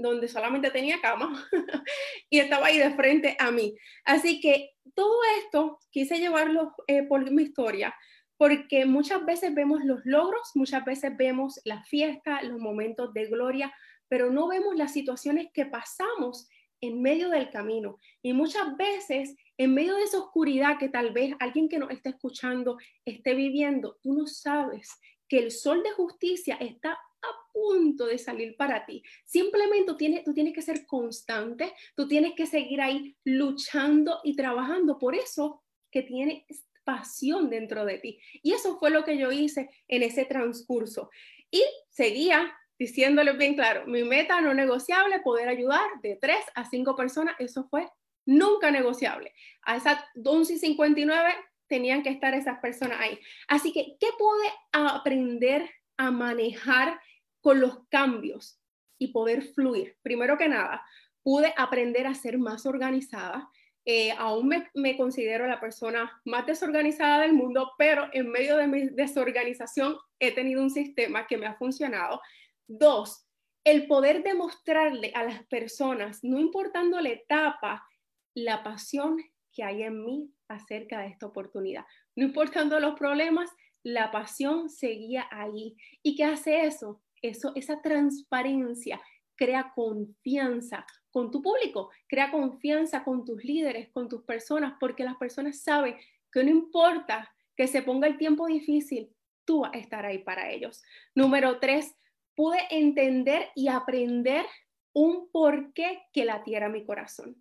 donde 0.00 0.28
solamente 0.28 0.70
tenía 0.70 1.00
cama 1.00 1.48
y 2.30 2.38
estaba 2.38 2.66
ahí 2.66 2.78
de 2.78 2.94
frente 2.94 3.36
a 3.38 3.50
mí. 3.50 3.74
Así 4.04 4.40
que 4.40 4.70
todo 4.94 5.18
esto 5.38 5.78
quise 5.90 6.18
llevarlo 6.18 6.74
eh, 6.86 7.02
por 7.02 7.30
mi 7.30 7.42
historia 7.42 7.94
porque 8.36 8.84
muchas 8.84 9.24
veces 9.24 9.54
vemos 9.54 9.84
los 9.84 10.00
logros, 10.04 10.50
muchas 10.54 10.84
veces 10.84 11.16
vemos 11.16 11.60
la 11.64 11.82
fiesta, 11.84 12.42
los 12.42 12.58
momentos 12.58 13.12
de 13.14 13.26
gloria, 13.26 13.74
pero 14.08 14.30
no 14.30 14.48
vemos 14.48 14.76
las 14.76 14.92
situaciones 14.92 15.48
que 15.52 15.66
pasamos 15.66 16.48
en 16.80 17.00
medio 17.00 17.30
del 17.30 17.50
camino. 17.50 17.98
Y 18.22 18.34
muchas 18.34 18.76
veces, 18.76 19.34
en 19.56 19.74
medio 19.74 19.94
de 19.94 20.02
esa 20.02 20.18
oscuridad 20.18 20.78
que 20.78 20.90
tal 20.90 21.12
vez 21.12 21.34
alguien 21.38 21.68
que 21.68 21.78
nos 21.78 21.90
está 21.90 22.10
escuchando 22.10 22.76
esté 23.04 23.34
viviendo, 23.34 23.98
tú 24.02 24.12
no 24.12 24.26
sabes 24.26 24.90
que 25.28 25.38
el 25.38 25.50
sol 25.50 25.82
de 25.82 25.90
justicia 25.92 26.56
está 26.56 26.98
a 27.26 27.52
punto 27.52 28.06
de 28.06 28.18
salir 28.18 28.56
para 28.56 28.86
ti. 28.86 29.02
Simplemente 29.24 29.86
tú 29.86 29.96
tienes, 29.96 30.24
tú 30.24 30.32
tienes 30.32 30.54
que 30.54 30.62
ser 30.62 30.86
constante, 30.86 31.72
tú 31.94 32.06
tienes 32.08 32.32
que 32.34 32.46
seguir 32.46 32.80
ahí 32.80 33.16
luchando 33.24 34.20
y 34.24 34.36
trabajando 34.36 34.98
por 34.98 35.14
eso 35.14 35.62
que 35.90 36.02
tienes 36.02 36.44
pasión 36.84 37.50
dentro 37.50 37.84
de 37.84 37.98
ti. 37.98 38.20
Y 38.42 38.52
eso 38.52 38.78
fue 38.78 38.90
lo 38.90 39.04
que 39.04 39.18
yo 39.18 39.32
hice 39.32 39.70
en 39.88 40.02
ese 40.02 40.24
transcurso. 40.24 41.10
Y 41.50 41.62
seguía 41.90 42.52
diciéndole 42.78 43.32
bien 43.32 43.54
claro, 43.54 43.86
mi 43.86 44.04
meta 44.04 44.40
no 44.40 44.54
negociable, 44.54 45.20
poder 45.20 45.48
ayudar 45.48 45.88
de 46.02 46.16
tres 46.20 46.44
a 46.54 46.68
cinco 46.68 46.94
personas, 46.94 47.34
eso 47.38 47.66
fue 47.68 47.88
nunca 48.26 48.70
negociable. 48.70 49.32
A 49.62 49.76
esas 49.76 49.98
11 50.22 50.54
y 50.54 50.58
59 50.58 51.34
tenían 51.68 52.02
que 52.02 52.10
estar 52.10 52.34
esas 52.34 52.58
personas 52.60 53.00
ahí. 53.00 53.18
Así 53.48 53.72
que, 53.72 53.96
¿qué 53.98 54.08
pude 54.18 54.52
aprender 54.72 55.68
a 55.96 56.10
manejar 56.10 57.00
con 57.46 57.60
los 57.60 57.86
cambios 57.90 58.60
y 58.98 59.12
poder 59.12 59.40
fluir? 59.40 59.96
Primero 60.02 60.36
que 60.36 60.48
nada, 60.48 60.84
pude 61.22 61.54
aprender 61.56 62.08
a 62.08 62.14
ser 62.14 62.38
más 62.38 62.66
organizada. 62.66 63.48
Eh, 63.84 64.10
aún 64.18 64.48
me, 64.48 64.68
me, 64.74 64.96
considero 64.96 65.46
la 65.46 65.60
persona 65.60 66.20
más 66.24 66.44
desorganizada 66.44 67.20
del 67.20 67.34
mundo, 67.34 67.70
pero 67.78 68.08
en 68.12 68.30
medio 68.30 68.56
de 68.56 68.66
mi 68.66 68.88
desorganización 68.88 69.96
he 70.18 70.32
tenido 70.32 70.60
un 70.60 70.70
sistema 70.70 71.28
que 71.28 71.36
me 71.36 71.46
ha 71.46 71.54
funcionado. 71.54 72.20
Dos, 72.66 73.28
el 73.62 73.86
poder 73.86 74.24
demostrarle 74.24 75.12
a 75.14 75.22
las 75.22 75.46
personas, 75.46 76.24
no 76.24 76.40
importando 76.40 77.00
la 77.00 77.10
etapa, 77.10 77.86
la 78.34 78.64
pasión 78.64 79.18
que 79.52 79.62
hay 79.62 79.84
en 79.84 80.04
mí 80.04 80.32
acerca 80.48 80.98
de 80.98 81.10
esta 81.10 81.26
oportunidad. 81.26 81.84
No 82.16 82.24
importando 82.24 82.80
los 82.80 82.98
problemas, 82.98 83.48
la 83.84 84.10
pasión 84.10 84.68
seguía 84.68 85.28
ahí. 85.30 85.76
¿Y 86.02 86.16
qué 86.16 86.24
hace 86.24 86.66
eso? 86.66 87.04
Eso, 87.28 87.52
esa 87.54 87.80
transparencia 87.80 89.00
crea 89.36 89.72
confianza 89.74 90.86
con 91.10 91.30
tu 91.30 91.42
público, 91.42 91.90
crea 92.08 92.30
confianza 92.30 93.04
con 93.04 93.24
tus 93.24 93.42
líderes, 93.44 93.90
con 93.90 94.08
tus 94.08 94.22
personas, 94.22 94.74
porque 94.80 95.04
las 95.04 95.16
personas 95.16 95.60
saben 95.60 95.96
que 96.32 96.44
no 96.44 96.50
importa 96.50 97.32
que 97.56 97.66
se 97.66 97.82
ponga 97.82 98.06
el 98.06 98.18
tiempo 98.18 98.46
difícil, 98.46 99.10
tú 99.44 99.60
vas 99.60 99.74
a 99.74 99.78
estar 99.78 100.04
ahí 100.04 100.18
para 100.18 100.50
ellos. 100.50 100.82
Número 101.14 101.58
tres, 101.58 101.94
pude 102.34 102.58
entender 102.70 103.48
y 103.54 103.68
aprender 103.68 104.44
un 104.92 105.30
porqué 105.30 106.02
que 106.12 106.24
latiera 106.24 106.68
mi 106.68 106.84
corazón. 106.84 107.36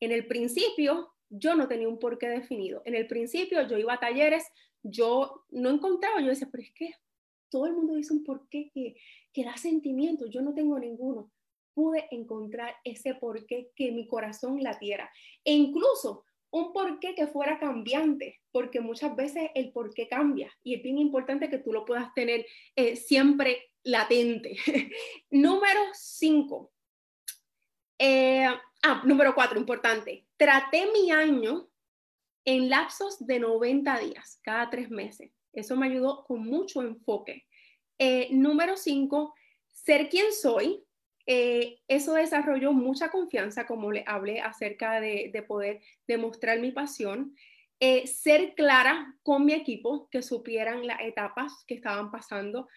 En 0.00 0.12
el 0.12 0.26
principio, 0.26 1.12
yo 1.28 1.54
no 1.54 1.68
tenía 1.68 1.88
un 1.88 1.98
porqué 1.98 2.28
definido. 2.28 2.82
En 2.84 2.94
el 2.94 3.06
principio, 3.06 3.66
yo 3.66 3.78
iba 3.78 3.94
a 3.94 4.00
talleres, 4.00 4.44
yo 4.82 5.44
no 5.50 5.70
encontraba, 5.70 6.20
yo 6.20 6.28
decía, 6.28 6.48
pero 6.50 6.64
es 6.64 6.72
que 6.72 6.94
todo 7.48 7.66
el 7.66 7.74
mundo 7.74 7.94
dice 7.94 8.12
un 8.12 8.24
porqué 8.24 8.70
que, 8.72 8.96
que 9.32 9.44
da 9.44 9.56
sentimiento, 9.56 10.26
yo 10.26 10.42
no 10.42 10.54
tengo 10.54 10.78
ninguno. 10.78 11.30
Pude 11.74 12.08
encontrar 12.10 12.74
ese 12.84 13.14
porqué 13.14 13.70
que 13.76 13.92
mi 13.92 14.06
corazón 14.06 14.62
latiera. 14.62 15.10
E 15.44 15.52
incluso 15.52 16.24
un 16.50 16.72
porqué 16.72 17.14
que 17.14 17.28
fuera 17.28 17.58
cambiante, 17.58 18.40
porque 18.50 18.80
muchas 18.80 19.14
veces 19.14 19.50
el 19.54 19.72
porqué 19.72 20.08
cambia 20.08 20.52
y 20.64 20.74
es 20.74 20.82
bien 20.82 20.98
importante 20.98 21.48
que 21.48 21.58
tú 21.58 21.72
lo 21.72 21.84
puedas 21.84 22.12
tener 22.14 22.44
eh, 22.74 22.96
siempre 22.96 23.70
latente. 23.84 24.56
número 25.30 25.80
cinco. 25.92 26.72
Eh, 27.98 28.46
ah, 28.82 29.02
número 29.04 29.34
cuatro, 29.34 29.58
importante. 29.58 30.26
Traté 30.36 30.90
mi 30.92 31.10
año 31.10 31.68
en 32.44 32.68
lapsos 32.68 33.24
de 33.26 33.38
90 33.38 33.98
días, 34.00 34.40
cada 34.42 34.70
tres 34.70 34.90
meses. 34.90 35.30
Eso 35.52 35.76
me 35.76 35.86
ayudó 35.86 36.24
con 36.24 36.44
mucho 36.44 36.82
enfoque. 36.82 37.46
Eh, 38.02 38.28
número 38.32 38.78
cinco, 38.78 39.34
ser 39.68 40.08
quien 40.08 40.32
soy. 40.32 40.82
Eh, 41.26 41.78
eso 41.86 42.14
desarrolló 42.14 42.72
mucha 42.72 43.10
confianza, 43.10 43.66
como 43.66 43.92
le 43.92 44.04
hablé 44.06 44.40
acerca 44.40 45.00
de, 45.00 45.30
de 45.30 45.42
poder 45.42 45.80
demostrar 46.08 46.58
mi 46.60 46.72
pasión. 46.72 47.34
ser 48.06 48.54
clara 48.54 49.16
con 49.22 49.44
mi 49.44 49.52
equipo, 49.52 50.08
que 50.10 50.22
supieran 50.22 50.86
las 50.86 51.00
etapas 51.00 51.64
que 51.66 51.74
estaban 51.74 52.10
pasando, 52.10 52.68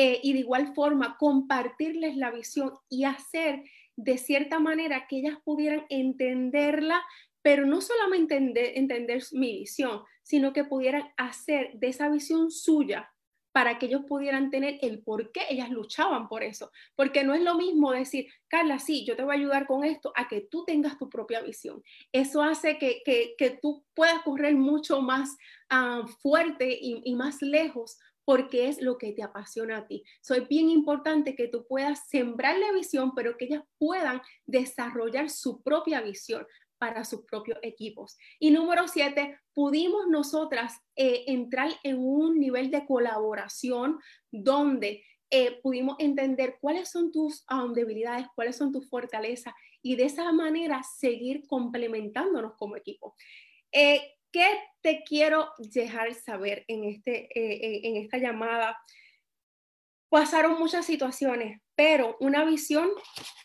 eh, 0.00 0.20
y 0.22 0.32
de 0.32 0.38
igual 0.38 0.74
forma 0.76 1.16
compartirles 1.18 2.16
la 2.16 2.30
visión 2.30 2.72
y 2.88 3.02
hacer 3.02 3.64
de 3.96 4.16
cierta 4.16 4.60
manera 4.60 5.08
que 5.08 5.18
ellas 5.18 5.38
pudieran 5.44 5.86
entenderla, 5.88 7.02
pero 7.42 7.66
no 7.66 7.80
solamente 7.80 8.36
entender, 8.36 8.72
entender 8.76 9.24
mi 9.32 9.58
visión, 9.58 10.02
sino 10.22 10.52
que 10.52 10.62
pudieran 10.62 11.02
hacer 11.16 11.72
de 11.74 11.88
esa 11.88 12.08
visión 12.10 12.52
suya 12.52 13.10
para 13.52 13.78
que 13.78 13.86
ellos 13.86 14.02
pudieran 14.06 14.50
tener 14.50 14.78
el 14.82 15.02
por 15.02 15.32
qué 15.32 15.42
ellas 15.50 15.70
luchaban 15.70 16.28
por 16.28 16.42
eso. 16.42 16.70
Porque 16.94 17.24
no 17.24 17.34
es 17.34 17.42
lo 17.42 17.56
mismo 17.56 17.92
decir, 17.92 18.28
Carla, 18.48 18.78
sí, 18.78 19.04
yo 19.04 19.16
te 19.16 19.22
voy 19.22 19.34
a 19.34 19.38
ayudar 19.38 19.66
con 19.66 19.84
esto, 19.84 20.12
a 20.16 20.28
que 20.28 20.42
tú 20.42 20.64
tengas 20.64 20.98
tu 20.98 21.08
propia 21.08 21.40
visión. 21.40 21.82
Eso 22.12 22.42
hace 22.42 22.78
que, 22.78 23.02
que, 23.04 23.58
tú 23.62 23.84
puedas 23.94 24.22
correr 24.22 24.54
mucho 24.54 25.00
más 25.00 25.36
ah, 25.70 26.04
fuerte 26.20 26.78
y, 26.80 27.00
y, 27.04 27.14
más 27.14 27.42
lejos 27.42 27.98
porque 28.24 28.68
es 28.68 28.82
lo 28.82 28.98
que 28.98 29.12
te 29.12 29.22
apasiona 29.22 29.78
a 29.78 29.86
ti. 29.86 30.04
Soy 30.20 30.40
bien 30.40 30.68
importante 30.68 31.34
que 31.34 31.48
tú 31.48 31.66
puedas 31.66 32.08
sembrar 32.10 32.58
la 32.58 32.72
visión, 32.72 33.14
pero 33.14 33.38
que 33.38 33.46
ellas 33.46 33.64
puedan 33.78 34.20
desarrollar 34.44 35.30
su 35.30 35.62
propia 35.62 36.02
visión 36.02 36.46
para 36.78 37.04
sus 37.04 37.24
propios 37.24 37.58
equipos. 37.62 38.16
Y 38.38 38.50
número 38.50 38.88
siete, 38.88 39.38
pudimos 39.52 40.06
nosotras 40.08 40.80
eh, 40.96 41.24
entrar 41.26 41.70
en 41.82 41.98
un 41.98 42.38
nivel 42.38 42.70
de 42.70 42.86
colaboración 42.86 43.98
donde 44.30 45.02
eh, 45.30 45.60
pudimos 45.62 45.96
entender 45.98 46.56
cuáles 46.58 46.90
son 46.90 47.12
tus 47.12 47.44
um, 47.50 47.74
debilidades, 47.74 48.26
cuáles 48.34 48.56
son 48.56 48.72
tus 48.72 48.88
fortalezas 48.88 49.52
y 49.82 49.94
de 49.96 50.04
esa 50.04 50.32
manera 50.32 50.82
seguir 50.82 51.46
complementándonos 51.46 52.54
como 52.56 52.76
equipo. 52.76 53.14
Eh, 53.70 54.14
¿Qué 54.32 54.46
te 54.80 55.02
quiero 55.04 55.50
dejar 55.58 56.14
saber 56.14 56.64
en, 56.68 56.84
este, 56.84 57.28
eh, 57.38 57.80
en 57.84 57.96
esta 57.96 58.18
llamada? 58.18 58.78
Pasaron 60.10 60.58
muchas 60.58 60.86
situaciones, 60.86 61.60
pero 61.74 62.16
una 62.20 62.44
visión 62.44 62.88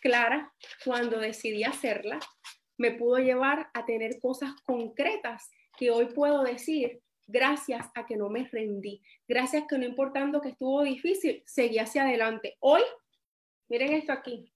clara 0.02 0.54
cuando 0.86 1.20
decidí 1.20 1.64
hacerla 1.64 2.20
me 2.78 2.92
pudo 2.92 3.18
llevar 3.18 3.70
a 3.74 3.86
tener 3.86 4.20
cosas 4.20 4.52
concretas 4.64 5.50
que 5.78 5.92
hoy 5.92 6.08
puedo 6.14 6.44
decir 6.44 7.02
gracias 7.28 7.90
a 7.96 8.06
que 8.06 8.18
no 8.18 8.30
me 8.30 8.48
rendí, 8.48 9.02
gracias 9.28 9.64
que 9.68 9.78
no 9.78 9.86
importando 9.86 10.42
que 10.42 10.50
estuvo 10.50 10.84
difícil, 10.84 11.42
seguí 11.46 11.80
hacia 11.80 12.04
adelante. 12.04 12.58
Hoy, 12.60 12.82
miren 13.70 13.94
esto 13.94 14.12
aquí, 14.12 14.52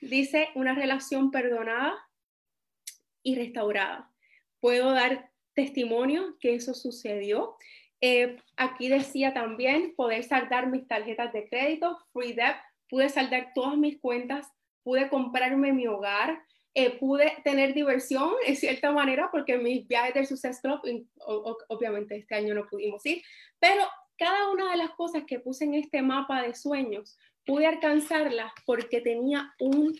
dice 0.00 0.48
una 0.54 0.74
relación 0.74 1.30
perdonada 1.30 1.94
y 3.22 3.36
restaurada. 3.36 4.10
Puedo 4.60 4.92
dar 4.92 5.30
testimonio 5.54 6.36
que 6.40 6.54
eso 6.54 6.74
sucedió. 6.74 7.56
Eh, 8.00 8.36
aquí 8.56 8.88
decía 8.88 9.32
también 9.32 9.94
poder 9.96 10.24
saldar 10.24 10.68
mis 10.68 10.86
tarjetas 10.86 11.32
de 11.32 11.48
crédito, 11.48 11.98
free 12.12 12.32
debt, 12.32 12.56
pude 12.88 13.08
saldar 13.08 13.52
todas 13.54 13.78
mis 13.78 13.98
cuentas, 14.00 14.46
pude 14.82 15.08
comprarme 15.08 15.72
mi 15.72 15.86
hogar, 15.86 16.42
eh, 16.74 16.98
pude 16.98 17.32
tener 17.44 17.72
diversión 17.72 18.32
en 18.46 18.56
cierta 18.56 18.92
manera 18.92 19.28
porque 19.30 19.58
mis 19.58 19.86
viajes 19.86 20.14
del 20.14 20.26
Success 20.26 20.60
Club, 20.60 20.80
obviamente 21.68 22.16
este 22.16 22.34
año 22.34 22.54
no 22.54 22.66
pudimos 22.66 23.04
ir, 23.06 23.22
pero 23.58 23.82
cada 24.16 24.50
una 24.50 24.70
de 24.70 24.76
las 24.76 24.90
cosas 24.90 25.24
que 25.26 25.40
puse 25.40 25.64
en 25.64 25.74
este 25.74 26.02
mapa 26.02 26.42
de 26.42 26.54
sueños, 26.54 27.18
pude 27.44 27.66
alcanzarlas 27.66 28.52
porque 28.64 29.00
tenía 29.00 29.52
un, 29.58 29.98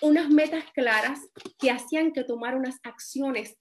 unas 0.00 0.28
metas 0.28 0.64
claras 0.72 1.20
que 1.58 1.70
hacían 1.70 2.12
que 2.12 2.24
tomara 2.24 2.56
unas 2.56 2.78
acciones 2.82 3.58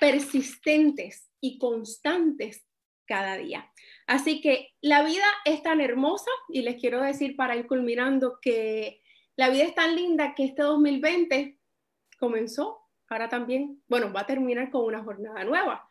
persistentes 0.00 1.28
y 1.40 1.58
constantes 1.58 2.66
cada 3.06 3.36
día. 3.36 3.70
Así 4.06 4.40
que 4.40 4.70
la 4.80 5.02
vida 5.02 5.24
es 5.44 5.62
tan 5.62 5.80
hermosa 5.80 6.30
y 6.48 6.62
les 6.62 6.80
quiero 6.80 7.02
decir 7.02 7.36
para 7.36 7.56
ir 7.56 7.66
culminando 7.66 8.38
que 8.40 9.00
la 9.36 9.50
vida 9.50 9.64
es 9.64 9.74
tan 9.74 9.94
linda 9.94 10.34
que 10.34 10.44
este 10.44 10.62
2020 10.62 11.58
comenzó, 12.16 12.80
ahora 13.08 13.28
también, 13.28 13.82
bueno, 13.88 14.12
va 14.12 14.20
a 14.20 14.26
terminar 14.26 14.70
con 14.70 14.84
una 14.84 15.02
jornada 15.02 15.44
nueva. 15.44 15.88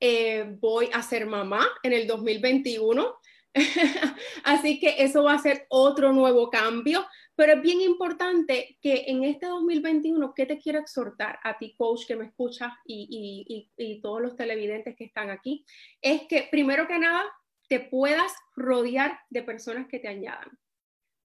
Eh, 0.00 0.56
voy 0.60 0.88
a 0.92 1.02
ser 1.02 1.26
mamá 1.26 1.66
en 1.82 1.92
el 1.92 2.06
2021, 2.06 3.14
así 4.44 4.80
que 4.80 4.96
eso 4.98 5.22
va 5.22 5.34
a 5.34 5.38
ser 5.38 5.66
otro 5.68 6.12
nuevo 6.12 6.50
cambio. 6.50 7.06
Pero 7.36 7.54
es 7.54 7.62
bien 7.62 7.80
importante 7.80 8.78
que 8.80 9.04
en 9.08 9.24
este 9.24 9.46
2021, 9.46 10.34
¿qué 10.34 10.46
te 10.46 10.58
quiero 10.58 10.78
exhortar 10.78 11.38
a 11.42 11.58
ti, 11.58 11.74
coach, 11.76 12.06
que 12.06 12.16
me 12.16 12.26
escuchas 12.26 12.72
y, 12.84 13.68
y, 13.76 14.00
todos 14.00 14.22
los 14.22 14.36
televidentes 14.36 14.94
que 14.96 15.04
están 15.04 15.30
aquí? 15.30 15.64
Es 16.00 16.22
que 16.28 16.46
primero 16.50 16.86
que 16.86 16.98
nada, 16.98 17.24
te 17.68 17.80
puedas 17.80 18.32
rodear 18.54 19.18
de 19.30 19.42
personas 19.42 19.88
que 19.88 19.98
te 19.98 20.08
añadan. 20.08 20.58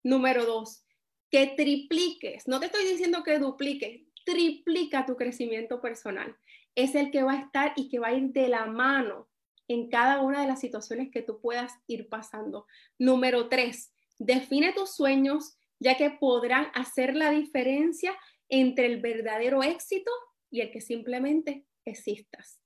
Número 0.04 0.46
dos, 0.46 0.84
que 1.30 1.54
tripliques, 1.56 2.48
no 2.48 2.60
te 2.60 2.68
estoy 2.68 2.86
diciendo 2.86 3.24
que 3.24 3.38
dupliques, 3.38 4.02
triplica 4.30 5.06
tu 5.06 5.16
crecimiento 5.16 5.82
personal. 5.82 6.36
Es 6.76 6.96
el 6.96 7.12
que 7.12 7.24
va 7.24 7.34
a 7.34 7.40
estar 7.40 7.74
y 7.76 7.90
que 7.90 8.00
va 8.00 8.08
a 8.08 8.14
ir 8.14 8.32
de 8.32 8.48
la 8.48 8.66
mano 8.66 9.28
en 9.68 9.90
cada 9.90 10.22
una 10.22 10.42
de 10.42 10.48
las 10.48 10.60
situaciones 10.60 11.10
que 11.12 11.22
tú 11.22 11.40
puedas 11.42 11.74
ir 11.88 12.10
pasando. 12.10 12.66
Número 12.98 13.50
tres, 13.50 13.92
Define 14.20 14.74
tus 14.74 14.96
sueños, 14.96 15.58
ya 15.80 15.96
que 15.96 16.10
podrán 16.10 16.68
hacer 16.74 17.16
la 17.16 17.32
diferencia 17.32 18.14
entre 18.50 18.86
el 18.86 19.00
verdadero 19.00 19.64
éxito 19.64 20.12
y 20.52 20.60
el 20.60 20.72
que 20.72 20.82
simplemente 20.82 21.66
existas. 21.86 22.60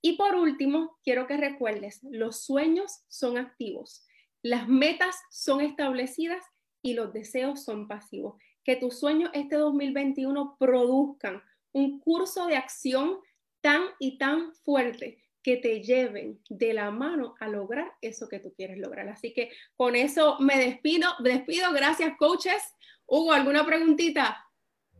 Y 0.00 0.16
por 0.16 0.36
último, 0.36 0.96
quiero 1.02 1.26
que 1.26 1.36
recuerdes, 1.36 1.98
los 2.04 2.44
sueños 2.44 3.02
son 3.08 3.38
activos, 3.38 4.06
las 4.40 4.68
metas 4.68 5.16
son 5.30 5.60
establecidas 5.60 6.44
y 6.80 6.94
los 6.94 7.12
deseos 7.12 7.64
son 7.64 7.88
pasivos. 7.88 8.40
Que 8.64 8.76
tus 8.76 8.98
sueños 8.98 9.30
este 9.34 9.56
2021 9.56 10.56
produzcan 10.58 11.42
un 11.72 12.00
curso 12.00 12.46
de 12.46 12.56
acción 12.56 13.18
tan 13.60 13.82
y 13.98 14.18
tan 14.18 14.54
fuerte 14.54 15.18
que 15.42 15.56
te 15.56 15.82
lleven 15.82 16.40
de 16.48 16.74
la 16.74 16.90
mano 16.90 17.34
a 17.40 17.48
lograr 17.48 17.90
eso 18.00 18.28
que 18.28 18.40
tú 18.40 18.52
quieres 18.54 18.78
lograr. 18.78 19.08
Así 19.08 19.32
que 19.32 19.50
con 19.76 19.96
eso 19.96 20.38
me 20.40 20.58
despido. 20.58 21.08
Despido. 21.20 21.72
Gracias, 21.72 22.16
coaches. 22.18 22.62
Hugo, 23.06 23.32
¿alguna 23.32 23.64
preguntita? 23.64 24.36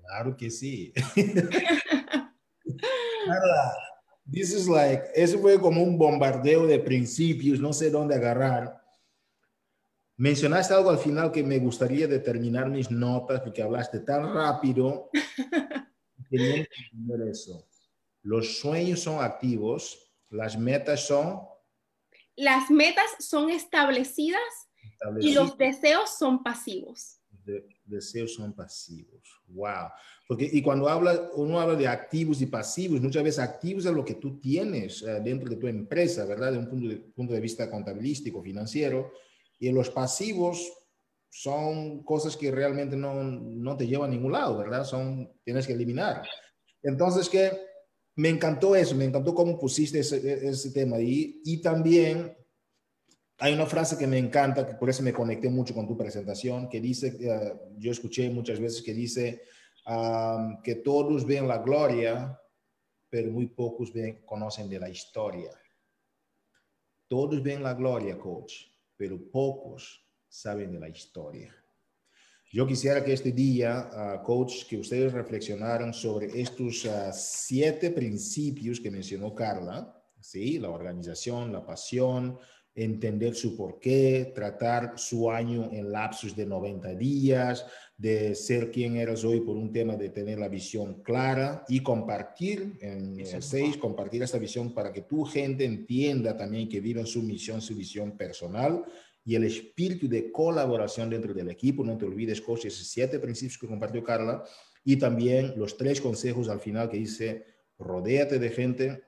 Claro 0.03 0.37
que 0.37 0.51
sí. 0.51 0.93
This 4.31 4.55
is 4.55 4.69
like, 4.69 5.03
eso 5.15 5.39
fue 5.41 5.61
como 5.61 5.83
un 5.83 5.99
bombardeo 5.99 6.67
de 6.67 6.79
principios, 6.79 7.59
no 7.59 7.73
sé 7.73 7.91
dónde 7.91 8.15
agarrar. 8.15 8.80
Mencionaste 10.21 10.75
algo 10.75 10.91
al 10.91 10.99
final 10.99 11.33
que 11.33 11.43
me 11.43 11.59
gustaría 11.59 12.07
determinar 12.07 12.69
mis 12.69 12.91
notas 12.91 13.41
porque 13.41 13.63
hablaste 13.63 14.01
tan 14.01 14.35
rápido. 14.35 15.09
que 16.31 16.67
entender 16.93 17.27
eso. 17.27 17.67
Los 18.21 18.59
sueños 18.59 19.01
son 19.01 19.25
activos, 19.25 20.13
las 20.29 20.59
metas 20.59 21.07
son... 21.07 21.41
Las 22.37 22.71
metas 22.71 23.07
son 23.19 23.49
establecidas, 23.49 24.43
y 25.21 25.33
los 25.33 25.57
deseos 25.57 26.11
son 26.19 26.43
pasivos. 26.43 27.23
deseos 27.87 28.35
son 28.35 28.53
pasivos. 28.53 29.23
Wow. 29.47 29.89
Porque, 30.29 30.51
y 30.53 30.61
cuando 30.61 30.87
habla, 30.87 31.31
uno 31.35 31.59
habla 31.59 31.77
de 31.77 31.89
activos 31.89 32.43
y 32.43 32.47
pasivos, 32.47 33.01
muchas 33.01 33.25
veces 33.25 33.39
activos 33.39 33.87
es 33.87 33.93
lo 33.93 34.05
que 34.05 34.17
tú 34.17 34.39
tienes 34.39 35.01
eh, 35.01 35.19
dentro 35.25 35.49
de 35.49 35.57
tu 35.57 35.67
empresa, 35.67 36.27
¿verdad? 36.27 36.53
De 36.53 36.59
un 36.59 36.69
punto 36.69 36.89
de, 36.91 36.97
punto 36.97 37.33
de 37.33 37.41
vista 37.41 37.71
contabilístico, 37.71 38.43
financiero. 38.43 39.11
Y 39.61 39.71
los 39.71 39.91
pasivos 39.91 40.73
son 41.29 42.03
cosas 42.03 42.37
que 42.37 42.51
realmente 42.51 42.97
no, 42.97 43.23
no 43.23 43.77
te 43.77 43.87
llevan 43.87 44.11
a 44.11 44.15
ningún 44.15 44.33
lado, 44.33 44.59
¿verdad? 44.59 44.85
Son, 44.85 45.33
tienes 45.45 45.67
que 45.67 45.75
eliminar. 45.75 46.27
Entonces, 46.83 47.29
que 47.29 47.53
me 48.17 48.31
encantó 48.31 48.75
eso, 48.75 48.97
me 48.97 49.05
encantó 49.05 49.33
cómo 49.35 49.59
pusiste 49.59 50.01
ese, 50.01 50.49
ese 50.49 50.73
tema. 50.73 50.99
Y, 51.01 51.41
y 51.45 51.63
también 51.63 52.37
hay 53.39 53.55
una 53.55 53.67
frase 53.67 53.97
que 53.97 54.07
me 54.07 54.19
encanta, 54.19 54.67
que 54.67 54.75
por 54.75 54.91
eso 54.91 55.03
me 55.03 55.13
conecté 55.13 55.49
mucho 55.49 55.75
con 55.75 55.87
tu 55.87 55.97
presentación, 55.97 56.69
que 56.69 56.81
dice, 56.81 57.17
uh, 57.27 57.79
yo 57.79 57.93
escuché 57.93 58.29
muchas 58.29 58.61
veces 58.61 58.83
que 58.83 58.93
dice 58.93 59.45
um, 59.87 60.61
que 60.63 60.77
todos 60.77 61.25
ven 61.25 61.49
la 61.49 61.59
gloria, 61.59 62.39
pero 63.09 63.31
muy 63.31 63.47
pocos 63.47 63.93
ven, 63.93 64.23
conocen 64.27 64.69
de 64.69 64.79
la 64.79 64.91
historia. 64.91 65.51
Todos 67.09 67.43
ven 67.43 67.63
la 67.63 67.73
gloria, 67.75 68.19
coach, 68.19 68.53
pero 69.01 69.19
pocos 69.31 70.07
saben 70.29 70.71
de 70.73 70.79
la 70.79 70.91
historia. 70.91 71.57
Yo 72.53 72.67
quisiera 72.67 73.03
que 73.03 73.15
este 73.15 73.33
día, 73.33 73.89
uh, 73.91 74.23
coach, 74.23 74.67
que 74.69 74.77
ustedes 74.77 75.11
reflexionaran 75.11 75.95
sobre 75.95 76.39
estos 76.39 76.85
uh, 76.85 77.11
siete 77.11 77.93
principios 77.93 78.79
que 78.79 78.91
mencionó 78.91 79.35
Carla, 79.35 80.05
¿sí? 80.21 80.59
La 80.59 80.69
organización, 80.69 81.51
la 81.51 81.65
pasión, 81.65 82.39
entender 82.85 83.35
su 83.35 83.57
porqué, 83.57 84.33
tratar 84.35 84.95
su 84.97 85.31
año 85.31 85.69
en 85.71 85.93
lapsos 85.93 86.35
de 86.35 86.47
90 86.47 86.95
días, 86.95 87.67
de 87.99 88.35
ser 88.35 88.71
quien 88.71 88.97
eres 88.97 89.23
hoy 89.23 89.41
por 89.41 89.55
un 89.55 89.71
tema 89.71 89.97
de 89.97 90.09
tener 90.09 90.39
la 90.39 90.49
visión 90.49 91.03
clara 91.03 91.63
y 91.69 91.83
compartir 91.83 92.79
en 92.81 93.21
el 93.21 93.43
6, 93.43 93.77
compartir 93.77 94.23
esta 94.23 94.39
visión 94.39 94.73
para 94.73 94.91
que 94.93 95.03
tu 95.03 95.25
gente 95.25 95.67
entienda 95.67 96.35
también 96.35 96.71
que 96.71 96.81
viven 96.81 97.07
su 97.07 97.23
misión, 97.23 97.61
su 97.61 97.75
visión 97.75 98.17
personal 98.17 98.83
y 99.27 99.35
el 99.35 99.45
espíritu 99.45 100.09
de 100.09 100.33
colaboración 100.33 101.11
dentro 101.11 101.35
del 101.35 101.51
equipo. 101.51 101.85
No 101.85 101.99
te 101.99 102.07
olvides, 102.07 102.41
coach, 102.41 102.65
esos 102.65 102.87
siete 102.89 103.19
principios 103.19 103.59
que 103.59 103.67
compartió 103.67 104.03
Carla 104.03 104.43
y 104.83 104.97
también 104.97 105.53
los 105.57 105.77
tres 105.77 106.01
consejos 106.01 106.49
al 106.49 106.61
final 106.61 106.89
que 106.89 106.97
dice, 106.97 107.45
rodéate 107.79 108.39
de 108.39 108.49
gente 108.49 109.03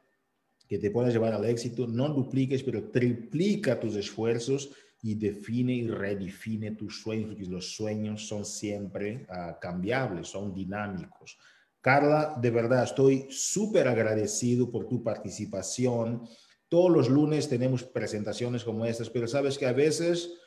que 0.73 0.79
te 0.79 0.91
pueda 0.91 1.11
llevar 1.11 1.35
al 1.35 1.45
éxito. 1.45 1.87
No 1.87 2.09
dupliques, 2.09 2.63
pero 2.63 2.91
triplica 2.91 3.79
tus 3.79 3.95
esfuerzos 3.97 4.71
y 5.03 5.17
define 5.17 5.75
y 5.75 5.87
redefine 5.87 6.73
tus 6.73 7.03
sueños, 7.03 7.29
porque 7.31 7.45
los 7.45 7.75
sueños 7.75 8.27
son 8.27 8.45
siempre 8.47 9.27
uh, 9.29 9.61
cambiables, 9.61 10.29
son 10.29 10.55
dinámicos. 10.55 11.37
Carla, 11.81 12.39
de 12.41 12.51
verdad 12.51 12.85
estoy 12.85 13.27
súper 13.29 13.87
agradecido 13.87 14.71
por 14.71 14.89
tu 14.89 15.03
participación 15.03 16.27
todos 16.73 16.91
los 16.91 17.11
lunes 17.11 17.51
tenemos 17.51 17.83
presentaciones 17.83 18.65
como 18.65 18.87
estas, 18.87 19.11
pero 19.11 19.29
sabes 19.29 19.59
que 19.59 19.67
a 19.67 19.75
veces 19.75 20.39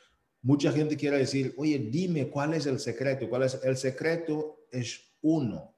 mucha 0.42 0.72
gente 0.72 0.96
quiere 0.96 1.18
decir, 1.18 1.54
oye, 1.56 1.78
dime 1.78 2.28
cuál 2.30 2.54
es 2.54 2.66
el 2.66 2.80
secreto. 2.80 3.28
¿Cuál 3.28 3.44
es 3.44 3.60
el 3.62 3.76
secreto? 3.76 4.66
Es 4.72 5.14
uno. 5.20 5.75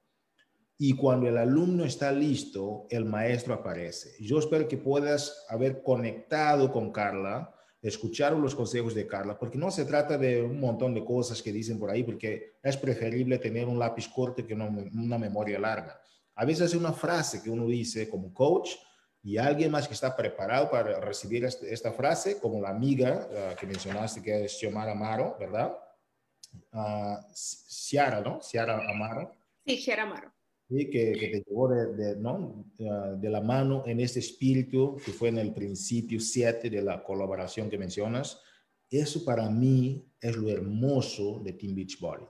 Y 0.81 0.95
cuando 0.95 1.27
el 1.27 1.37
alumno 1.37 1.83
está 1.83 2.09
listo, 2.09 2.87
el 2.89 3.03
maestro 3.03 3.53
aparece. 3.53 4.15
Yo 4.23 4.39
espero 4.39 4.65
que 4.65 4.77
puedas 4.77 5.45
haber 5.49 5.83
conectado 5.83 6.71
con 6.71 6.93
Carla, 6.93 7.53
escuchar 7.81 8.31
los 8.31 8.55
consejos 8.55 8.95
de 8.95 9.05
Carla, 9.05 9.37
porque 9.37 9.57
no 9.57 9.71
se 9.71 9.83
trata 9.83 10.17
de 10.17 10.41
un 10.41 10.57
montón 10.57 10.93
de 10.93 11.03
cosas 11.03 11.41
que 11.41 11.51
dicen 11.51 11.77
por 11.77 11.89
ahí, 11.89 12.03
porque 12.03 12.53
es 12.63 12.77
preferible 12.77 13.39
tener 13.39 13.67
un 13.67 13.77
lápiz 13.77 14.07
corto 14.07 14.47
que 14.47 14.53
una 14.53 15.17
memoria 15.17 15.59
larga. 15.59 15.99
A 16.35 16.45
veces 16.45 16.67
es 16.67 16.75
una 16.75 16.93
frase 16.93 17.43
que 17.43 17.49
uno 17.49 17.67
dice 17.67 18.09
como 18.09 18.33
coach, 18.33 18.71
y 19.21 19.35
alguien 19.35 19.71
más 19.71 19.85
que 19.85 19.93
está 19.93 20.15
preparado 20.15 20.71
para 20.71 21.01
recibir 21.01 21.43
este, 21.43 21.73
esta 21.73 21.91
frase, 21.91 22.39
como 22.39 22.61
la 22.61 22.69
amiga 22.69 23.55
que 23.59 23.67
mencionaste, 23.67 24.21
que 24.21 24.45
es 24.45 24.57
Xiomara 24.57 24.93
Amaro, 24.93 25.35
¿verdad? 25.37 25.77
Uh, 26.71 27.17
Ciara, 27.33 28.21
¿no? 28.21 28.41
Ciara 28.41 28.79
Amaro. 28.89 29.35
Sí, 29.65 29.75
Ciara 29.77 30.03
Amaro. 30.03 30.38
Sí, 30.69 30.87
que, 30.91 31.13
que, 31.13 31.27
te 31.29 31.43
llevó 31.47 31.67
de, 31.67 31.95
de, 31.95 32.15
¿no? 32.15 32.63
Uh, 32.77 33.19
de 33.19 33.29
la 33.29 33.41
mano 33.41 33.83
en 33.87 33.99
este 33.99 34.19
espíritu 34.19 34.97
que 35.03 35.11
fue 35.11 35.29
en 35.29 35.39
el 35.39 35.51
principio 35.51 36.19
7 36.19 36.69
de 36.69 36.81
la 36.83 37.03
colaboración 37.03 37.71
que 37.71 37.77
mencionas. 37.79 38.39
Eso 38.87 39.25
para 39.25 39.49
mí 39.49 40.05
es 40.21 40.35
lo 40.35 40.47
hermoso 40.47 41.41
de 41.43 41.53
Team 41.53 41.73
Beachbody. 41.73 42.25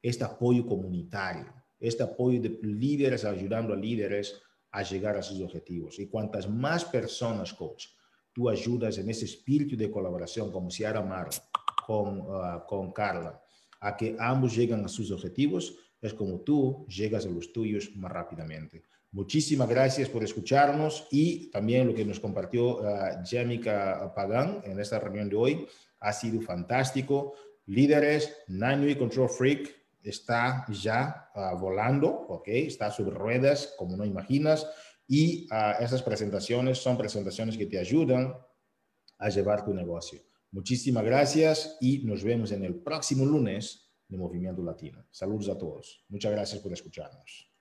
Este 0.00 0.24
apoyo 0.24 0.66
comunitario, 0.66 1.52
este 1.78 2.02
apoyo 2.02 2.40
de 2.40 2.58
líderes 2.62 3.26
ayudando 3.26 3.74
a 3.74 3.76
líderes 3.76 4.40
a 4.70 4.82
llegar 4.82 5.18
a 5.18 5.22
sus 5.22 5.42
objetivos. 5.42 5.98
Y 5.98 6.06
cuantas 6.06 6.48
más 6.48 6.86
personas, 6.86 7.52
coach, 7.52 7.88
tú 8.32 8.48
ayudas 8.48 8.96
en 8.96 9.10
ese 9.10 9.26
espíritu 9.26 9.76
de 9.76 9.90
colaboración, 9.90 10.50
como 10.50 10.70
Ciara 10.70 11.02
Mar 11.02 11.28
con, 11.86 12.20
uh, 12.20 12.64
con 12.66 12.90
Carla, 12.90 13.38
a 13.80 13.94
que 13.94 14.16
ambos 14.18 14.56
lleguen 14.56 14.82
a 14.82 14.88
sus 14.88 15.10
objetivos, 15.10 15.76
es 16.02 16.12
como 16.12 16.40
tú 16.40 16.84
llegas 16.88 17.24
a 17.24 17.30
los 17.30 17.52
tuyos 17.52 17.94
más 17.96 18.12
rápidamente. 18.12 18.82
Muchísimas 19.12 19.68
gracias 19.68 20.08
por 20.08 20.24
escucharnos 20.24 21.06
y 21.10 21.50
también 21.50 21.86
lo 21.86 21.94
que 21.94 22.04
nos 22.04 22.18
compartió 22.18 22.78
uh, 22.78 24.14
Pagan 24.14 24.62
en 24.64 24.80
esta 24.80 24.98
reunión 24.98 25.28
de 25.28 25.36
hoy 25.36 25.66
ha 26.00 26.12
sido 26.12 26.40
fantástico. 26.40 27.34
Líderes, 27.66 28.36
y 28.48 28.94
Control 28.96 29.28
Freak, 29.28 29.70
está 30.02 30.66
ya 30.68 31.30
uh, 31.34 31.56
volando, 31.58 32.08
¿ok? 32.08 32.48
Está 32.48 32.90
sobre 32.90 33.16
ruedas, 33.16 33.74
como 33.78 33.96
no 33.96 34.04
imaginas, 34.04 34.66
y 35.06 35.46
uh, 35.52 35.82
esas 35.82 36.02
presentaciones 36.02 36.78
son 36.78 36.98
presentaciones 36.98 37.56
que 37.56 37.66
te 37.66 37.78
ayudan 37.78 38.34
a 39.18 39.28
llevar 39.28 39.64
tu 39.64 39.72
negocio. 39.72 40.20
Muchísimas 40.50 41.04
gracias 41.04 41.76
y 41.80 41.98
nos 41.98 42.24
vemos 42.24 42.50
en 42.50 42.64
el 42.64 42.74
próximo 42.74 43.24
lunes 43.24 43.91
de 44.12 44.18
Movimiento 44.18 44.62
Latino. 44.62 45.06
Saludos 45.10 45.48
a 45.48 45.58
todos. 45.58 46.04
Muchas 46.08 46.30
gracias 46.30 46.60
por 46.60 46.72
escucharnos. 46.72 47.51